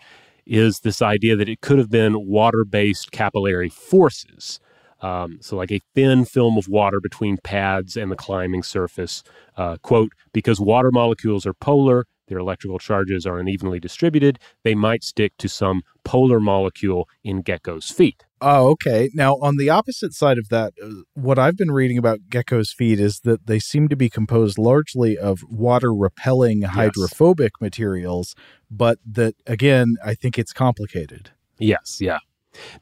is 0.50 0.80
this 0.80 1.00
idea 1.00 1.36
that 1.36 1.48
it 1.48 1.60
could 1.60 1.78
have 1.78 1.90
been 1.90 2.26
water 2.26 2.64
based 2.64 3.12
capillary 3.12 3.68
forces. 3.68 4.58
Um, 5.00 5.38
so, 5.40 5.56
like 5.56 5.70
a 5.70 5.80
thin 5.94 6.24
film 6.24 6.58
of 6.58 6.68
water 6.68 7.00
between 7.00 7.38
pads 7.38 7.96
and 7.96 8.10
the 8.10 8.16
climbing 8.16 8.64
surface. 8.64 9.22
Uh, 9.56 9.76
quote, 9.80 10.12
because 10.34 10.60
water 10.60 10.90
molecules 10.90 11.46
are 11.46 11.54
polar, 11.54 12.06
their 12.26 12.38
electrical 12.38 12.78
charges 12.78 13.24
are 13.26 13.38
unevenly 13.38 13.80
distributed, 13.80 14.38
they 14.64 14.74
might 14.74 15.04
stick 15.04 15.32
to 15.38 15.48
some 15.48 15.82
polar 16.04 16.40
molecule 16.40 17.08
in 17.24 17.42
gecko's 17.42 17.90
feet. 17.90 18.24
Oh, 18.42 18.68
okay. 18.70 19.10
Now, 19.12 19.34
on 19.34 19.56
the 19.58 19.68
opposite 19.68 20.14
side 20.14 20.38
of 20.38 20.48
that, 20.48 20.72
uh, 20.82 21.02
what 21.14 21.38
I've 21.38 21.56
been 21.56 21.70
reading 21.70 21.98
about 21.98 22.20
gecko's 22.30 22.72
feet 22.72 22.98
is 22.98 23.20
that 23.20 23.46
they 23.46 23.58
seem 23.58 23.88
to 23.88 23.96
be 23.96 24.08
composed 24.08 24.56
largely 24.56 25.18
of 25.18 25.42
water 25.50 25.92
repelling 25.92 26.62
hydrophobic 26.62 27.52
yes. 27.56 27.60
materials, 27.60 28.34
but 28.70 28.98
that, 29.04 29.34
again, 29.46 29.96
I 30.04 30.14
think 30.14 30.38
it's 30.38 30.52
complicated. 30.52 31.30
Yes, 31.58 31.98
yeah. 32.00 32.20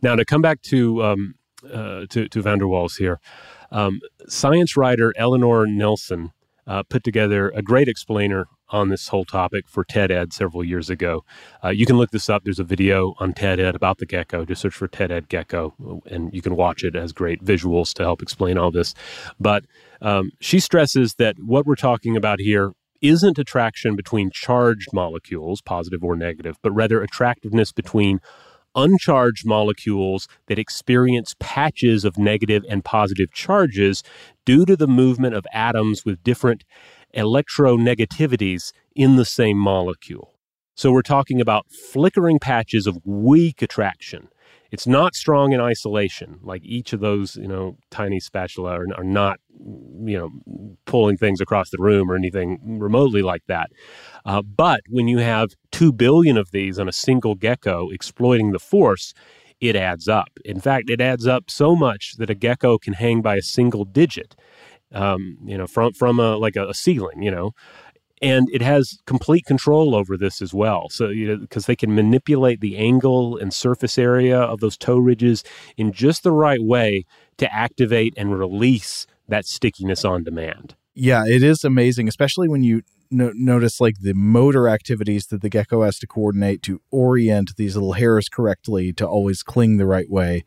Now, 0.01 0.15
to 0.15 0.25
come 0.25 0.43
back 0.43 0.63
to, 0.63 1.03
um, 1.03 1.35
uh, 1.65 2.07
to, 2.11 2.29
to 2.29 2.43
van 2.43 2.59
der 2.59 2.67
Waals 2.67 2.97
here, 2.99 3.21
um, 3.73 4.01
science 4.29 4.77
writer 4.77 5.13
Eleanor 5.17 5.67
Nelson 5.67 6.31
uh, 6.69 6.83
put 6.85 7.03
together 7.03 7.49
a 7.51 7.63
great 7.63 7.89
explainer 7.89 8.47
on 8.71 8.91
this 8.91 9.09
whole 9.09 9.25
topic 9.25 9.67
for 9.67 9.83
TED 9.83 10.11
Ed 10.11 10.33
several 10.33 10.63
years 10.63 10.91
ago. 10.91 11.25
Uh, 11.65 11.71
you 11.71 11.87
can 11.87 11.97
look 11.97 12.11
this 12.11 12.29
up. 12.29 12.45
There's 12.45 12.59
a 12.59 12.65
video 12.65 13.15
on 13.19 13.33
TED 13.33 13.59
Ed 13.59 13.75
about 13.75 13.99
the 13.99 14.07
gecko. 14.07 14.45
Just 14.45 14.61
search 14.61 14.75
for 14.75 14.87
TED 14.87 15.11
Ed 15.11 15.29
gecko, 15.29 16.03
and 16.07 16.33
you 16.33 16.43
can 16.43 16.55
watch 16.55 16.85
it. 16.85 16.95
has 16.95 17.13
great 17.13 17.43
visuals 17.43 17.95
to 17.95 18.03
help 18.03 18.23
explain 18.23 18.59
all 18.59 18.71
this. 18.71 18.95
But 19.41 19.65
um, 20.03 20.33
she 20.41 20.61
stresses 20.61 21.15
that 21.15 21.37
what 21.39 21.67
we're 21.67 21.77
talking 21.77 22.17
about 22.17 22.41
here 22.41 22.73
isn't 23.01 23.39
attraction 23.39 23.97
between 23.97 24.31
charged 24.31 24.89
molecules, 24.93 25.63
positive 25.63 26.03
or 26.03 26.17
negative, 26.17 26.57
but 26.63 26.73
rather 26.73 27.01
attractiveness 27.01 27.73
between 27.73 28.21
uncharged 28.79 29.45
molecules 29.45 30.29
that 30.47 30.59
experience 30.59 31.35
patches 31.41 32.05
of 32.05 32.17
negative 32.17 32.65
and 32.69 32.85
positive 32.85 33.33
charges 33.33 34.03
due 34.45 34.65
to 34.65 34.77
the 34.77 34.87
movement 34.87 35.35
of 35.35 35.45
atoms 35.53 36.05
with 36.05 36.23
different 36.23 36.65
electronegativities 37.15 38.73
in 38.95 39.17
the 39.17 39.25
same 39.25 39.59
molecule. 39.59 40.35
So 40.77 40.93
we're 40.93 41.03
talking 41.03 41.41
about 41.41 41.67
flickering 41.73 42.39
patches 42.39 42.87
of 42.87 42.99
weak 43.05 43.63
attraction. 43.63 44.29
It's 44.71 44.87
not 44.87 45.15
strong 45.15 45.53
in 45.53 45.61
isolation, 45.61 46.41
like 46.43 46.63
each 46.65 46.93
of 46.93 47.01
those, 47.01 47.37
you 47.37 47.49
know, 47.49 47.77
tiny 47.91 48.21
spatula 48.21 48.73
are, 48.73 48.87
are 48.97 49.05
not, 49.05 49.41
you 50.05 50.19
know, 50.19 50.31
pulling 50.85 51.17
things 51.17 51.41
across 51.41 51.71
the 51.71 51.79
room 51.79 52.11
or 52.11 52.17
anything 52.17 52.79
remotely 52.79 53.23
like 53.23 53.43
that. 53.47 53.71
Uh, 54.27 54.43
but 54.43 54.81
when 54.89 55.09
you 55.09 55.19
have 55.19 55.51
two 55.73 55.93
billion 55.93 56.37
of 56.37 56.51
these 56.51 56.79
on 56.79 56.89
a 56.89 56.93
single 56.93 57.35
gecko 57.35 57.89
exploiting 57.91 58.53
the 58.53 58.59
force, 58.59 59.15
it 59.61 59.75
adds 59.75 60.07
up. 60.07 60.29
In 60.45 60.61
fact, 60.61 60.91
it 60.91 61.01
adds 61.01 61.27
up 61.27 61.51
so 61.51 61.75
much 61.75 62.15
that 62.19 62.31
a 62.31 62.35
gecko 62.35 62.79
can 62.79 62.93
hang 62.93 63.23
by 63.23 63.37
a 63.37 63.43
single 63.43 63.85
digit 63.85 64.37
um, 64.93 65.39
you 65.45 65.59
know, 65.59 65.67
from 65.67 65.93
from 65.93 66.19
a 66.19 66.37
like 66.37 66.57
a, 66.57 66.69
a, 66.69 66.75
ceiling, 66.75 67.23
you 67.23 67.31
know, 67.31 67.53
and 68.21 68.49
it 68.53 68.63
has 68.63 68.99
complete 69.07 69.45
control 69.45 69.95
over 69.95 70.17
this 70.17 70.43
as 70.43 70.53
well. 70.53 70.89
So 70.91 71.09
you 71.09 71.29
know, 71.29 71.37
because 71.37 71.67
they 71.67 71.77
can 71.77 71.95
manipulate 71.95 72.61
the 72.61 72.77
angle 72.77 73.37
and 73.37 73.53
surface 73.53 73.99
area 73.99 74.39
of 74.39 74.61
those 74.61 74.77
toe 74.77 74.99
ridges 74.99 75.45
in 75.77 75.93
just 75.93 76.23
the 76.23 76.33
right 76.33 76.63
way 76.63 77.05
to 77.39 77.53
activate 77.53 78.15
and 78.17 78.39
release 78.39 79.07
that 79.29 79.47
stickiness 79.47 80.05
on 80.05 80.25
demand. 80.25 80.75
Yeah, 80.95 81.25
it 81.27 81.43
is 81.43 81.63
amazing, 81.63 82.09
especially 82.09 82.49
when 82.49 82.63
you 82.65 82.83
no- 83.11 83.33
notice 83.35 83.81
like 83.81 84.01
the 84.01 84.15
motor 84.15 84.69
activities 84.69 85.27
that 85.27 85.43
the 85.43 85.49
gecko 85.49 85.83
has 85.83 85.99
to 85.99 86.07
coordinate 86.07 86.63
to 86.63 86.81
orient 86.91 87.57
these 87.57 87.77
little 87.77 87.95
hairs 87.95 88.29
correctly 88.29 88.93
to 88.95 89.07
always 89.07 89.43
cling 89.43 89.77
the 89.77 89.87
right 89.87 90.11
way. 90.11 90.45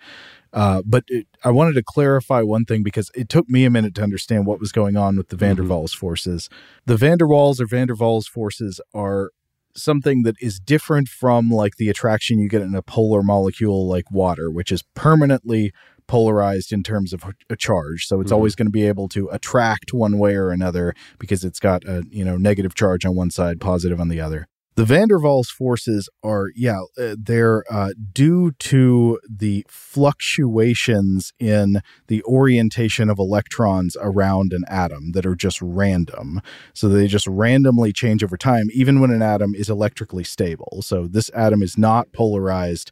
Uh, 0.54 0.82
but 0.86 1.04
it, 1.08 1.28
I 1.44 1.52
wanted 1.52 1.74
to 1.74 1.84
clarify 1.84 2.42
one 2.42 2.66
thing 2.66 2.84
because 2.84 3.10
it 3.16 3.30
took 3.30 3.50
me 3.50 3.64
a 3.64 3.70
minute 3.70 3.96
to 3.96 4.04
understand 4.04 4.46
what 4.46 4.60
was 4.60 4.72
going 4.72 4.98
on 4.98 5.16
with 5.16 5.30
the 5.30 5.38
van 5.38 5.56
der 5.56 5.64
mm-hmm. 5.64 5.72
Waals 5.72 5.96
forces. 5.96 6.50
The 6.86 6.98
van 6.98 7.18
der 7.18 7.26
Waals 7.26 7.62
or 7.62 7.66
van 7.66 7.88
der 7.88 7.96
Waals 7.96 8.28
forces 8.28 8.82
are 8.94 9.32
something 9.74 10.24
that 10.24 10.36
is 10.42 10.60
different 10.60 11.08
from 11.08 11.50
like 11.50 11.78
the 11.78 11.90
attraction 11.90 12.40
you 12.40 12.50
get 12.50 12.62
in 12.62 12.76
a 12.76 12.82
polar 12.82 13.24
molecule 13.24 13.88
like 13.88 14.12
water, 14.12 14.52
which 14.52 14.72
is 14.72 14.84
permanently 14.94 15.72
polarized 16.08 16.72
in 16.74 16.84
terms 16.84 17.14
of 17.14 17.24
a 17.50 17.56
charge. 17.56 18.06
So 18.08 18.20
it's 18.20 18.28
mm-hmm. 18.28 18.36
always 18.36 18.56
going 18.56 18.68
to 18.68 18.72
be 18.72 18.88
able 18.88 19.08
to 19.10 19.30
attract 19.30 19.94
one 19.94 20.18
way 20.18 20.36
or 20.36 20.52
another 20.52 20.94
because 21.20 21.44
it's 21.44 21.60
got 21.60 21.86
a, 21.86 22.04
you 22.10 22.26
know, 22.26 22.38
negative 22.38 22.76
charge 22.76 23.06
on 23.06 23.16
one 23.16 23.32
side, 23.32 23.60
positive 23.62 24.00
on 24.00 24.10
the 24.10 24.22
other. 24.22 24.48
The 24.76 24.86
van 24.86 25.10
der 25.10 25.18
Waals 25.18 25.48
forces 25.48 26.10
are, 26.24 26.48
yeah, 26.56 26.80
uh, 26.98 27.16
they're 27.20 27.66
uh, 27.70 27.90
due 28.14 28.52
to 28.52 29.20
the 29.30 29.66
fluctuations 29.68 31.34
in 31.40 31.82
the 32.08 32.24
orientation 32.24 33.10
of 33.10 33.20
electrons 33.20 33.98
around 34.00 34.54
an 34.54 34.64
atom 34.70 35.12
that 35.12 35.26
are 35.26 35.36
just 35.36 35.62
random. 35.62 36.42
So 36.74 36.88
they 36.88 37.08
just 37.08 37.28
randomly 37.28 37.92
change 37.92 38.24
over 38.24 38.38
time, 38.38 38.70
even 38.74 39.02
when 39.02 39.12
an 39.12 39.22
atom 39.22 39.56
is 39.56 39.70
electrically 39.70 40.24
stable. 40.24 40.82
So 40.82 41.06
this 41.06 41.30
atom 41.36 41.62
is 41.62 41.78
not 41.78 42.14
polarized, 42.14 42.92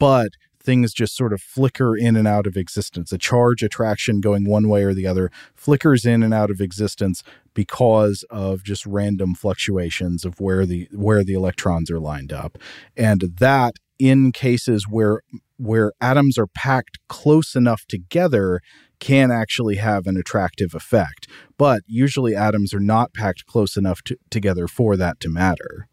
but 0.00 0.32
things 0.62 0.92
just 0.92 1.16
sort 1.16 1.32
of 1.32 1.40
flicker 1.40 1.96
in 1.96 2.16
and 2.16 2.28
out 2.28 2.46
of 2.46 2.56
existence. 2.56 3.12
A 3.12 3.18
charge 3.18 3.62
attraction 3.62 4.20
going 4.20 4.44
one 4.44 4.68
way 4.68 4.84
or 4.84 4.94
the 4.94 5.06
other 5.06 5.30
flickers 5.54 6.04
in 6.04 6.22
and 6.22 6.32
out 6.32 6.50
of 6.50 6.60
existence 6.60 7.22
because 7.54 8.24
of 8.30 8.62
just 8.62 8.86
random 8.86 9.34
fluctuations 9.34 10.24
of 10.24 10.40
where 10.40 10.64
the 10.64 10.88
where 10.92 11.24
the 11.24 11.34
electrons 11.34 11.90
are 11.90 12.00
lined 12.00 12.32
up. 12.32 12.58
And 12.96 13.22
that 13.38 13.74
in 13.98 14.32
cases 14.32 14.86
where 14.88 15.22
where 15.58 15.92
atoms 16.00 16.38
are 16.38 16.48
packed 16.48 16.98
close 17.08 17.54
enough 17.54 17.84
together 17.86 18.60
can 18.98 19.30
actually 19.30 19.76
have 19.76 20.06
an 20.06 20.16
attractive 20.16 20.74
effect. 20.74 21.28
But 21.58 21.82
usually 21.86 22.34
atoms 22.34 22.72
are 22.72 22.80
not 22.80 23.12
packed 23.12 23.46
close 23.46 23.76
enough 23.76 24.02
to, 24.04 24.16
together 24.30 24.66
for 24.68 24.96
that 24.96 25.20
to 25.20 25.28
matter. 25.28 25.88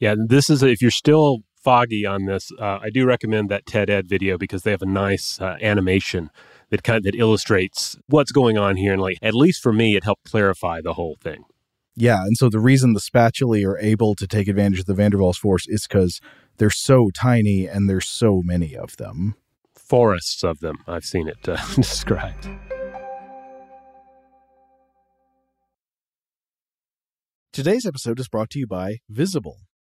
Yeah, 0.00 0.14
this 0.16 0.48
is 0.48 0.62
if 0.62 0.80
you're 0.80 0.90
still 0.90 1.38
foggy 1.68 2.06
on 2.06 2.24
this, 2.24 2.50
uh, 2.58 2.78
I 2.80 2.88
do 2.88 3.04
recommend 3.04 3.50
that 3.50 3.66
TED 3.66 3.90
Ed 3.90 4.08
video 4.08 4.38
because 4.38 4.62
they 4.62 4.70
have 4.70 4.80
a 4.80 4.86
nice 4.86 5.38
uh, 5.38 5.58
animation 5.60 6.30
that 6.70 6.82
kind 6.82 6.96
of, 6.96 7.02
that 7.02 7.14
illustrates 7.14 7.94
what's 8.06 8.32
going 8.32 8.56
on 8.56 8.76
here, 8.76 8.94
and 8.94 9.02
like 9.02 9.18
at 9.20 9.34
least 9.34 9.62
for 9.62 9.70
me, 9.70 9.94
it 9.94 10.02
helped 10.02 10.24
clarify 10.24 10.80
the 10.80 10.94
whole 10.94 11.18
thing. 11.20 11.44
Yeah, 11.94 12.22
and 12.22 12.38
so 12.38 12.48
the 12.48 12.58
reason 12.58 12.94
the 12.94 13.00
spatulae 13.00 13.64
are 13.64 13.78
able 13.80 14.14
to 14.14 14.26
take 14.26 14.48
advantage 14.48 14.80
of 14.80 14.86
the 14.86 14.94
van 14.94 15.10
der 15.10 15.18
Waals 15.18 15.36
force 15.36 15.68
is 15.68 15.86
because 15.86 16.22
they're 16.56 16.70
so 16.70 17.10
tiny 17.14 17.66
and 17.66 17.86
there's 17.86 18.08
so 18.08 18.40
many 18.42 18.74
of 18.74 18.96
them. 18.96 19.34
Forests 19.74 20.42
of 20.42 20.60
them. 20.60 20.76
I've 20.86 21.04
seen 21.04 21.28
it 21.28 21.46
uh, 21.46 21.58
described. 21.74 22.48
Today's 27.52 27.84
episode 27.84 28.18
is 28.18 28.28
brought 28.28 28.48
to 28.50 28.58
you 28.58 28.66
by 28.66 29.00
Visible. 29.10 29.67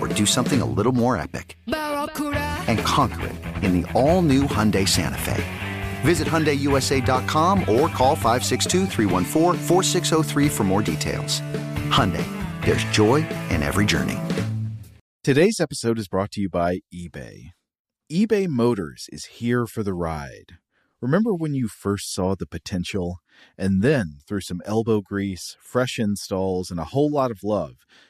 or 0.00 0.06
do 0.06 0.24
something 0.24 0.62
a 0.62 0.64
little 0.66 0.92
more 0.92 1.16
epic? 1.16 1.58
And 1.66 2.78
conquer 2.80 3.26
it 3.26 3.64
in 3.64 3.80
the 3.80 3.92
all-new 3.92 4.44
Hyundai 4.44 4.88
Santa 4.88 5.18
Fe. 5.18 5.44
Visit 6.02 6.28
HyundaiUSA.com 6.28 7.60
or 7.60 7.88
call 7.88 8.14
562 8.14 8.86
for 10.48 10.64
more 10.64 10.82
details. 10.82 11.40
Hyundai, 11.90 12.24
there's 12.64 12.84
joy 12.84 13.26
in 13.50 13.62
every 13.62 13.84
journey. 13.86 14.18
Today's 15.24 15.58
episode 15.58 15.98
is 15.98 16.06
brought 16.06 16.30
to 16.32 16.40
you 16.40 16.48
by 16.48 16.78
eBay. 16.94 17.50
eBay 18.12 18.46
Motors 18.46 19.06
is 19.10 19.24
here 19.24 19.66
for 19.66 19.82
the 19.82 19.94
ride. 19.94 20.58
Remember 21.00 21.34
when 21.34 21.52
you 21.52 21.66
first 21.66 22.14
saw 22.14 22.36
the 22.36 22.46
potential? 22.46 23.18
And 23.58 23.82
then, 23.82 24.18
through 24.26 24.42
some 24.42 24.62
elbow 24.64 25.00
grease, 25.00 25.56
fresh 25.60 25.98
installs, 25.98 26.70
and 26.70 26.78
a 26.78 26.84
whole 26.84 27.10
lot 27.10 27.32
of 27.32 27.42
love, 27.42 27.74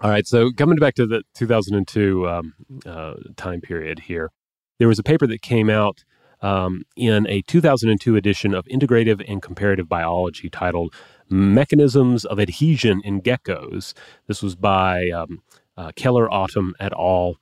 All 0.00 0.10
right, 0.10 0.28
so 0.28 0.52
coming 0.52 0.76
back 0.76 0.94
to 0.94 1.06
the 1.06 1.24
2002 1.34 2.28
um, 2.28 2.54
uh, 2.86 3.14
time 3.36 3.60
period 3.60 3.98
here, 3.98 4.30
there 4.78 4.86
was 4.86 5.00
a 5.00 5.02
paper 5.02 5.26
that 5.26 5.42
came 5.42 5.68
out 5.68 6.04
um, 6.40 6.84
in 6.94 7.26
a 7.26 7.42
2002 7.42 8.14
edition 8.14 8.54
of 8.54 8.64
Integrative 8.66 9.24
and 9.26 9.42
Comparative 9.42 9.88
Biology 9.88 10.48
titled 10.48 10.94
Mechanisms 11.28 12.24
of 12.24 12.38
Adhesion 12.38 13.02
in 13.04 13.20
Geckos. 13.20 13.92
This 14.28 14.40
was 14.40 14.54
by 14.54 15.10
um, 15.10 15.42
uh, 15.76 15.90
Kellar 15.96 16.32
Autumn 16.32 16.76
et 16.78 16.92
al. 16.92 17.34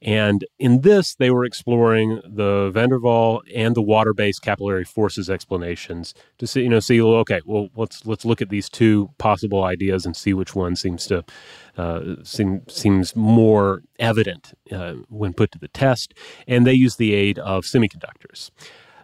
And 0.00 0.44
in 0.60 0.82
this, 0.82 1.16
they 1.16 1.30
were 1.30 1.44
exploring 1.44 2.20
the 2.24 2.70
van 2.72 2.90
der 2.90 3.00
Waal 3.00 3.42
and 3.52 3.74
the 3.74 3.82
water-based 3.82 4.42
capillary 4.42 4.84
forces 4.84 5.28
explanations 5.28 6.14
to 6.38 6.46
see, 6.46 6.62
you 6.62 6.68
know, 6.68 6.78
see, 6.78 7.02
okay, 7.02 7.40
well, 7.44 7.68
let's 7.74 8.06
let's 8.06 8.24
look 8.24 8.40
at 8.40 8.48
these 8.48 8.68
two 8.68 9.10
possible 9.18 9.64
ideas 9.64 10.06
and 10.06 10.16
see 10.16 10.32
which 10.32 10.54
one 10.54 10.76
seems 10.76 11.06
to 11.06 11.24
uh, 11.76 12.14
seem, 12.22 12.62
seems 12.68 13.16
more 13.16 13.82
evident 13.98 14.52
uh, 14.70 14.94
when 15.08 15.32
put 15.32 15.50
to 15.52 15.58
the 15.58 15.68
test. 15.68 16.14
And 16.46 16.64
they 16.64 16.74
used 16.74 16.98
the 16.98 17.14
aid 17.14 17.38
of 17.40 17.64
semiconductors. 17.64 18.50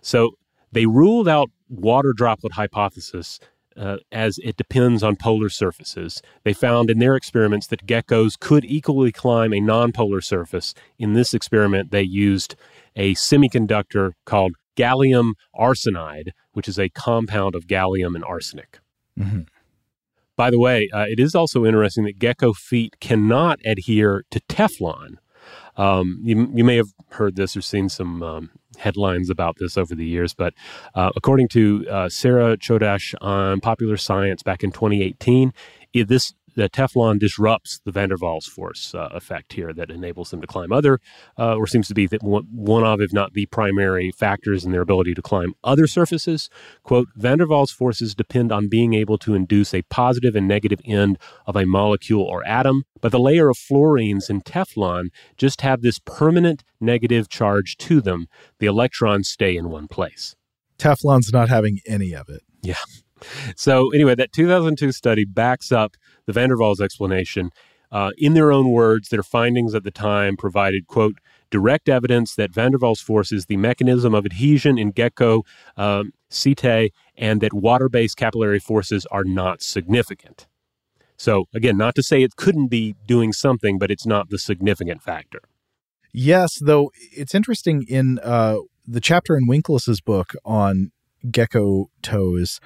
So 0.01 0.38
they 0.70 0.86
ruled 0.86 1.28
out 1.28 1.51
water 1.68 2.12
droplet 2.12 2.53
hypothesis 2.53 3.40
uh, 3.76 3.98
as 4.12 4.38
it 4.42 4.56
depends 4.56 5.02
on 5.02 5.16
polar 5.16 5.48
surfaces. 5.48 6.22
They 6.44 6.52
found 6.52 6.90
in 6.90 6.98
their 6.98 7.16
experiments 7.16 7.66
that 7.68 7.86
geckos 7.86 8.38
could 8.38 8.64
equally 8.64 9.12
climb 9.12 9.52
a 9.52 9.60
nonpolar 9.60 10.22
surface. 10.22 10.74
In 10.98 11.14
this 11.14 11.34
experiment, 11.34 11.90
they 11.90 12.02
used 12.02 12.56
a 12.96 13.14
semiconductor 13.14 14.12
called 14.24 14.54
gallium 14.76 15.32
arsenide, 15.54 16.30
which 16.52 16.68
is 16.68 16.78
a 16.78 16.88
compound 16.88 17.54
of 17.54 17.66
gallium 17.66 18.14
and 18.14 18.24
arsenic. 18.24 18.78
Mm-hmm. 19.18 19.42
By 20.36 20.50
the 20.50 20.58
way, 20.58 20.88
uh, 20.92 21.06
it 21.08 21.20
is 21.20 21.34
also 21.34 21.64
interesting 21.64 22.04
that 22.04 22.18
gecko 22.18 22.52
feet 22.52 22.98
cannot 23.00 23.60
adhere 23.64 24.24
to 24.30 24.40
Teflon. 24.48 25.16
Um, 25.76 26.20
you, 26.24 26.50
you 26.54 26.64
may 26.64 26.76
have 26.76 26.88
heard 27.10 27.36
this 27.36 27.56
or 27.56 27.60
seen 27.60 27.88
some 27.88 28.22
um, 28.22 28.50
headlines 28.76 29.30
about 29.30 29.56
this 29.58 29.76
over 29.76 29.94
the 29.94 30.06
years, 30.06 30.34
but 30.34 30.54
uh, 30.94 31.10
according 31.16 31.48
to 31.48 31.86
uh, 31.90 32.08
Sara 32.08 32.56
Chodosh 32.56 33.14
on 33.20 33.60
Popular 33.60 33.96
Science 33.96 34.42
back 34.42 34.62
in 34.62 34.72
2018, 34.72 35.52
it, 35.92 36.08
this 36.08 36.34
the 36.55 36.68
Teflon 36.68 37.18
disrupts 37.18 37.80
the 37.84 37.92
van 37.92 38.09
der 38.09 38.16
Waals 38.16 38.44
force 38.44 38.94
uh, 38.94 39.09
effect 39.12 39.52
here 39.52 39.72
that 39.72 39.90
enables 39.90 40.30
them 40.30 40.40
to 40.40 40.46
climb 40.46 40.72
other, 40.72 41.00
uh, 41.38 41.57
or 41.57 41.66
seems 41.66 41.88
to 41.88 41.94
be 41.94 42.07
that 42.07 42.22
one 42.22 42.84
of, 42.84 43.00
if 43.00 43.12
not 43.12 43.34
the 43.34 43.46
primary 43.46 44.11
factors 44.11 44.64
in 44.64 44.72
their 44.72 44.82
ability 44.82 45.14
to 45.14 45.22
climb 45.22 45.55
other 45.62 45.86
surfaces. 45.86 46.48
Quote, 46.82 47.09
van 47.16 47.38
der 47.38 47.46
Waals 47.46 47.70
forces 47.70 48.14
depend 48.14 48.52
on 48.52 48.68
being 48.68 48.94
able 48.94 49.18
to 49.18 49.34
induce 49.34 49.74
a 49.74 49.82
positive 49.82 50.36
and 50.36 50.48
negative 50.48 50.80
end 50.84 51.18
of 51.46 51.57
a 51.57 51.66
molecule 51.66 52.22
or 52.22 52.46
atom, 52.46 52.84
but 53.00 53.12
the 53.12 53.18
layer 53.18 53.48
of 53.48 53.57
fluorines 53.57 54.30
in 54.30 54.40
Teflon 54.40 55.09
just 55.36 55.61
have 55.61 55.82
this 55.82 55.98
permanent 55.98 56.64
negative 56.80 57.28
charge 57.28 57.76
to 57.78 58.00
them. 58.00 58.28
The 58.59 58.66
electrons 58.66 59.28
stay 59.28 59.57
in 59.57 59.70
one 59.70 59.88
place. 59.88 60.36
Teflon's 60.78 61.32
not 61.32 61.48
having 61.48 61.80
any 61.86 62.14
of 62.14 62.28
it. 62.28 62.42
Yeah. 62.62 62.74
So, 63.56 63.90
anyway, 63.92 64.14
that 64.16 64.32
2002 64.32 64.92
study 64.92 65.24
backs 65.24 65.72
up 65.72 65.96
the 66.26 66.32
van 66.32 66.48
der 66.48 66.56
Waals 66.56 66.80
explanation. 66.80 67.50
Uh, 67.92 68.10
in 68.18 68.34
their 68.34 68.50
own 68.50 68.70
words, 68.70 69.08
their 69.08 69.22
findings 69.22 69.74
at 69.74 69.84
the 69.84 69.90
time 69.90 70.36
provided, 70.36 70.88
quote, 70.88 71.18
direct 71.50 71.88
evidence 71.88 72.34
that 72.34 72.52
van 72.52 72.72
der 72.72 72.78
Waals 72.78 73.00
force 73.00 73.30
is 73.30 73.46
the 73.46 73.56
mechanism 73.56 74.14
of 74.14 74.26
adhesion 74.26 74.78
in 74.78 74.90
gecko 74.90 75.44
um, 75.76 76.12
setae 76.28 76.90
and 77.16 77.40
that 77.40 77.52
water 77.52 77.88
based 77.88 78.16
capillary 78.16 78.58
forces 78.58 79.06
are 79.12 79.22
not 79.22 79.62
significant. 79.62 80.48
So, 81.16 81.44
again, 81.54 81.76
not 81.76 81.94
to 81.94 82.02
say 82.02 82.22
it 82.22 82.34
couldn't 82.36 82.66
be 82.66 82.96
doing 83.06 83.32
something, 83.32 83.78
but 83.78 83.90
it's 83.90 84.06
not 84.06 84.30
the 84.30 84.38
significant 84.38 85.02
factor. 85.02 85.42
Yes, 86.12 86.58
though 86.60 86.90
it's 87.12 87.34
interesting 87.34 87.84
in 87.88 88.18
uh, 88.20 88.56
the 88.86 89.00
chapter 89.00 89.36
in 89.36 89.46
Winkless's 89.46 90.00
book 90.00 90.34
on 90.44 90.92
gecko 91.30 91.90
toes. 92.02 92.60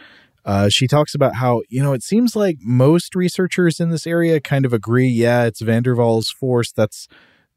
Uh, 0.48 0.70
she 0.70 0.86
talks 0.86 1.14
about 1.14 1.34
how 1.34 1.60
you 1.68 1.82
know 1.82 1.92
it 1.92 2.02
seems 2.02 2.34
like 2.34 2.56
most 2.62 3.14
researchers 3.14 3.78
in 3.78 3.90
this 3.90 4.06
area 4.06 4.40
kind 4.40 4.64
of 4.64 4.72
agree. 4.72 5.06
Yeah, 5.06 5.44
it's 5.44 5.60
van 5.60 5.82
der 5.82 5.94
Waals 5.94 6.34
force. 6.34 6.72
That's 6.72 7.06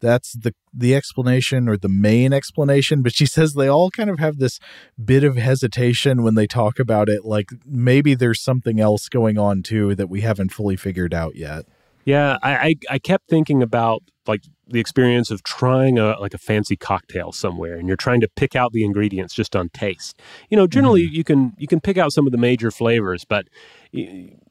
that's 0.01 0.33
the 0.33 0.53
the 0.73 0.93
explanation 0.93 1.69
or 1.69 1.77
the 1.77 1.87
main 1.87 2.33
explanation. 2.33 3.01
But 3.01 3.15
she 3.15 3.25
says 3.37 3.53
they 3.53 3.69
all 3.69 3.91
kind 3.91 4.09
of 4.09 4.19
have 4.19 4.39
this 4.39 4.59
bit 5.01 5.23
of 5.23 5.37
hesitation 5.37 6.21
when 6.21 6.35
they 6.35 6.47
talk 6.47 6.79
about 6.79 7.07
it. 7.07 7.23
Like 7.23 7.51
maybe 7.65 8.13
there's 8.13 8.41
something 8.41 8.81
else 8.81 9.07
going 9.07 9.37
on 9.37 9.63
too 9.63 9.95
that 9.95 10.09
we 10.09 10.19
haven't 10.19 10.51
fully 10.51 10.75
figured 10.75 11.13
out 11.13 11.37
yet. 11.37 11.63
Yeah, 12.03 12.39
I, 12.43 12.55
I, 12.55 12.75
I 12.89 12.99
kept 12.99 13.29
thinking 13.29 13.63
about 13.63 14.03
like 14.27 14.43
the 14.71 14.79
experience 14.79 15.31
of 15.31 15.43
trying 15.43 15.99
a 15.99 16.19
like 16.19 16.33
a 16.33 16.37
fancy 16.37 16.75
cocktail 16.75 17.31
somewhere 17.31 17.75
and 17.75 17.87
you're 17.87 17.97
trying 17.97 18.21
to 18.21 18.27
pick 18.27 18.55
out 18.55 18.71
the 18.71 18.83
ingredients 18.83 19.33
just 19.33 19.55
on 19.55 19.69
taste. 19.69 20.19
You 20.49 20.57
know, 20.57 20.67
generally 20.67 21.03
mm-hmm. 21.03 21.15
you 21.15 21.23
can 21.23 21.53
you 21.57 21.67
can 21.67 21.79
pick 21.79 21.97
out 21.97 22.11
some 22.11 22.25
of 22.25 22.31
the 22.31 22.37
major 22.37 22.71
flavors, 22.71 23.25
but 23.25 23.47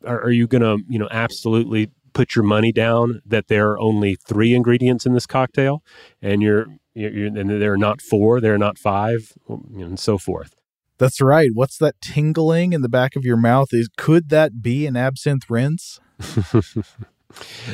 are, 0.07 0.23
are 0.23 0.31
you 0.31 0.47
going 0.47 0.63
to, 0.63 0.85
you 0.89 0.99
know, 0.99 1.09
absolutely 1.11 1.91
put 2.13 2.35
your 2.35 2.45
money 2.45 2.73
down 2.73 3.23
that 3.25 3.49
there 3.49 3.71
are 3.71 3.79
only 3.79 4.17
3 4.27 4.55
ingredients 4.55 5.07
in 5.07 5.15
this 5.15 5.27
cocktail 5.27 5.83
and 6.21 6.43
you're, 6.43 6.67
you're, 6.95 7.13
you're 7.13 7.27
and 7.27 7.49
there 7.63 7.73
are 7.73 7.79
not 7.79 8.03
4, 8.03 8.41
there 8.41 8.55
are 8.55 8.59
not 8.59 8.79
5, 8.79 9.33
and 9.49 9.99
so 9.99 10.19
forth. 10.19 10.55
That's 10.99 11.21
right. 11.21 11.51
What's 11.55 11.79
that 11.79 12.01
tingling 12.03 12.75
in 12.75 12.83
the 12.83 12.89
back 12.89 13.17
of 13.17 13.25
your 13.25 13.39
mouth? 13.39 13.69
Is 13.73 13.89
could 13.97 14.29
that 14.29 14.61
be 14.61 14.87
an 14.87 14.97
absinthe 14.97 15.49
rinse? 15.49 15.99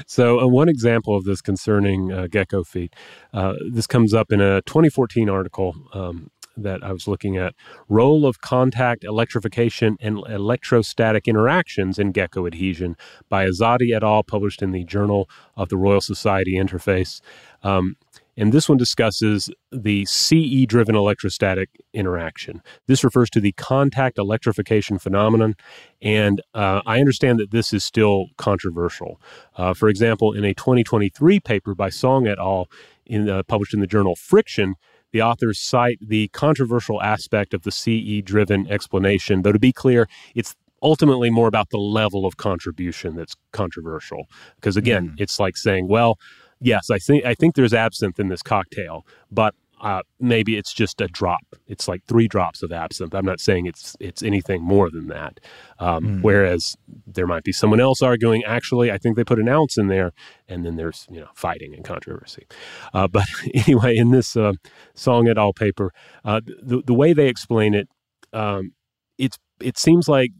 So, 0.07 0.41
uh, 0.41 0.47
one 0.47 0.69
example 0.69 1.17
of 1.17 1.25
this 1.25 1.41
concerning 1.41 2.13
uh, 2.13 2.27
gecko 2.29 2.65
feet, 2.65 2.95
uh, 3.33 3.55
this 3.71 3.87
comes 3.87 4.15
up 4.15 4.33
in 4.33 4.41
a 4.41 4.63
2014 4.63 5.29
article 5.29 5.75
um, 5.93 6.31
that 6.57 6.83
I 6.83 6.93
was 6.93 7.07
looking 7.07 7.37
at 7.37 7.55
role 7.89 8.27
of 8.27 8.41
contact 8.41 9.05
electrification 9.05 9.97
and 10.01 10.19
electrostatic 10.29 11.29
interactions 11.29 11.99
in 11.99 12.13
gecko 12.13 12.47
adhesion 12.47 12.97
by 13.29 13.47
Izadi 13.47 13.95
et 13.95 14.03
al., 14.03 14.23
published 14.23 14.63
in 14.63 14.73
the 14.73 14.85
Journal 14.85 15.29
of 15.57 15.69
the 15.69 15.77
Royal 15.77 16.01
Society 16.01 16.55
Interface. 16.55 17.21
Um, 17.63 17.97
and 18.37 18.53
this 18.53 18.69
one 18.69 18.79
discusses 18.79 19.51
the 19.73 20.05
CE 20.05 20.67
driven 20.67 20.95
electrostatic 20.95 21.71
interaction. 21.93 22.61
This 22.87 23.03
refers 23.03 23.31
to 23.31 23.41
the 23.41 23.53
contact 23.53 24.19
electrification 24.19 24.99
phenomenon. 24.99 25.55
And 26.03 26.43
uh, 26.55 26.83
I 26.87 27.01
understand 27.01 27.39
that 27.39 27.51
this 27.51 27.73
is 27.73 27.85
still 27.85 28.27
controversial. 28.37 29.21
Uh, 29.57 29.75
for 29.75 29.89
example, 29.89 30.33
in 30.33 30.45
a 30.45 30.55
2023 30.55 31.41
paper 31.41 31.75
by 31.75 31.89
Song 31.89 32.27
et 32.27 32.39
al., 32.39 32.69
in, 33.07 33.29
uh, 33.29 33.43
published 33.45 33.73
in 33.73 33.81
the 33.81 33.87
journal 33.87 34.17
Friction, 34.17 34.75
the 35.13 35.23
authors 35.23 35.59
cite 35.59 35.99
the 36.01 36.29
controversial 36.29 37.01
aspect 37.01 37.55
of 37.55 37.63
the 37.63 37.71
CE 37.71 38.23
driven 38.23 38.67
explanation, 38.69 39.43
though 39.43 39.53
to 39.53 39.59
be 39.59 39.73
clear, 39.73 40.09
it's 40.35 40.55
ultimately 40.83 41.31
more 41.31 41.49
about 41.49 41.71
the 41.71 41.79
level 41.79 42.27
of 42.27 42.37
contribution 42.37 43.15
that's 43.17 43.35
controversial. 43.53 44.27
Because 44.57 44.77
again, 44.77 45.11
mm. 45.11 45.15
it's 45.19 45.41
like 45.41 45.57
saying, 45.57 45.89
well, 45.89 46.19
yes, 46.61 46.91
I 46.91 46.99
think 46.99 47.25
I 47.25 47.35
think 47.35 47.55
there's 47.55 47.75
absinthe 47.75 48.19
in 48.19 48.29
this 48.29 48.43
cocktail, 48.43 49.07
but 49.31 49.55
uh, 49.81 50.03
maybe 50.19 50.57
it's 50.57 50.73
just 50.73 51.01
a 51.01 51.09
drop. 51.09 51.45
It's 51.67 51.87
like 51.87 52.03
three 52.05 52.29
drops 52.29 52.63
of 52.63 52.73
absinthe. 52.73 53.15
I'm 53.15 53.27
not 53.27 53.41
saying 53.41 53.67
it's 53.67 53.95
it's 54.01 54.23
anything 54.23 54.63
more 54.63 54.91
than 54.91 55.09
that. 55.09 55.39
Um, 55.79 56.05
mm. 56.05 56.23
Whereas 56.23 56.77
there 57.07 57.27
might 57.27 57.45
be 57.45 57.53
someone 57.53 57.81
else 57.81 58.01
arguing, 58.01 58.43
actually, 58.45 58.91
I 58.91 58.97
think 58.97 59.17
they 59.17 59.25
put 59.25 59.39
an 59.39 59.49
ounce 59.49 59.77
in 59.77 59.89
there, 59.89 60.13
and 60.49 60.65
then 60.65 60.77
there's 60.77 61.07
you 61.11 61.21
know 61.21 61.29
fighting 61.35 61.75
and 61.75 61.85
controversy. 61.85 62.47
Uh, 62.95 63.07
but 63.07 63.27
anyway, 63.55 63.97
in 63.97 64.11
this 64.11 64.37
uh, 64.37 64.55
Song 64.95 65.29
at 65.29 65.39
all 65.39 65.53
paper, 65.53 65.93
uh, 66.25 66.41
the 66.47 66.83
the 66.87 66.95
way 66.95 67.13
they 67.13 67.29
explain 67.29 67.75
it, 67.75 67.89
um, 68.33 68.73
it's 69.19 69.39
it 69.61 69.79
seems 69.79 70.09
like 70.09 70.31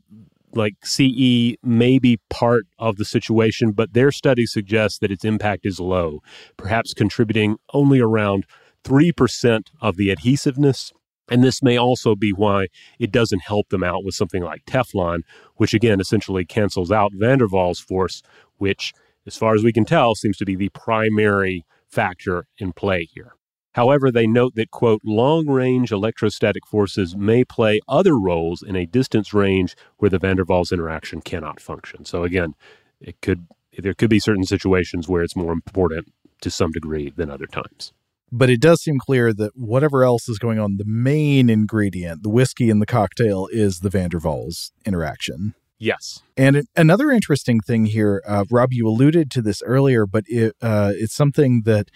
like 0.57 0.75
CE 0.85 1.57
may 1.63 1.99
be 1.99 2.19
part 2.31 2.67
of 2.79 2.97
the 2.97 3.05
situation, 3.05 3.73
but 3.73 3.93
their 3.93 4.11
study 4.11 4.47
suggests 4.47 4.99
that 4.99 5.11
its 5.11 5.25
impact 5.25 5.67
is 5.67 5.81
low, 5.81 6.21
perhaps 6.57 6.95
contributing 6.95 7.57
only 7.73 8.01
around 8.01 8.47
3% 8.85 9.63
of 9.81 9.97
the 9.97 10.11
adhesiveness. 10.11 10.93
And 11.29 11.43
this 11.43 11.63
may 11.63 11.77
also 11.77 12.15
be 12.15 12.33
why 12.33 12.69
it 12.99 13.11
doesn't 13.11 13.43
help 13.43 13.69
them 13.69 13.83
out 13.83 14.05
with 14.05 14.15
something 14.15 14.43
like 14.43 14.65
Teflon, 14.65 15.23
which 15.57 15.75
again 15.75 16.01
essentially 16.01 16.45
cancels 16.45 16.93
out 16.93 17.13
van 17.15 17.39
der 17.39 17.49
Waals 17.49 17.83
force, 17.83 18.23
which, 18.59 18.93
as 19.27 19.37
far 19.37 19.55
as 19.55 19.65
we 19.65 19.73
can 19.73 19.85
tell, 19.85 20.15
seems 20.15 20.37
to 20.37 20.45
be 20.45 20.55
the 20.55 20.69
primary 20.69 21.65
factor 21.89 22.47
in 22.59 22.73
play 22.73 23.09
here. 23.13 23.35
However, 23.77 24.11
they 24.11 24.27
note 24.27 24.55
that, 24.55 24.71
quote, 24.71 25.03
long 25.05 25.47
range 25.49 25.93
electrostatic 25.93 26.67
forces 26.67 27.15
may 27.15 27.45
play 27.45 27.79
other 27.87 28.19
roles 28.19 28.63
in 28.63 28.75
a 28.75 28.87
distance 28.87 29.35
range 29.35 29.77
where 29.99 30.09
the 30.09 30.19
van 30.19 30.37
der 30.37 30.47
Waals 30.47 30.73
interaction 30.73 31.21
cannot 31.21 31.61
function. 31.61 32.07
So, 32.07 32.25
again, 32.25 32.55
it 33.03 33.21
could 33.21 33.47
there 33.77 33.93
could 33.93 34.09
be 34.09 34.19
certain 34.19 34.45
situations 34.45 35.07
where 35.07 35.23
it's 35.23 35.37
more 35.37 35.53
important 35.53 36.11
to 36.41 36.51
some 36.51 36.73
degree 36.73 37.13
than 37.15 37.31
other 37.31 37.45
times. 37.45 37.93
But 38.33 38.49
it 38.49 38.63
does 38.63 38.81
seem 38.83 38.99
clear 38.99 39.35
that 39.35 39.55
whatever 39.55 40.05
else 40.05 40.27
is 40.27 40.39
going 40.39 40.59
on, 40.59 40.79
the 40.79 40.87
main 40.87 41.51
ingredient, 41.51 42.23
the 42.23 42.31
whiskey 42.31 42.71
in 42.71 42.79
the 42.79 42.87
cocktail, 42.87 43.47
is 43.53 43.81
the 43.81 43.91
van 43.91 44.09
der 44.09 44.21
Waals 44.21 44.71
interaction. 44.87 45.55
Yes. 45.79 46.23
And 46.35 46.63
another 46.75 47.11
interesting 47.11 47.61
thing 47.61 47.85
here, 47.85 48.23
uh, 48.27 48.47
Rob, 48.51 48.73
you 48.73 48.89
alluded 48.89 49.31
to 49.33 49.43
this 49.43 49.61
earlier, 49.63 50.07
but 50.07 50.25
it, 50.29 50.57
uh, 50.63 50.93
it's 50.95 51.15
something 51.15 51.65
that 51.67 51.91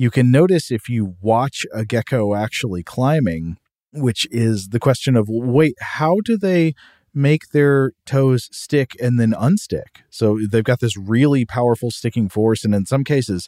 you 0.00 0.10
can 0.10 0.30
notice 0.30 0.70
if 0.70 0.88
you 0.88 1.14
watch 1.20 1.66
a 1.74 1.84
gecko 1.84 2.34
actually 2.34 2.82
climbing, 2.82 3.58
which 3.92 4.26
is 4.30 4.70
the 4.70 4.80
question 4.80 5.14
of 5.14 5.26
wait, 5.28 5.74
how 5.78 6.16
do 6.24 6.38
they 6.38 6.72
make 7.12 7.50
their 7.52 7.92
toes 8.06 8.48
stick 8.50 8.92
and 8.98 9.20
then 9.20 9.32
unstick? 9.32 10.00
So 10.08 10.38
they've 10.50 10.64
got 10.64 10.80
this 10.80 10.96
really 10.96 11.44
powerful 11.44 11.90
sticking 11.90 12.30
force, 12.30 12.64
and 12.64 12.74
in 12.74 12.86
some 12.86 13.04
cases, 13.04 13.46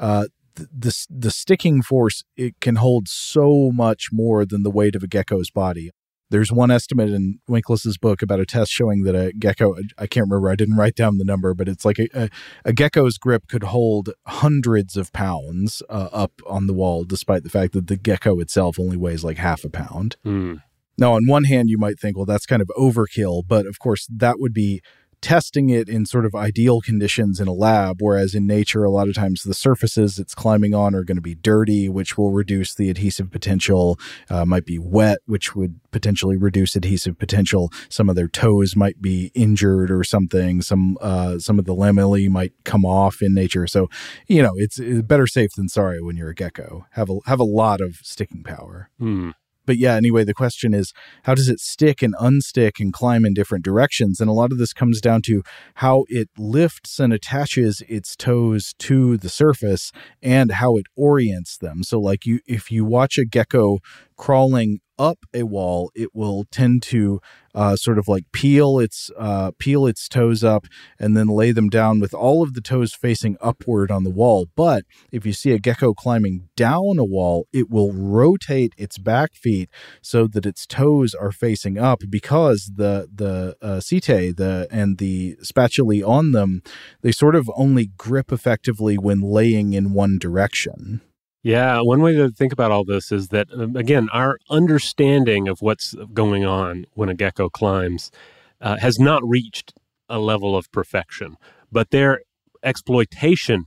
uh, 0.00 0.26
the 0.56 1.06
the 1.08 1.30
sticking 1.30 1.82
force 1.82 2.24
it 2.36 2.58
can 2.60 2.76
hold 2.76 3.06
so 3.06 3.70
much 3.72 4.08
more 4.10 4.44
than 4.44 4.64
the 4.64 4.72
weight 4.72 4.96
of 4.96 5.04
a 5.04 5.06
gecko's 5.06 5.50
body. 5.50 5.92
There's 6.32 6.50
one 6.50 6.70
estimate 6.70 7.10
in 7.10 7.40
Winkless's 7.46 7.98
book 7.98 8.22
about 8.22 8.40
a 8.40 8.46
test 8.46 8.72
showing 8.72 9.02
that 9.02 9.14
a 9.14 9.34
gecko, 9.38 9.76
I 9.98 10.06
can't 10.06 10.30
remember, 10.30 10.48
I 10.48 10.56
didn't 10.56 10.76
write 10.76 10.94
down 10.94 11.18
the 11.18 11.26
number, 11.26 11.52
but 11.52 11.68
it's 11.68 11.84
like 11.84 11.98
a, 11.98 12.08
a, 12.14 12.28
a 12.64 12.72
gecko's 12.72 13.18
grip 13.18 13.48
could 13.48 13.64
hold 13.64 14.08
hundreds 14.26 14.96
of 14.96 15.12
pounds 15.12 15.82
uh, 15.90 16.08
up 16.10 16.32
on 16.46 16.66
the 16.66 16.72
wall, 16.72 17.04
despite 17.04 17.42
the 17.42 17.50
fact 17.50 17.74
that 17.74 17.86
the 17.86 17.96
gecko 17.96 18.40
itself 18.40 18.80
only 18.80 18.96
weighs 18.96 19.22
like 19.22 19.36
half 19.36 19.62
a 19.62 19.68
pound. 19.68 20.16
Mm. 20.24 20.62
Now, 20.96 21.12
on 21.12 21.26
one 21.26 21.44
hand, 21.44 21.68
you 21.68 21.76
might 21.76 22.00
think, 22.00 22.16
well, 22.16 22.24
that's 22.24 22.46
kind 22.46 22.62
of 22.62 22.70
overkill, 22.78 23.42
but 23.46 23.66
of 23.66 23.78
course, 23.78 24.06
that 24.10 24.40
would 24.40 24.54
be 24.54 24.80
testing 25.22 25.70
it 25.70 25.88
in 25.88 26.04
sort 26.04 26.26
of 26.26 26.34
ideal 26.34 26.80
conditions 26.80 27.40
in 27.40 27.48
a 27.48 27.52
lab, 27.52 27.98
whereas 28.00 28.34
in 28.34 28.46
nature, 28.46 28.84
a 28.84 28.90
lot 28.90 29.08
of 29.08 29.14
times 29.14 29.42
the 29.42 29.54
surfaces 29.54 30.18
it's 30.18 30.34
climbing 30.34 30.74
on 30.74 30.94
are 30.94 31.04
going 31.04 31.16
to 31.16 31.22
be 31.22 31.36
dirty, 31.36 31.88
which 31.88 32.18
will 32.18 32.32
reduce 32.32 32.74
the 32.74 32.90
adhesive 32.90 33.30
potential, 33.30 33.98
uh, 34.28 34.44
might 34.44 34.66
be 34.66 34.78
wet, 34.78 35.18
which 35.26 35.54
would 35.54 35.80
potentially 35.92 36.36
reduce 36.36 36.76
adhesive 36.76 37.18
potential. 37.18 37.70
Some 37.88 38.08
of 38.08 38.16
their 38.16 38.28
toes 38.28 38.74
might 38.76 39.00
be 39.00 39.30
injured 39.34 39.90
or 39.90 40.04
something. 40.04 40.60
Some, 40.60 40.98
uh, 41.00 41.38
some 41.38 41.58
of 41.58 41.64
the 41.64 41.74
lamellae 41.74 42.28
might 42.28 42.52
come 42.64 42.84
off 42.84 43.22
in 43.22 43.32
nature. 43.32 43.66
So, 43.66 43.88
you 44.26 44.42
know, 44.42 44.52
it's, 44.56 44.78
it's 44.78 45.02
better 45.02 45.26
safe 45.26 45.52
than 45.56 45.68
sorry 45.68 46.02
when 46.02 46.16
you're 46.16 46.30
a 46.30 46.34
gecko. 46.34 46.86
Have 46.92 47.08
a, 47.08 47.18
have 47.26 47.40
a 47.40 47.44
lot 47.44 47.80
of 47.80 47.96
sticking 48.02 48.42
power. 48.42 48.90
Hmm. 48.98 49.30
But 49.66 49.76
yeah, 49.76 49.94
anyway, 49.94 50.24
the 50.24 50.34
question 50.34 50.74
is 50.74 50.92
how 51.24 51.34
does 51.34 51.48
it 51.48 51.60
stick 51.60 52.02
and 52.02 52.14
unstick 52.16 52.80
and 52.80 52.92
climb 52.92 53.24
in 53.24 53.34
different 53.34 53.64
directions? 53.64 54.20
And 54.20 54.28
a 54.28 54.32
lot 54.32 54.52
of 54.52 54.58
this 54.58 54.72
comes 54.72 55.00
down 55.00 55.22
to 55.22 55.42
how 55.74 56.04
it 56.08 56.28
lifts 56.36 56.98
and 56.98 57.12
attaches 57.12 57.82
its 57.88 58.16
toes 58.16 58.74
to 58.78 59.16
the 59.16 59.28
surface 59.28 59.92
and 60.22 60.52
how 60.52 60.76
it 60.76 60.86
orients 60.96 61.58
them. 61.58 61.82
So 61.82 62.00
like 62.00 62.26
you 62.26 62.40
if 62.46 62.70
you 62.70 62.84
watch 62.84 63.18
a 63.18 63.24
gecko 63.24 63.78
crawling 64.16 64.80
up 64.98 65.18
a 65.34 65.42
wall, 65.44 65.90
it 65.94 66.14
will 66.14 66.44
tend 66.50 66.82
to 66.84 67.20
uh, 67.54 67.76
sort 67.76 67.98
of 67.98 68.08
like 68.08 68.24
peel 68.32 68.78
its 68.78 69.10
uh, 69.18 69.50
peel 69.58 69.86
its 69.86 70.08
toes 70.08 70.42
up 70.42 70.66
and 70.98 71.16
then 71.16 71.26
lay 71.26 71.52
them 71.52 71.68
down 71.68 72.00
with 72.00 72.14
all 72.14 72.42
of 72.42 72.54
the 72.54 72.60
toes 72.60 72.94
facing 72.94 73.36
upward 73.40 73.90
on 73.90 74.04
the 74.04 74.10
wall. 74.10 74.46
But 74.56 74.84
if 75.10 75.26
you 75.26 75.32
see 75.32 75.52
a 75.52 75.58
gecko 75.58 75.92
climbing 75.92 76.48
down 76.56 76.98
a 76.98 77.04
wall, 77.04 77.46
it 77.52 77.70
will 77.70 77.92
rotate 77.92 78.72
its 78.78 78.98
back 78.98 79.34
feet 79.34 79.68
so 80.00 80.26
that 80.28 80.46
its 80.46 80.66
toes 80.66 81.14
are 81.14 81.32
facing 81.32 81.78
up 81.78 82.02
because 82.08 82.72
the 82.74 83.08
the 83.12 83.56
uh, 83.60 83.80
setae 83.80 84.34
the 84.36 84.66
and 84.70 84.98
the 84.98 85.36
spatulae 85.42 86.02
on 86.02 86.32
them 86.32 86.62
they 87.02 87.12
sort 87.12 87.34
of 87.34 87.50
only 87.54 87.90
grip 87.96 88.32
effectively 88.32 88.96
when 88.96 89.20
laying 89.20 89.72
in 89.72 89.92
one 89.92 90.18
direction. 90.18 91.00
Yeah, 91.42 91.80
one 91.80 92.02
way 92.02 92.14
to 92.14 92.30
think 92.30 92.52
about 92.52 92.70
all 92.70 92.84
this 92.84 93.10
is 93.10 93.28
that, 93.28 93.48
um, 93.52 93.74
again, 93.74 94.08
our 94.12 94.38
understanding 94.48 95.48
of 95.48 95.60
what's 95.60 95.94
going 96.14 96.44
on 96.44 96.86
when 96.92 97.08
a 97.08 97.14
gecko 97.14 97.48
climbs 97.50 98.12
uh, 98.60 98.76
has 98.76 99.00
not 99.00 99.28
reached 99.28 99.74
a 100.08 100.20
level 100.20 100.56
of 100.56 100.70
perfection, 100.70 101.36
but 101.72 101.90
their 101.90 102.20
exploitation 102.62 103.64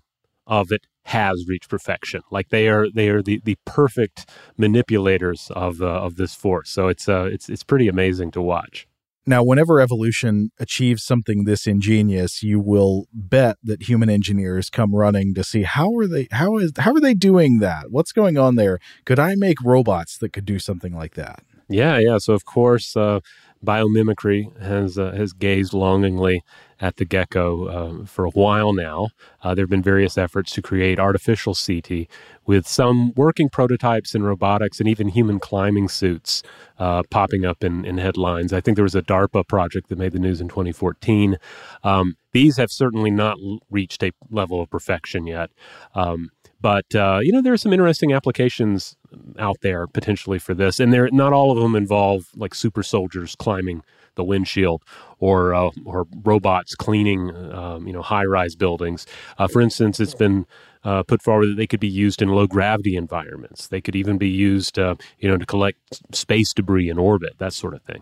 of 0.47 0.71
it 0.71 0.88
has 1.03 1.45
reached 1.47 1.69
perfection. 1.69 2.21
Like 2.32 2.47
they 2.47 2.69
are, 2.69 2.89
they 2.89 3.09
are 3.09 3.21
the, 3.21 3.41
the 3.43 3.57
perfect 3.65 4.30
manipulators 4.57 5.51
of 5.53 5.82
uh, 5.82 5.86
of 5.86 6.15
this 6.15 6.34
force. 6.34 6.71
So 6.71 6.88
it's 6.88 7.09
uh, 7.09 7.26
it's 7.26 7.49
it's 7.49 7.63
pretty 7.63 7.89
amazing 7.89 8.32
to 8.32 8.41
watch. 8.41 8.88
Now, 9.28 9.43
whenever 9.43 9.80
evolution 9.80 10.51
achieves 10.59 11.03
something 11.03 11.45
this 11.45 11.65
ingenious, 11.65 12.43
you 12.43 12.59
will 12.59 13.07
bet 13.11 13.57
that 13.63 13.84
human 13.84 14.09
engineers 14.09 14.69
come 14.69 14.93
running 14.93 15.34
to 15.34 15.43
see 15.43 15.63
how 15.63 15.95
are 15.95 16.07
they 16.07 16.28
how 16.32 16.57
is 16.57 16.71
how 16.78 16.93
are 16.93 16.99
they 16.99 17.15
doing 17.15 17.59
that? 17.59 17.86
What's 17.89 18.11
going 18.11 18.38
on 18.38 18.55
there? 18.55 18.80
Could 19.03 19.17
I 19.19 19.36
make 19.36 19.57
robots 19.63 20.17
that 20.19 20.30
could 20.30 20.45
do 20.45 20.59
something 20.59 20.95
like 20.95 21.15
that? 21.15 21.43
Yeah, 21.67 21.97
yeah. 21.97 22.19
So 22.19 22.34
of 22.34 22.45
course, 22.45 22.95
uh, 22.95 23.21
biomimicry 23.64 24.58
has 24.62 24.97
uh, 24.97 25.12
has 25.12 25.34
gazed 25.34 25.74
longingly 25.74 26.43
at 26.80 26.97
the 26.97 27.06
gecko 27.06 27.68
uh, 27.68 28.06
for 28.06 28.26
a 28.26 28.30
while 28.32 28.74
now. 28.74 29.10
Uh, 29.41 29.56
there 29.56 29.64
have 29.64 29.70
been 29.70 29.82
various 29.82 30.18
efforts 30.18 30.51
to 30.53 30.62
create 30.62 30.99
artificial 30.99 31.53
setae 31.53 32.08
with 32.45 32.68
some 32.68 33.14
working 33.14 33.49
prototypes 33.49 34.14
in 34.14 34.24
robotics 34.24 34.80
and 34.80 34.89
even 34.89 35.08
human 35.08 35.39
climbing 35.39 35.88
suits 35.88 36.43
uh, 36.78 37.01
popping 37.10 37.45
up 37.45 37.64
in, 37.64 37.86
in 37.86 37.97
headlines. 37.97 38.51
I 38.51 38.60
think 38.60 38.76
there 38.76 38.84
was 38.84 38.95
a 38.95 39.01
DARPA 39.01 39.47
project 39.47 39.89
that 39.89 39.97
made 39.97 40.12
the 40.12 40.20
news 40.20 40.41
in 40.41 40.49
2014. 40.49 41.38
Um, 41.84 42.18
these 42.34 42.58
have 42.58 42.72
certainly 42.72 43.12
not 43.12 43.38
reached 43.70 44.03
a 44.03 44.12
level 44.30 44.62
of 44.62 44.70
perfection 44.70 45.28
yet. 45.28 45.51
Um, 45.93 46.30
but 46.66 46.95
uh, 46.95 47.20
you 47.22 47.32
know, 47.32 47.43
there 47.43 47.53
are 47.53 47.57
some 47.57 47.74
interesting 47.74 48.11
applications 48.11 48.97
out 49.38 49.57
there 49.61 49.86
potentially 49.86 50.39
for 50.39 50.55
this, 50.55 50.80
and 50.80 50.91
they're 50.91 51.11
not 51.11 51.32
all 51.32 51.51
of 51.51 51.59
them 51.59 51.76
involve 51.76 52.26
like 52.36 52.55
super 52.55 52.82
soldiers 52.82 53.36
climbing 53.36 53.84
the 54.16 54.24
windshield 54.24 54.82
or 55.20 55.53
uh, 55.53 55.70
or 55.86 56.07
robots 56.24 56.74
cleaning 56.74 57.30
um, 57.53 57.86
you 57.86 57.93
know 57.93 58.01
high 58.01 58.26
rise 58.26 58.55
buildings. 58.55 59.05
Uh, 59.38 59.47
for 59.47 59.61
instance, 59.61 59.99
it's 59.99 60.16
been 60.16 60.47
uh, 60.84 61.03
put 61.03 61.22
forward 61.22 61.49
that 61.49 61.57
they 61.57 61.68
could 61.68 61.80
be 61.80 61.88
used 61.88 62.20
in 62.20 62.30
low 62.30 62.47
gravity 62.47 62.95
environments. 62.95 63.68
They 63.68 63.80
could 63.80 63.95
even 63.95 64.18
be 64.18 64.30
used 64.30 64.80
uh, 64.80 64.95
you 65.20 65.30
know 65.30 65.38
to 65.38 65.45
collect 65.45 66.01
space 66.16 66.51
debris 66.51 66.89
in 66.89 66.97
orbit, 66.97 67.36
that 67.38 67.53
sort 67.53 67.76
of 67.76 67.84
thing. 67.84 68.01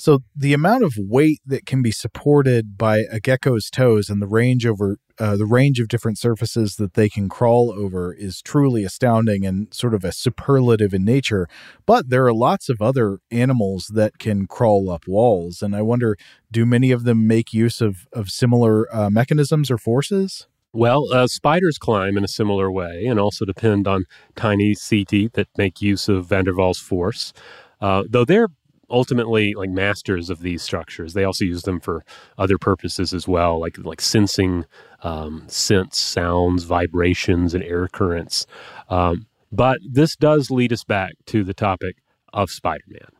So 0.00 0.20
the 0.34 0.54
amount 0.54 0.82
of 0.82 0.94
weight 0.96 1.40
that 1.44 1.66
can 1.66 1.82
be 1.82 1.90
supported 1.90 2.78
by 2.78 3.04
a 3.12 3.20
gecko's 3.20 3.68
toes 3.68 4.08
and 4.08 4.22
the 4.22 4.26
range 4.26 4.64
over 4.64 4.96
uh, 5.18 5.36
the 5.36 5.44
range 5.44 5.78
of 5.78 5.88
different 5.88 6.18
surfaces 6.18 6.76
that 6.76 6.94
they 6.94 7.10
can 7.10 7.28
crawl 7.28 7.70
over 7.70 8.14
is 8.14 8.40
truly 8.40 8.82
astounding 8.82 9.44
and 9.44 9.72
sort 9.74 9.92
of 9.92 10.02
a 10.02 10.10
superlative 10.10 10.94
in 10.94 11.04
nature. 11.04 11.46
But 11.84 12.08
there 12.08 12.24
are 12.24 12.32
lots 12.32 12.70
of 12.70 12.80
other 12.80 13.18
animals 13.30 13.90
that 13.92 14.18
can 14.18 14.46
crawl 14.46 14.88
up 14.88 15.06
walls, 15.06 15.60
and 15.60 15.76
I 15.76 15.82
wonder, 15.82 16.16
do 16.50 16.64
many 16.64 16.92
of 16.92 17.04
them 17.04 17.26
make 17.26 17.52
use 17.52 17.82
of 17.82 18.06
of 18.14 18.30
similar 18.30 18.86
uh, 18.94 19.10
mechanisms 19.10 19.70
or 19.70 19.76
forces? 19.76 20.46
Well, 20.72 21.12
uh, 21.12 21.26
spiders 21.26 21.76
climb 21.76 22.16
in 22.16 22.24
a 22.24 22.28
similar 22.28 22.72
way 22.72 23.04
and 23.04 23.20
also 23.20 23.44
depend 23.44 23.86
on 23.86 24.06
tiny 24.34 24.74
setae 24.74 25.30
that 25.34 25.48
make 25.58 25.82
use 25.82 26.08
of 26.08 26.24
van 26.24 26.46
der 26.46 26.54
Waals 26.54 26.80
force. 26.80 27.34
Uh, 27.80 28.04
though 28.08 28.24
they're 28.24 28.48
ultimately 28.90 29.54
like 29.54 29.70
masters 29.70 30.30
of 30.30 30.40
these 30.40 30.62
structures. 30.62 31.14
They 31.14 31.24
also 31.24 31.44
use 31.44 31.62
them 31.62 31.80
for 31.80 32.04
other 32.38 32.58
purposes 32.58 33.14
as 33.14 33.28
well, 33.28 33.58
like 33.58 33.78
like 33.78 34.00
sensing 34.00 34.64
um, 35.02 35.44
sense 35.46 35.98
sounds, 35.98 36.64
vibrations, 36.64 37.54
and 37.54 37.64
air 37.64 37.88
currents. 37.88 38.46
Um, 38.88 39.26
but 39.52 39.78
this 39.88 40.16
does 40.16 40.50
lead 40.50 40.72
us 40.72 40.84
back 40.84 41.14
to 41.26 41.42
the 41.44 41.54
topic 41.54 41.96
of 42.32 42.50
Spider-Man. 42.50 43.10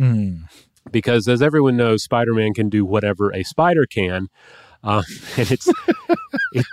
Mm. 0.00 0.50
Because 0.90 1.28
as 1.28 1.40
everyone 1.40 1.76
knows, 1.76 2.02
Spider-Man 2.02 2.54
can 2.54 2.68
do 2.68 2.84
whatever 2.84 3.30
a 3.30 3.42
spider 3.44 3.86
can, 3.86 4.28
uh, 4.84 5.02
and 5.36 5.50
it's 5.50 5.68
it, 6.52 6.66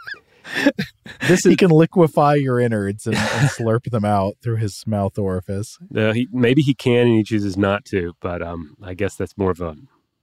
this 1.28 1.43
he 1.43 1.56
can 1.56 1.70
liquefy 1.70 2.36
your 2.36 2.60
innards 2.60 3.06
and, 3.06 3.16
and, 3.16 3.50
slurp 3.50 3.89
them 3.89 4.06
out 4.06 4.36
through 4.41 4.58
his 4.58 4.86
mouth 4.86 5.18
orifice. 5.18 5.78
Uh, 5.95 6.14
he, 6.14 6.28
maybe 6.32 6.62
he 6.62 6.74
can 6.74 7.08
and 7.08 7.16
he 7.16 7.24
chooses 7.24 7.58
not 7.58 7.86
to, 7.86 8.14
but 8.20 8.41
um, 8.41 8.76
I 8.82 8.93
guess 8.93 9.16
that's 9.16 9.38
more 9.38 9.52
of 9.52 9.62
a. 9.62 9.76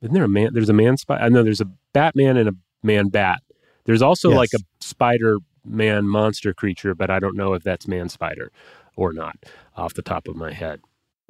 Isn't 0.02 0.14
there 0.14 0.24
a 0.24 0.28
man? 0.28 0.50
There's 0.52 0.68
a 0.68 0.74
man 0.74 0.96
spider. 0.96 1.22
I 1.22 1.28
know 1.28 1.42
there's 1.42 1.60
a 1.60 1.70
Batman 1.92 2.36
and 2.36 2.48
a 2.48 2.54
man 2.82 3.08
bat. 3.08 3.42
There's 3.84 4.02
also 4.02 4.30
yes. 4.30 4.36
like 4.36 4.50
a 4.54 4.58
Spider 4.80 5.38
Man 5.64 6.06
monster 6.06 6.54
creature, 6.54 6.94
but 6.94 7.10
I 7.10 7.18
don't 7.18 7.36
know 7.36 7.54
if 7.54 7.62
that's 7.62 7.88
man 7.88 8.08
spider 8.08 8.52
or 8.94 9.12
not 9.12 9.36
off 9.76 9.94
the 9.94 10.02
top 10.02 10.28
of 10.28 10.36
my 10.36 10.52
head. 10.52 10.80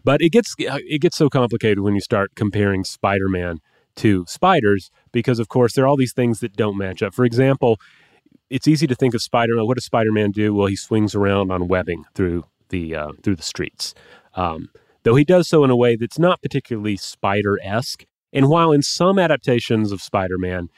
But 0.05 0.20
it 0.20 0.30
gets 0.30 0.55
it 0.59 1.01
gets 1.01 1.16
so 1.16 1.28
complicated 1.28 1.80
when 1.80 1.94
you 1.94 2.01
start 2.01 2.34
comparing 2.34 2.84
Spider 2.84 3.28
Man 3.28 3.61
to 3.97 4.24
spiders 4.28 4.90
because, 5.11 5.38
of 5.38 5.49
course, 5.49 5.72
there 5.72 5.84
are 5.84 5.88
all 5.88 5.97
these 5.97 6.12
things 6.12 6.40
that 6.40 6.55
don't 6.55 6.76
match 6.76 7.03
up. 7.03 7.14
For 7.14 7.24
example, 7.24 7.80
it's 8.51 8.68
easy 8.68 8.86
to 8.86 8.94
think 8.94 9.14
of 9.14 9.22
Spider-Man. 9.22 9.66
What 9.66 9.76
does 9.76 9.84
Spider-Man 9.84 10.30
do? 10.30 10.55
Well, 10.55 10.66
he 10.66 10.76
swings 10.76 11.14
around 11.14 11.51
on 11.51 11.68
webbing 11.68 12.05
through 12.14 12.44
the 12.68 12.94
uh, 12.94 13.12
through 13.22 13.36
the 13.36 13.42
streets. 13.42 13.94
Um, 14.34 14.68
though 15.03 15.14
he 15.14 15.24
does 15.24 15.49
so 15.49 15.64
in 15.64 15.70
a 15.70 15.76
way 15.76 15.97
that's 15.97 16.18
not 16.18 16.42
particularly 16.42 16.97
spider-esque. 16.97 18.05
And 18.32 18.49
while 18.49 18.72
in 18.72 18.82
some 18.82 19.18
adaptations 19.18 19.92
of 19.92 20.03
Spider-Man, 20.03 20.68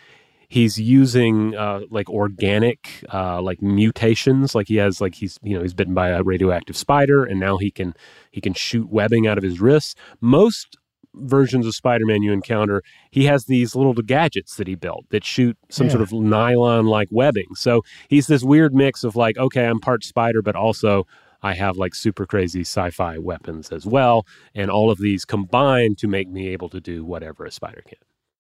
he's 0.49 0.79
using 0.79 1.55
uh, 1.55 1.81
like 1.91 2.09
organic 2.09 3.05
uh, 3.13 3.41
like 3.43 3.61
mutations, 3.61 4.55
like 4.55 4.69
he 4.69 4.77
has 4.77 5.01
like 5.01 5.15
he's 5.15 5.39
you 5.43 5.57
know 5.57 5.63
he's 5.63 5.75
bitten 5.75 5.95
by 5.95 6.09
a 6.09 6.23
radioactive 6.23 6.77
spider, 6.77 7.25
and 7.25 7.39
now 7.39 7.59
he 7.59 7.71
can 7.71 7.95
he 8.31 8.41
can 8.41 8.55
shoot 8.55 8.89
webbing 8.91 9.27
out 9.27 9.39
of 9.39 9.45
his 9.45 9.61
wrists. 9.61 9.95
Most 10.21 10.78
versions 11.15 11.67
of 11.67 11.75
Spider-Man 11.75 12.23
you 12.23 12.33
encounter, 12.33 12.83
he 13.11 13.25
has 13.25 13.47
these 13.47 13.75
little 13.75 13.95
gadgets 13.95 14.57
that 14.57 14.67
he 14.67 14.75
built 14.75 15.07
that 15.11 15.25
shoot 15.25 15.57
some 15.69 15.87
yeah. 15.87 15.93
sort 15.93 16.03
of 16.03 16.13
nylon-like 16.13 17.09
webbing. 17.11 17.55
So 17.55 17.83
he's 18.09 18.27
this 18.27 18.43
weird 18.43 18.75
mix 18.75 19.05
of 19.05 19.17
like, 19.17 19.37
okay, 19.39 19.67
I'm 19.67 19.81
part 19.81 20.05
spider, 20.05 20.43
but 20.43 20.57
also 20.57 21.07
I 21.43 21.55
have 21.55 21.77
like 21.77 21.95
super 21.95 22.27
crazy 22.27 22.63
sci-fi 22.63 23.19
weapons 23.19 23.71
as 23.71 23.87
well, 23.87 24.27
and 24.55 24.71
all 24.71 24.91
of 24.91 24.99
these 24.99 25.25
combine 25.25 25.95
to 25.97 26.09
make 26.09 26.29
me 26.29 26.49
able 26.49 26.69
to 26.71 26.81
do 26.81 27.05
whatever 27.05 27.45
a 27.45 27.51
spider 27.51 27.83
can 27.87 27.99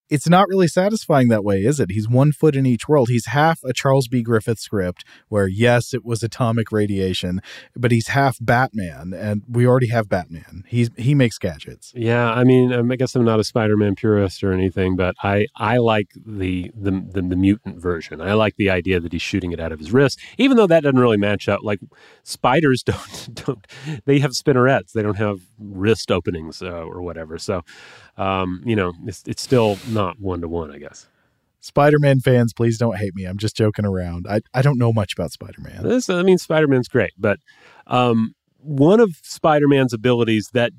it's 0.09 0.29
not 0.29 0.49
really 0.49 0.69
satisfying 0.69 1.29
that 1.29 1.45
way, 1.45 1.63
is 1.63 1.81
it? 1.81 1.91
He's 1.91 2.09
one 2.09 2.33
foot 2.33 2.57
in 2.57 2.67
each 2.67 2.89
world. 2.89 3.09
He's 3.09 3.27
half 3.27 3.63
a 3.65 3.73
Charles 3.73 4.09
B. 4.09 4.23
Griffith 4.23 4.59
script 4.59 5.05
where, 5.29 5.47
yes, 5.47 5.93
it 5.93 6.05
was 6.05 6.23
atomic 6.23 6.73
radiation, 6.73 7.41
but 7.77 7.91
he's 7.91 8.09
half 8.09 8.39
Batman, 8.41 9.13
and 9.15 9.43
we 9.49 9.67
already 9.67 9.89
have 9.89 10.09
Batman. 10.09 10.65
He's 10.67 10.91
he 10.97 11.15
makes 11.15 11.39
gadgets. 11.39 11.93
Yeah, 11.95 12.31
I 12.31 12.45
mean, 12.45 12.73
um, 12.73 12.91
I 12.91 12.97
guess 12.97 13.15
I'm 13.15 13.25
not 13.25 13.41
a 13.41 13.45
Spider-Man 13.45 13.95
purist 13.95 14.43
or 14.43 14.53
anything, 14.53 14.97
but 14.97 15.15
I 15.23 15.47
I 15.57 15.79
like 15.79 16.09
the 16.15 16.71
the 16.75 16.91
the, 16.91 17.23
the 17.23 17.37
mutant 17.37 17.81
version. 17.81 18.21
I 18.21 18.33
like 18.35 18.57
the 18.57 18.71
idea 18.71 19.01
that 19.01 19.13
he's 19.13 19.23
shooting 19.23 19.53
it 19.53 19.61
out 19.61 19.73
of 19.73 19.79
his 19.79 19.93
wrist, 19.93 20.19
even 20.39 20.57
though 20.57 20.67
that 20.67 20.83
doesn't 20.83 20.99
really 20.99 21.17
match 21.17 21.49
up. 21.49 21.61
Like 21.63 21.81
spiders 22.23 22.83
don't 22.85 23.35
don't 23.35 23.67
they 24.05 24.19
have 24.21 24.33
spinnerets? 24.33 24.93
They 24.93 25.03
don't 25.03 25.17
have 25.19 25.41
wrist 25.59 26.11
openings 26.11 26.63
uh, 26.63 26.85
or 26.85 27.03
whatever. 27.03 27.39
So 27.39 27.63
um, 28.19 28.63
you 28.65 28.75
know, 28.75 28.93
it's, 29.07 29.23
it's 29.27 29.43
still 29.43 29.79
not 29.89 29.98
one 30.19 30.41
to 30.41 30.49
one, 30.49 30.71
I 30.71 30.79
guess. 30.79 31.09
Spider 31.61 31.99
Man 31.99 32.21
fans, 32.21 32.53
please 32.53 32.79
don't 32.79 32.97
hate 32.97 33.15
me. 33.15 33.25
I'm 33.25 33.39
just 33.39 33.57
joking 33.57 33.85
around. 33.85 34.27
I, 34.29 34.41
I 34.55 34.63
don't 34.63 34.79
know 34.79 34.93
much 34.93 35.13
about 35.13 35.33
Spider 35.33 35.61
Man. 35.61 36.01
I 36.09 36.23
mean, 36.23 36.39
Spider 36.39 36.69
Man's 36.69 36.89
great, 36.89 37.13
but 37.19 37.41
um, 37.87 38.35
one 38.59 39.01
of 39.01 39.17
Spider 39.23 39.69
Man's 39.69 39.93
abilities 39.93 40.51
that 40.53 40.73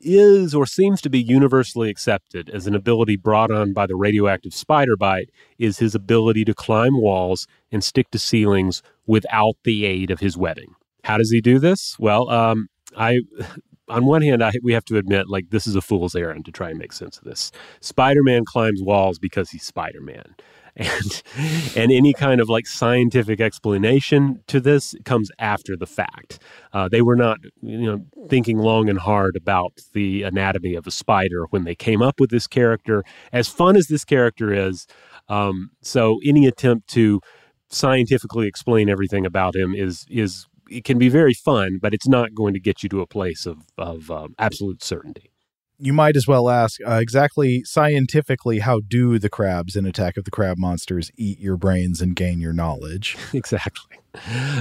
is 0.00 0.54
or 0.54 0.66
seems 0.66 1.00
to 1.00 1.10
be 1.10 1.20
universally 1.20 1.90
accepted 1.90 2.50
as 2.50 2.66
an 2.66 2.74
ability 2.74 3.16
brought 3.16 3.50
on 3.50 3.72
by 3.72 3.86
the 3.86 3.96
radioactive 3.96 4.54
spider 4.54 4.96
bite 4.96 5.30
is 5.58 5.78
his 5.78 5.94
ability 5.94 6.44
to 6.44 6.54
climb 6.54 7.00
walls 7.00 7.46
and 7.72 7.82
stick 7.82 8.10
to 8.10 8.18
ceilings 8.18 8.82
without 9.06 9.56
the 9.64 9.84
aid 9.84 10.10
of 10.10 10.20
his 10.20 10.36
webbing. 10.36 10.74
How 11.02 11.18
does 11.18 11.30
he 11.30 11.40
do 11.40 11.58
this? 11.58 11.96
Well, 11.98 12.28
um, 12.30 12.68
I 12.96 13.20
on 13.88 14.06
one 14.06 14.22
hand, 14.22 14.42
I, 14.42 14.52
we 14.62 14.72
have 14.72 14.84
to 14.86 14.96
admit, 14.96 15.28
like, 15.28 15.50
this 15.50 15.66
is 15.66 15.76
a 15.76 15.80
fool's 15.80 16.14
errand 16.14 16.44
to 16.46 16.52
try 16.52 16.70
and 16.70 16.78
make 16.78 16.92
sense 16.92 17.18
of 17.18 17.24
this. 17.24 17.52
Spider 17.80 18.22
Man 18.22 18.44
climbs 18.44 18.82
walls 18.82 19.18
because 19.18 19.50
he's 19.50 19.64
Spider 19.64 20.00
Man. 20.00 20.34
And, 20.78 21.22
and 21.74 21.90
any 21.90 22.12
kind 22.12 22.38
of 22.38 22.50
like 22.50 22.66
scientific 22.66 23.40
explanation 23.40 24.42
to 24.46 24.60
this 24.60 24.94
comes 25.06 25.30
after 25.38 25.74
the 25.74 25.86
fact. 25.86 26.38
Uh, 26.74 26.86
they 26.86 27.00
were 27.00 27.16
not, 27.16 27.38
you 27.62 27.78
know, 27.78 28.04
thinking 28.28 28.58
long 28.58 28.90
and 28.90 28.98
hard 28.98 29.36
about 29.36 29.72
the 29.94 30.22
anatomy 30.22 30.74
of 30.74 30.86
a 30.86 30.90
spider 30.90 31.46
when 31.48 31.64
they 31.64 31.74
came 31.74 32.02
up 32.02 32.20
with 32.20 32.28
this 32.28 32.46
character. 32.46 33.04
As 33.32 33.48
fun 33.48 33.74
as 33.74 33.86
this 33.86 34.04
character 34.04 34.52
is, 34.52 34.86
um, 35.30 35.70
so 35.80 36.20
any 36.26 36.46
attempt 36.46 36.88
to 36.88 37.22
scientifically 37.68 38.46
explain 38.46 38.90
everything 38.90 39.24
about 39.24 39.56
him 39.56 39.74
is 39.74 40.04
is 40.10 40.46
it 40.68 40.84
can 40.84 40.98
be 40.98 41.08
very 41.08 41.34
fun, 41.34 41.78
but 41.80 41.94
it's 41.94 42.08
not 42.08 42.34
going 42.34 42.54
to 42.54 42.60
get 42.60 42.82
you 42.82 42.88
to 42.90 43.00
a 43.00 43.06
place 43.06 43.46
of 43.46 43.58
of 43.78 44.10
um, 44.10 44.34
absolute 44.38 44.82
certainty. 44.82 45.30
You 45.78 45.92
might 45.92 46.16
as 46.16 46.26
well 46.26 46.48
ask 46.48 46.80
uh, 46.86 46.92
exactly 46.92 47.62
scientifically 47.64 48.60
how 48.60 48.80
do 48.80 49.18
the 49.18 49.28
crabs 49.28 49.76
in 49.76 49.84
Attack 49.84 50.16
of 50.16 50.24
the 50.24 50.30
Crab 50.30 50.56
Monsters 50.56 51.10
eat 51.16 51.38
your 51.38 51.58
brains 51.58 52.00
and 52.00 52.16
gain 52.16 52.40
your 52.40 52.54
knowledge? 52.54 53.14
exactly. 53.34 53.98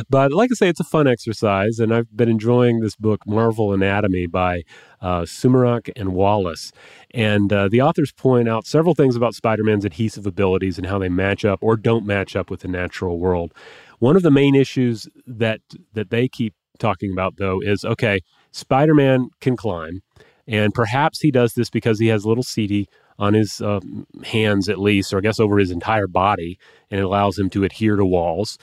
But 0.10 0.34
like 0.34 0.52
I 0.52 0.56
say, 0.56 0.68
it's 0.68 0.82
a 0.82 0.86
fun 0.86 1.08
exercise, 1.08 1.80
and 1.80 1.94
I've 1.94 2.16
been 2.16 2.28
enjoying 2.28 2.82
this 2.82 2.98
book, 2.98 3.26
Marvel 3.26 3.72
Anatomy, 3.72 4.26
by 4.28 4.64
uh, 5.02 5.22
Sumerak 5.22 5.90
and 5.96 6.14
Wallace. 6.14 6.72
And 7.14 7.52
uh, 7.54 7.70
the 7.70 7.82
authors 7.82 8.12
point 8.12 8.50
out 8.50 8.66
several 8.66 8.96
things 8.96 9.16
about 9.16 9.36
Spider 9.36 9.64
Man's 9.64 9.86
adhesive 9.86 10.26
abilities 10.26 10.78
and 10.78 10.88
how 10.88 11.00
they 11.00 11.10
match 11.10 11.46
up 11.46 11.60
or 11.62 11.78
don't 11.78 12.06
match 12.06 12.36
up 12.36 12.50
with 12.50 12.62
the 12.62 12.68
natural 12.68 13.20
world. 13.20 13.54
One 14.00 14.16
of 14.16 14.24
the 14.24 14.32
main 14.32 14.56
issues 14.56 15.08
that 15.26 15.62
that 15.94 16.10
they 16.10 16.28
keep 16.28 16.54
talking 16.80 17.12
about 17.12 17.38
though 17.38 17.62
is 17.62 17.86
okay, 17.86 18.22
Spider-Man 18.52 19.30
can 19.42 19.56
climb, 19.56 20.02
and 20.48 20.74
perhaps 20.74 21.20
he 21.22 21.32
does 21.32 21.54
this 21.54 21.70
because 21.70 22.00
he 22.00 22.08
has 22.08 22.26
little 22.26 22.44
setae 22.44 22.86
on 23.18 23.34
his 23.34 23.62
uh, 23.62 23.80
hands 24.24 24.68
at 24.68 24.80
least, 24.80 25.14
or 25.14 25.20
I 25.20 25.22
guess 25.22 25.40
over 25.40 25.58
his 25.58 25.72
entire 25.72 26.08
body, 26.08 26.60
and 26.92 27.00
it 27.00 27.04
allows 27.04 27.40
him 27.40 27.50
to 27.52 27.64
adhere 27.64 27.96
to 27.96 28.06
walls. 28.06 28.58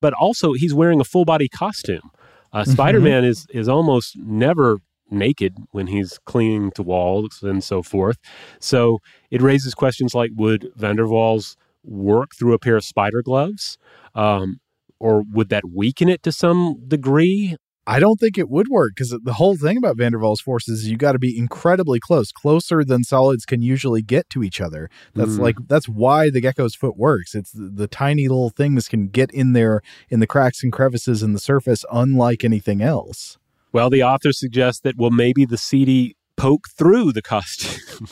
But 0.00 0.14
also, 0.14 0.54
he's 0.54 0.72
wearing 0.72 1.00
a 1.00 1.04
full 1.04 1.24
body 1.24 1.48
costume. 1.48 2.10
Uh, 2.52 2.62
mm-hmm. 2.62 2.72
Spider-Man 2.72 3.24
is 3.24 3.46
is 3.50 3.68
almost 3.68 4.16
never 4.16 4.78
naked 5.10 5.56
when 5.72 5.88
he's 5.88 6.18
clinging 6.24 6.70
to 6.72 6.82
walls 6.82 7.40
and 7.42 7.62
so 7.62 7.82
forth. 7.82 8.16
So 8.60 9.00
it 9.30 9.42
raises 9.42 9.74
questions 9.74 10.14
like: 10.14 10.30
Would 10.34 10.72
van 10.76 10.96
der 10.96 11.04
Waals 11.04 11.56
work 11.84 12.34
through 12.38 12.54
a 12.54 12.58
pair 12.58 12.76
of 12.76 12.84
spider 12.84 13.22
gloves? 13.22 13.78
Um, 14.14 14.60
or 15.00 15.24
would 15.32 15.48
that 15.48 15.64
weaken 15.74 16.08
it 16.08 16.22
to 16.22 16.32
some 16.32 16.76
degree? 16.86 17.56
I 17.86 17.98
don't 17.98 18.20
think 18.20 18.38
it 18.38 18.48
would 18.48 18.68
work 18.68 18.92
because 18.94 19.16
the 19.22 19.32
whole 19.32 19.56
thing 19.56 19.76
about 19.76 19.96
van 19.96 20.12
der 20.12 20.18
Waals 20.18 20.40
forces 20.40 20.80
is 20.80 20.88
you 20.88 20.96
got 20.96 21.12
to 21.12 21.18
be 21.18 21.36
incredibly 21.36 21.98
close, 21.98 22.30
closer 22.30 22.84
than 22.84 23.02
solids 23.02 23.44
can 23.44 23.62
usually 23.62 24.02
get 24.02 24.30
to 24.30 24.44
each 24.44 24.60
other. 24.60 24.88
That's 25.14 25.32
mm. 25.32 25.40
like 25.40 25.56
that's 25.66 25.88
why 25.88 26.30
the 26.30 26.40
gecko's 26.40 26.74
foot 26.74 26.96
works. 26.96 27.34
It's 27.34 27.50
the, 27.50 27.68
the, 27.68 27.88
tiny 27.88 28.28
little 28.28 28.50
things 28.50 28.86
can 28.86 29.08
get 29.08 29.32
in 29.32 29.54
there 29.54 29.80
in 30.08 30.20
the 30.20 30.26
cracks 30.26 30.62
and 30.62 30.72
crevices 30.72 31.22
in 31.22 31.32
the 31.32 31.40
surface, 31.40 31.84
unlike 31.90 32.44
anything 32.44 32.80
else. 32.82 33.38
Well, 33.72 33.90
the 33.90 34.02
author 34.02 34.32
suggests 34.32 34.82
that 34.82 34.96
well, 34.96 35.10
maybe 35.10 35.44
the 35.44 35.56
setae 35.56 36.12
poke 36.40 36.68
through 36.70 37.12
the 37.12 37.20
costume. 37.20 38.08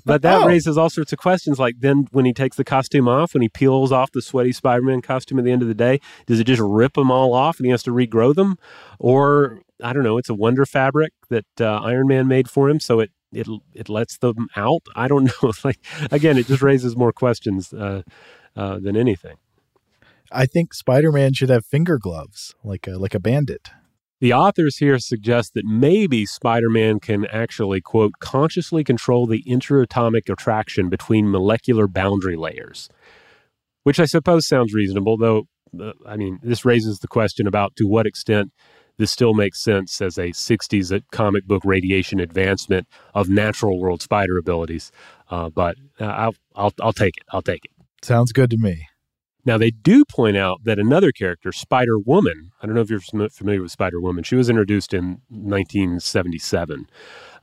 but 0.06 0.22
that 0.22 0.42
oh. 0.42 0.46
raises 0.46 0.78
all 0.78 0.88
sorts 0.88 1.12
of 1.12 1.18
questions. 1.18 1.58
Like 1.58 1.80
then 1.80 2.08
when 2.12 2.24
he 2.24 2.32
takes 2.32 2.56
the 2.56 2.64
costume 2.64 3.06
off, 3.06 3.34
when 3.34 3.42
he 3.42 3.48
peels 3.50 3.92
off 3.92 4.10
the 4.10 4.22
sweaty 4.22 4.52
Spider-Man 4.52 5.02
costume 5.02 5.38
at 5.38 5.44
the 5.44 5.52
end 5.52 5.60
of 5.60 5.68
the 5.68 5.74
day, 5.74 6.00
does 6.26 6.40
it 6.40 6.44
just 6.44 6.62
rip 6.62 6.94
them 6.94 7.10
all 7.10 7.34
off 7.34 7.58
and 7.58 7.66
he 7.66 7.70
has 7.70 7.82
to 7.82 7.90
regrow 7.90 8.34
them? 8.34 8.56
Or 8.98 9.60
I 9.82 9.92
don't 9.92 10.02
know, 10.02 10.16
it's 10.16 10.30
a 10.30 10.34
wonder 10.34 10.64
fabric 10.64 11.12
that 11.28 11.46
uh, 11.60 11.80
Iron 11.82 12.08
Man 12.08 12.26
made 12.26 12.48
for 12.48 12.70
him, 12.70 12.80
so 12.80 13.00
it 13.00 13.10
it 13.32 13.46
it 13.74 13.90
lets 13.90 14.16
them 14.16 14.48
out. 14.56 14.82
I 14.96 15.06
don't 15.06 15.30
know. 15.42 15.52
like 15.62 15.78
again, 16.10 16.38
it 16.38 16.46
just 16.46 16.62
raises 16.62 16.96
more 16.96 17.12
questions 17.12 17.74
uh, 17.74 18.02
uh, 18.56 18.78
than 18.78 18.96
anything. 18.96 19.36
I 20.32 20.46
think 20.46 20.74
Spider-Man 20.74 21.34
should 21.34 21.48
have 21.48 21.64
finger 21.64 21.98
gloves, 21.98 22.54
like 22.62 22.86
a, 22.86 22.98
like 22.98 23.14
a 23.14 23.20
bandit. 23.20 23.68
The 24.20 24.32
authors 24.32 24.78
here 24.78 24.98
suggest 24.98 25.54
that 25.54 25.64
maybe 25.64 26.26
Spider 26.26 26.70
Man 26.70 26.98
can 26.98 27.24
actually, 27.26 27.80
quote, 27.80 28.14
consciously 28.18 28.82
control 28.82 29.26
the 29.26 29.44
interatomic 29.46 30.28
attraction 30.28 30.88
between 30.88 31.30
molecular 31.30 31.86
boundary 31.86 32.36
layers, 32.36 32.88
which 33.84 34.00
I 34.00 34.06
suppose 34.06 34.48
sounds 34.48 34.74
reasonable, 34.74 35.16
though, 35.16 35.44
uh, 35.80 35.92
I 36.04 36.16
mean, 36.16 36.40
this 36.42 36.64
raises 36.64 36.98
the 36.98 37.08
question 37.08 37.46
about 37.46 37.76
to 37.76 37.84
what 37.84 38.06
extent 38.06 38.50
this 38.96 39.12
still 39.12 39.34
makes 39.34 39.62
sense 39.62 40.00
as 40.00 40.18
a 40.18 40.30
60s 40.30 41.00
comic 41.12 41.46
book 41.46 41.62
radiation 41.64 42.18
advancement 42.18 42.88
of 43.14 43.28
natural 43.28 43.78
world 43.78 44.02
spider 44.02 44.36
abilities. 44.36 44.90
Uh, 45.30 45.48
but 45.48 45.76
uh, 46.00 46.06
I'll, 46.06 46.34
I'll, 46.56 46.72
I'll 46.80 46.92
take 46.92 47.16
it. 47.16 47.22
I'll 47.30 47.42
take 47.42 47.64
it. 47.64 47.70
Sounds 48.02 48.32
good 48.32 48.50
to 48.50 48.56
me. 48.56 48.88
Now, 49.48 49.56
they 49.56 49.70
do 49.70 50.04
point 50.04 50.36
out 50.36 50.64
that 50.64 50.78
another 50.78 51.10
character, 51.10 51.52
Spider 51.52 51.98
Woman, 51.98 52.52
I 52.62 52.66
don't 52.66 52.74
know 52.74 52.82
if 52.82 52.90
you're 52.90 53.00
familiar 53.00 53.62
with 53.62 53.72
Spider 53.72 53.98
Woman, 53.98 54.22
she 54.22 54.36
was 54.36 54.50
introduced 54.50 54.92
in 54.92 55.22
1977. 55.30 56.86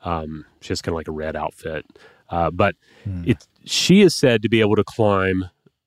Um, 0.03 0.45
she 0.61 0.67
has 0.67 0.83
kind 0.83 0.93
of 0.93 0.97
like 0.97 1.07
a 1.07 1.11
red 1.11 1.35
outfit. 1.35 1.83
Uh, 2.29 2.51
but 2.51 2.75
hmm. 3.05 3.23
it, 3.25 3.47
she 3.65 4.03
is 4.03 4.13
said 4.13 4.43
to 4.43 4.49
be 4.49 4.59
able 4.59 4.75
to 4.75 4.83
climb 4.83 5.45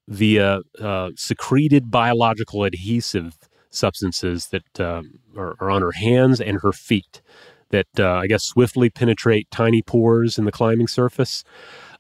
via 0.09 0.63
uh, 0.81 1.11
secreted 1.15 1.89
biological 1.89 2.65
adhesive 2.65 3.39
substances 3.71 4.49
that 4.49 4.81
uh, 4.81 5.03
are, 5.37 5.55
are, 5.61 5.71
on 5.71 5.83
her 5.83 5.93
hands 5.93 6.41
and 6.41 6.63
her 6.63 6.73
feet 6.73 7.23
that 7.71 7.87
uh, 7.97 8.15
I 8.15 8.27
guess 8.27 8.43
swiftly 8.43 8.91
penetrate 8.91 9.49
tiny 9.53 9.83
pores 9.83 10.37
in 10.37 10.47
the 10.47 10.53
climbing 10.53 10.89
surface. 10.89 11.45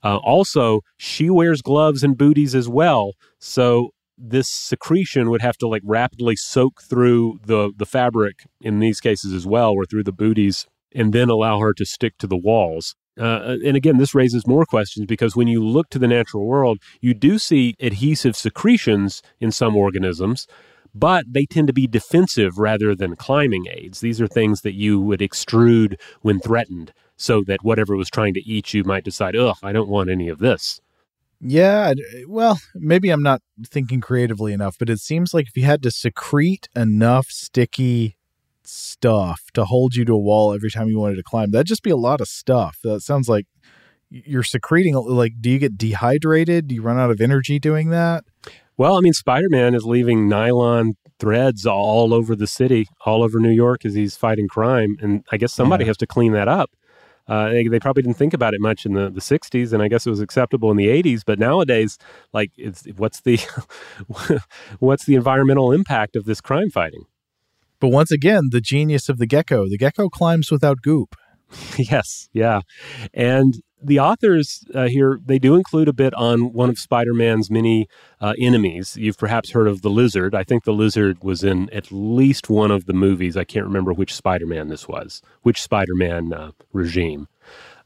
Uh, 0.03 0.17
also, 0.17 0.81
she 0.97 1.31
wears 1.31 1.63
gloves 1.63 2.03
and 2.03 2.19
booties 2.19 2.57
as 2.57 2.69
well. 2.69 3.13
So 3.39 3.93
this 4.19 4.49
secretion 4.49 5.31
would 5.31 5.43
have 5.43 5.57
to 5.59 5.69
like 5.69 5.83
rapidly 5.85 6.37
soak 6.37 6.83
through 6.83 7.39
the 7.45 7.73
the 7.77 7.87
fabric 7.87 8.47
in 8.61 8.81
these 8.81 9.01
cases 9.01 9.33
as 9.33 9.47
well, 9.47 9.73
or 9.73 9.85
through 9.85 10.05
the 10.05 10.13
booties, 10.13 10.67
and 10.95 11.13
then 11.13 11.29
allow 11.29 11.59
her 11.61 11.73
to 11.75 11.85
stick 11.85 12.19
to 12.19 12.27
the 12.27 12.37
walls. 12.37 12.95
Uh, 13.19 13.57
and 13.65 13.77
again, 13.77 13.99
this 13.99 14.15
raises 14.15 14.47
more 14.47 14.65
questions 14.65 15.07
because 15.07 15.35
when 15.35 15.49
you 15.49 15.65
look 15.65 15.91
to 15.91 15.99
the 15.99 16.07
natural 16.07 16.47
world, 16.47 16.79
you 17.01 17.15
do 17.15 17.39
see 17.39 17.75
adhesive 17.81 18.37
secretions 18.37 19.23
in 19.41 19.51
some 19.51 19.77
organisms, 19.77 20.47
but 20.95 21.25
they 21.29 21.45
tend 21.45 21.67
to 21.67 21.73
be 21.73 21.87
defensive 21.89 22.59
rather 22.59 22.95
than 22.95 23.17
climbing 23.17 23.67
aids. 23.69 24.01
These 24.01 24.21
are 24.21 24.29
things 24.29 24.61
that 24.61 24.75
you 24.75 25.01
would 25.01 25.21
extrude 25.21 25.97
when 26.23 26.39
threatened 26.39 26.93
so 27.17 27.43
that 27.45 27.65
whatever 27.65 27.97
was 27.97 28.09
trying 28.09 28.35
to 28.35 28.49
eat 28.49 28.73
you 28.73 28.85
might 28.85 29.05
decide, 29.05 29.35
ugh, 29.35 29.57
I 29.63 29.73
don't 29.73 29.89
want 29.89 30.11
any 30.11 30.29
of 30.29 30.39
this. 30.39 30.81
Yeah, 31.41 31.93
well, 32.27 32.59
maybe 32.75 33.11
I'm 33.11 33.23
not 33.23 33.43
thinking 33.65 34.01
creatively 34.01 34.53
enough, 34.53 34.77
but 34.79 34.91
it 34.91 34.99
seems 34.99 35.33
like 35.33 35.47
if 35.47 35.57
you 35.57 35.65
had 35.65 35.83
to 35.85 35.91
secrete 35.91 36.69
enough 36.75 37.27
sticky 37.29 38.17
stuff 38.65 39.43
to 39.55 39.65
hold 39.65 39.95
you 39.95 40.05
to 40.05 40.13
a 40.13 40.19
wall 40.19 40.53
every 40.53 40.71
time 40.71 40.89
you 40.89 40.99
wanted 40.99 41.17
to 41.17 41.23
climb, 41.23 41.53
that'd 41.53 41.67
just 41.67 41.85
be 41.85 41.91
a 41.91 41.97
lot 41.97 42.21
of 42.21 42.27
stuff. 42.27 42.79
That 42.83 43.03
sounds 43.03 43.29
like 43.29 43.47
you're 44.11 44.43
secreting. 44.43 44.95
Like, 44.95 45.35
do 45.41 45.51
you 45.51 45.59
get 45.59 45.79
dehydrated? 45.79 46.69
Do 46.69 46.75
you 46.75 46.83
run 46.83 46.99
out 46.99 47.11
of 47.11 47.21
energy 47.21 47.61
doing 47.61 47.91
that? 47.91 48.25
Well, 48.77 48.97
I 48.97 49.01
mean, 49.01 49.13
Spider 49.13 49.49
Man 49.49 49.75
is 49.75 49.85
leaving 49.85 50.29
nylon 50.29 50.97
threads 51.19 51.67
all 51.67 52.15
over 52.15 52.37
the 52.37 52.47
city, 52.47 52.89
all 53.05 53.23
over 53.23 53.39
New 53.39 53.51
York 53.51 53.85
as 53.85 53.95
he's 53.95 54.17
fighting 54.17 54.49
crime. 54.49 54.97
And 55.01 55.25
I 55.33 55.37
guess 55.37 55.53
somebody 55.53 55.85
yeah. 55.85 55.89
has 55.89 55.97
to 55.99 56.07
clean 56.07 56.33
that 56.33 56.49
up. 56.49 56.71
Uh, 57.29 57.51
they, 57.51 57.69
they, 57.69 57.79
probably 57.79 58.03
didn't 58.03 58.17
think 58.17 58.33
about 58.33 58.55
it 58.55 58.61
much 58.61 58.87
in 58.87 58.95
the, 58.95 59.11
the 59.11 59.21
60s, 59.21 59.73
and 59.73 59.83
I 59.83 59.89
guess 59.89 60.07
it 60.07 60.11
was 60.11 60.21
acceptable 60.21 60.71
in 60.71 60.79
the 60.79 60.89
80s. 60.89 61.23
But 61.27 61.39
nowadays, 61.39 61.99
like, 62.33 62.53
it's, 62.57 62.85
what's 62.97 63.21
the 63.21 63.39
what's 64.79 65.05
the 65.05 65.15
environmental 65.15 65.73
impact 65.73 66.17
of 66.17 66.25
this 66.25 66.41
crime 66.41 66.71
fighting? 66.71 67.05
But 67.81 67.89
once 67.89 68.11
again, 68.11 68.49
the 68.51 68.61
genius 68.61 69.09
of 69.09 69.19
the 69.19 69.27
gecko. 69.27 69.69
The 69.69 69.79
gecko 69.79 70.09
climbs 70.09 70.51
without 70.51 70.83
goop. 70.83 71.15
yes, 71.79 72.29
yeah, 72.33 72.61
and 73.15 73.61
the 73.83 74.01
authors 74.01 74.65
uh, 74.75 74.89
here 74.89 75.21
they 75.25 75.39
do 75.39 75.55
include 75.55 75.89
a 75.89 75.93
bit 75.93 76.15
on 76.15 76.53
one 76.53 76.69
of 76.69 76.79
spider-man's 76.79 77.51
many 77.51 77.89
uh, 78.21 78.35
enemies. 78.39 78.97
You've 78.97 79.19
perhaps 79.19 79.51
heard 79.51 79.69
of 79.69 79.83
the 79.83 79.91
lizard. 79.91 80.35
I 80.35 80.45
think 80.45 80.65
the 80.65 80.73
lizard 80.73 81.23
was 81.23 81.45
in 81.45 81.71
at 81.71 81.93
least 81.93 82.51
one 82.51 82.71
of 82.71 82.87
the 82.87 82.93
movies. 82.93 83.37
I 83.37 83.45
can't 83.45 83.67
remember 83.67 83.93
which 83.93 84.15
spider-man 84.15 84.69
this 84.69 84.89
was 84.89 85.23
which 85.43 85.63
spider-man 85.63 86.33
uh, 86.33 86.51
regime. 86.73 87.29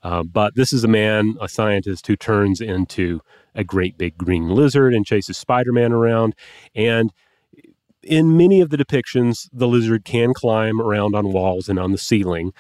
Uh, 0.02 0.22
but 0.22 0.56
this 0.56 0.72
is 0.72 0.82
a 0.82 0.88
man 0.88 1.36
a 1.40 1.48
scientist 1.48 2.06
who 2.06 2.16
turns 2.16 2.60
into 2.60 3.20
a 3.54 3.62
great 3.62 3.98
big 3.98 4.16
green 4.16 4.48
lizard 4.48 4.94
and 4.94 5.06
chases 5.06 5.36
spider-man 5.36 5.92
around. 5.92 6.34
And 6.74 7.12
in 8.02 8.36
many 8.36 8.60
of 8.60 8.70
the 8.70 8.76
depictions 8.76 9.48
the 9.52 9.68
lizard 9.68 10.04
can 10.04 10.34
climb 10.34 10.80
around 10.80 11.14
on 11.14 11.32
walls 11.32 11.68
and 11.68 11.78
on 11.78 11.92
the 11.92 11.98
ceiling. 11.98 12.52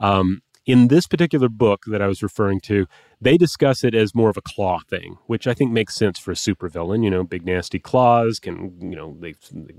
Um, 0.00 0.42
In 0.70 0.86
this 0.86 1.08
particular 1.08 1.48
book 1.48 1.82
that 1.88 2.00
I 2.00 2.06
was 2.06 2.22
referring 2.22 2.60
to, 2.60 2.86
they 3.20 3.36
discuss 3.36 3.82
it 3.82 3.92
as 3.92 4.14
more 4.14 4.30
of 4.30 4.36
a 4.36 4.42
claw 4.42 4.78
thing, 4.88 5.18
which 5.26 5.48
I 5.48 5.54
think 5.54 5.72
makes 5.72 5.96
sense 5.96 6.18
for 6.18 6.30
a 6.30 6.34
supervillain. 6.34 7.02
You 7.02 7.10
know, 7.10 7.24
big 7.24 7.44
nasty 7.44 7.80
claws 7.80 8.38
can, 8.38 8.78
you 8.80 8.94
know, 8.94 9.16
they, 9.18 9.34
they 9.52 9.74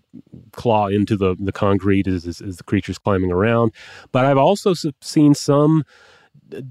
claw 0.51 0.87
into 0.87 1.15
the, 1.15 1.37
the 1.39 1.53
concrete 1.53 2.07
as, 2.07 2.27
as, 2.27 2.41
as 2.41 2.57
the 2.57 2.63
creature's 2.63 2.97
climbing 2.97 3.31
around. 3.31 3.71
But 4.11 4.25
I've 4.25 4.37
also 4.37 4.73
seen 5.01 5.33
some 5.33 5.85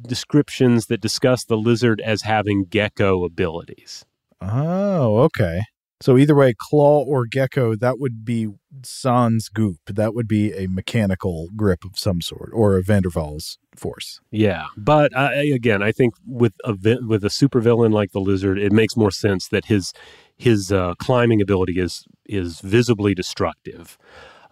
descriptions 0.02 0.86
that 0.86 1.00
discuss 1.00 1.44
the 1.44 1.56
lizard 1.56 2.00
as 2.02 2.22
having 2.22 2.64
gecko 2.64 3.24
abilities. 3.24 4.04
Oh, 4.42 5.18
okay. 5.20 5.62
So 6.02 6.16
either 6.16 6.34
way, 6.34 6.54
claw 6.56 7.04
or 7.04 7.26
gecko, 7.26 7.74
that 7.76 7.98
would 7.98 8.24
be 8.24 8.48
sans 8.82 9.48
goop. 9.50 9.80
That 9.86 10.14
would 10.14 10.26
be 10.26 10.52
a 10.54 10.66
mechanical 10.66 11.48
grip 11.54 11.84
of 11.84 11.98
some 11.98 12.22
sort, 12.22 12.50
or 12.54 12.78
a 12.78 12.82
Van 12.82 13.02
der 13.02 13.10
Waals 13.10 13.58
force. 13.76 14.20
Yeah, 14.30 14.66
but 14.76 15.14
I, 15.16 15.44
again, 15.44 15.82
I 15.82 15.92
think 15.92 16.14
with 16.26 16.54
a 16.64 16.72
with 17.06 17.22
a 17.24 17.28
supervillain 17.28 17.92
like 17.92 18.12
the 18.12 18.20
lizard, 18.20 18.58
it 18.58 18.72
makes 18.72 18.96
more 18.96 19.10
sense 19.10 19.48
that 19.48 19.66
his 19.66 19.92
his 20.36 20.72
uh, 20.72 20.94
climbing 20.98 21.42
ability 21.42 21.78
is 21.78 22.04
is 22.24 22.60
visibly 22.60 23.14
destructive. 23.14 23.98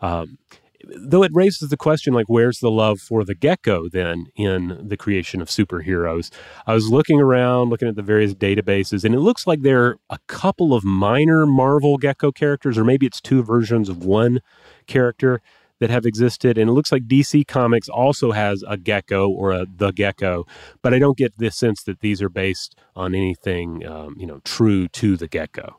Um, 0.02 0.38
though 0.84 1.22
it 1.22 1.32
raises 1.34 1.68
the 1.68 1.76
question 1.76 2.14
like 2.14 2.28
where's 2.28 2.60
the 2.60 2.70
love 2.70 3.00
for 3.00 3.24
the 3.24 3.34
gecko 3.34 3.88
then 3.88 4.26
in 4.36 4.80
the 4.86 4.96
creation 4.96 5.40
of 5.40 5.48
superheroes 5.48 6.30
i 6.66 6.74
was 6.74 6.88
looking 6.88 7.20
around 7.20 7.68
looking 7.68 7.88
at 7.88 7.96
the 7.96 8.02
various 8.02 8.34
databases 8.34 9.04
and 9.04 9.14
it 9.14 9.20
looks 9.20 9.46
like 9.46 9.62
there 9.62 9.84
are 9.84 9.98
a 10.10 10.18
couple 10.26 10.74
of 10.74 10.84
minor 10.84 11.46
marvel 11.46 11.96
gecko 11.96 12.30
characters 12.30 12.78
or 12.78 12.84
maybe 12.84 13.06
it's 13.06 13.20
two 13.20 13.42
versions 13.42 13.88
of 13.88 14.04
one 14.04 14.40
character 14.86 15.40
that 15.80 15.90
have 15.90 16.06
existed 16.06 16.56
and 16.56 16.70
it 16.70 16.72
looks 16.72 16.92
like 16.92 17.06
dc 17.06 17.46
comics 17.48 17.88
also 17.88 18.32
has 18.32 18.62
a 18.68 18.76
gecko 18.76 19.28
or 19.28 19.52
a 19.52 19.66
the 19.76 19.90
gecko 19.92 20.46
but 20.82 20.94
i 20.94 20.98
don't 20.98 21.18
get 21.18 21.36
the 21.38 21.50
sense 21.50 21.82
that 21.84 22.00
these 22.00 22.22
are 22.22 22.28
based 22.28 22.76
on 22.94 23.14
anything 23.14 23.84
um, 23.86 24.14
you 24.18 24.26
know 24.26 24.40
true 24.44 24.86
to 24.88 25.16
the 25.16 25.28
gecko 25.28 25.76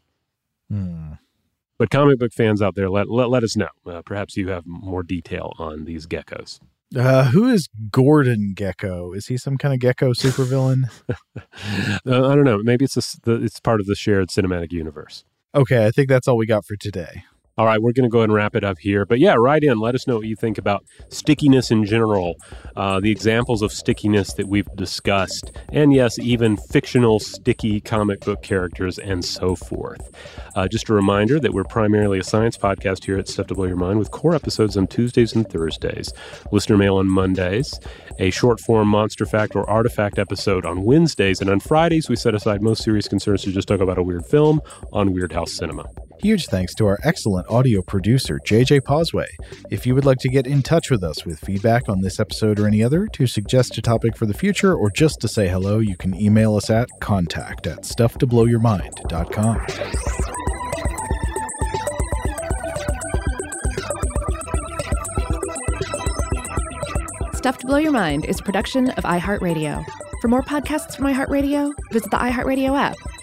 hmm. 0.69 1.13
But 1.79 1.89
comic 1.89 2.19
book 2.19 2.33
fans 2.33 2.61
out 2.61 2.75
there, 2.75 2.89
let, 2.89 3.09
let, 3.09 3.29
let 3.29 3.43
us 3.43 3.55
know. 3.55 3.69
Uh, 3.87 4.01
perhaps 4.01 4.35
you 4.35 4.49
have 4.49 4.67
more 4.67 5.01
detail 5.01 5.53
on 5.57 5.85
these 5.85 6.05
geckos. 6.05 6.59
Uh, 6.95 7.25
who 7.25 7.47
is 7.47 7.69
Gordon 7.89 8.53
Gecko? 8.53 9.13
Is 9.13 9.27
he 9.27 9.37
some 9.37 9.57
kind 9.57 9.73
of 9.73 9.79
gecko 9.79 10.11
supervillain? 10.11 10.89
uh, 11.09 11.15
I 12.05 12.35
don't 12.35 12.43
know. 12.43 12.57
Maybe 12.57 12.83
it's 12.83 12.97
a, 12.97 13.19
the, 13.23 13.43
it's 13.43 13.59
part 13.59 13.79
of 13.79 13.85
the 13.85 13.95
shared 13.95 14.29
cinematic 14.29 14.71
universe. 14.71 15.23
Okay, 15.55 15.85
I 15.85 15.91
think 15.91 16.09
that's 16.09 16.27
all 16.27 16.35
we 16.35 16.45
got 16.45 16.65
for 16.65 16.75
today. 16.75 17.23
All 17.59 17.65
right, 17.65 17.81
we're 17.81 17.91
going 17.91 18.05
to 18.05 18.09
go 18.09 18.19
ahead 18.19 18.29
and 18.29 18.35
wrap 18.35 18.55
it 18.55 18.63
up 18.63 18.79
here. 18.79 19.05
But 19.05 19.19
yeah, 19.19 19.33
write 19.33 19.65
in. 19.65 19.81
Let 19.81 19.93
us 19.93 20.07
know 20.07 20.15
what 20.15 20.25
you 20.25 20.37
think 20.37 20.57
about 20.57 20.85
stickiness 21.09 21.71
in 21.71 21.83
general, 21.83 22.37
uh, 22.77 23.01
the 23.01 23.11
examples 23.11 23.61
of 23.61 23.73
stickiness 23.73 24.31
that 24.35 24.47
we've 24.47 24.73
discussed, 24.77 25.51
and 25.73 25.91
yes, 25.91 26.17
even 26.19 26.55
fictional 26.55 27.19
sticky 27.19 27.81
comic 27.81 28.21
book 28.21 28.41
characters 28.43 28.97
and 28.97 29.25
so 29.25 29.57
forth. 29.57 29.99
Uh, 30.55 30.69
just 30.69 30.87
a 30.87 30.93
reminder 30.93 31.37
that 31.37 31.53
we're 31.53 31.65
primarily 31.65 32.17
a 32.17 32.23
science 32.23 32.57
podcast 32.57 33.03
here 33.03 33.17
at 33.17 33.27
Stuff 33.27 33.47
to 33.47 33.55
Blow 33.55 33.65
Your 33.65 33.75
Mind 33.75 33.99
with 33.99 34.09
core 34.09 34.35
episodes 34.35 34.77
on 34.77 34.87
Tuesdays 34.87 35.35
and 35.35 35.45
Thursdays, 35.49 36.13
listener 36.53 36.77
mail 36.77 36.95
on 36.95 37.09
Mondays, 37.09 37.77
a 38.19 38.29
short 38.29 38.61
form 38.61 38.87
monster 38.87 39.25
fact 39.25 39.53
or 39.57 39.69
artifact 39.69 40.17
episode 40.17 40.65
on 40.65 40.83
Wednesdays, 40.85 41.41
and 41.41 41.49
on 41.49 41.59
Fridays, 41.59 42.07
we 42.07 42.15
set 42.15 42.33
aside 42.33 42.61
most 42.61 42.83
serious 42.83 43.09
concerns 43.09 43.41
to 43.41 43.51
just 43.51 43.67
talk 43.67 43.81
about 43.81 43.97
a 43.97 44.03
weird 44.03 44.25
film 44.25 44.61
on 44.93 45.09
Weirdhouse 45.09 45.49
Cinema. 45.49 45.83
Huge 46.21 46.47
thanks 46.47 46.75
to 46.75 46.85
our 46.85 46.99
excellent 47.03 47.47
audio 47.49 47.81
producer, 47.81 48.41
JJ 48.45 48.81
Posway. 48.81 49.27
If 49.69 49.87
you 49.87 49.95
would 49.95 50.03
like 50.03 50.17
to 50.17 50.27
get 50.27 50.45
in 50.45 50.61
touch 50.61 50.91
with 50.91 51.01
us 51.01 51.25
with 51.25 51.39
feedback 51.39 51.87
on 51.87 52.01
this 52.01 52.19
episode 52.19 52.59
or 52.59 52.67
any 52.67 52.83
other, 52.83 53.07
to 53.13 53.25
suggest 53.25 53.77
a 53.77 53.81
topic 53.81 54.17
for 54.17 54.25
the 54.25 54.33
future, 54.33 54.75
or 54.75 54.89
just 54.89 55.21
to 55.21 55.29
say 55.29 55.47
hello, 55.47 55.79
you 55.79 55.95
can 55.95 56.13
email 56.13 56.57
us 56.57 56.69
at 56.69 56.89
contact 56.99 57.67
at 57.67 57.83
stufftoblowyourmind.com. 57.83 59.65
Stuff 67.33 67.59
to 67.59 67.67
Blow 67.67 67.77
Your 67.77 67.93
Mind 67.93 68.25
is 68.25 68.41
a 68.41 68.43
production 68.43 68.89
of 68.89 69.05
iHeartRadio. 69.05 69.85
For 70.21 70.27
more 70.27 70.41
podcasts 70.41 70.97
from 70.97 71.05
iHeartRadio, 71.05 71.71
visit 71.93 72.11
the 72.11 72.17
iHeartRadio 72.17 72.77
app, 72.77 72.97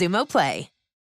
Xumo 0.00 0.24
Play. 0.24 0.69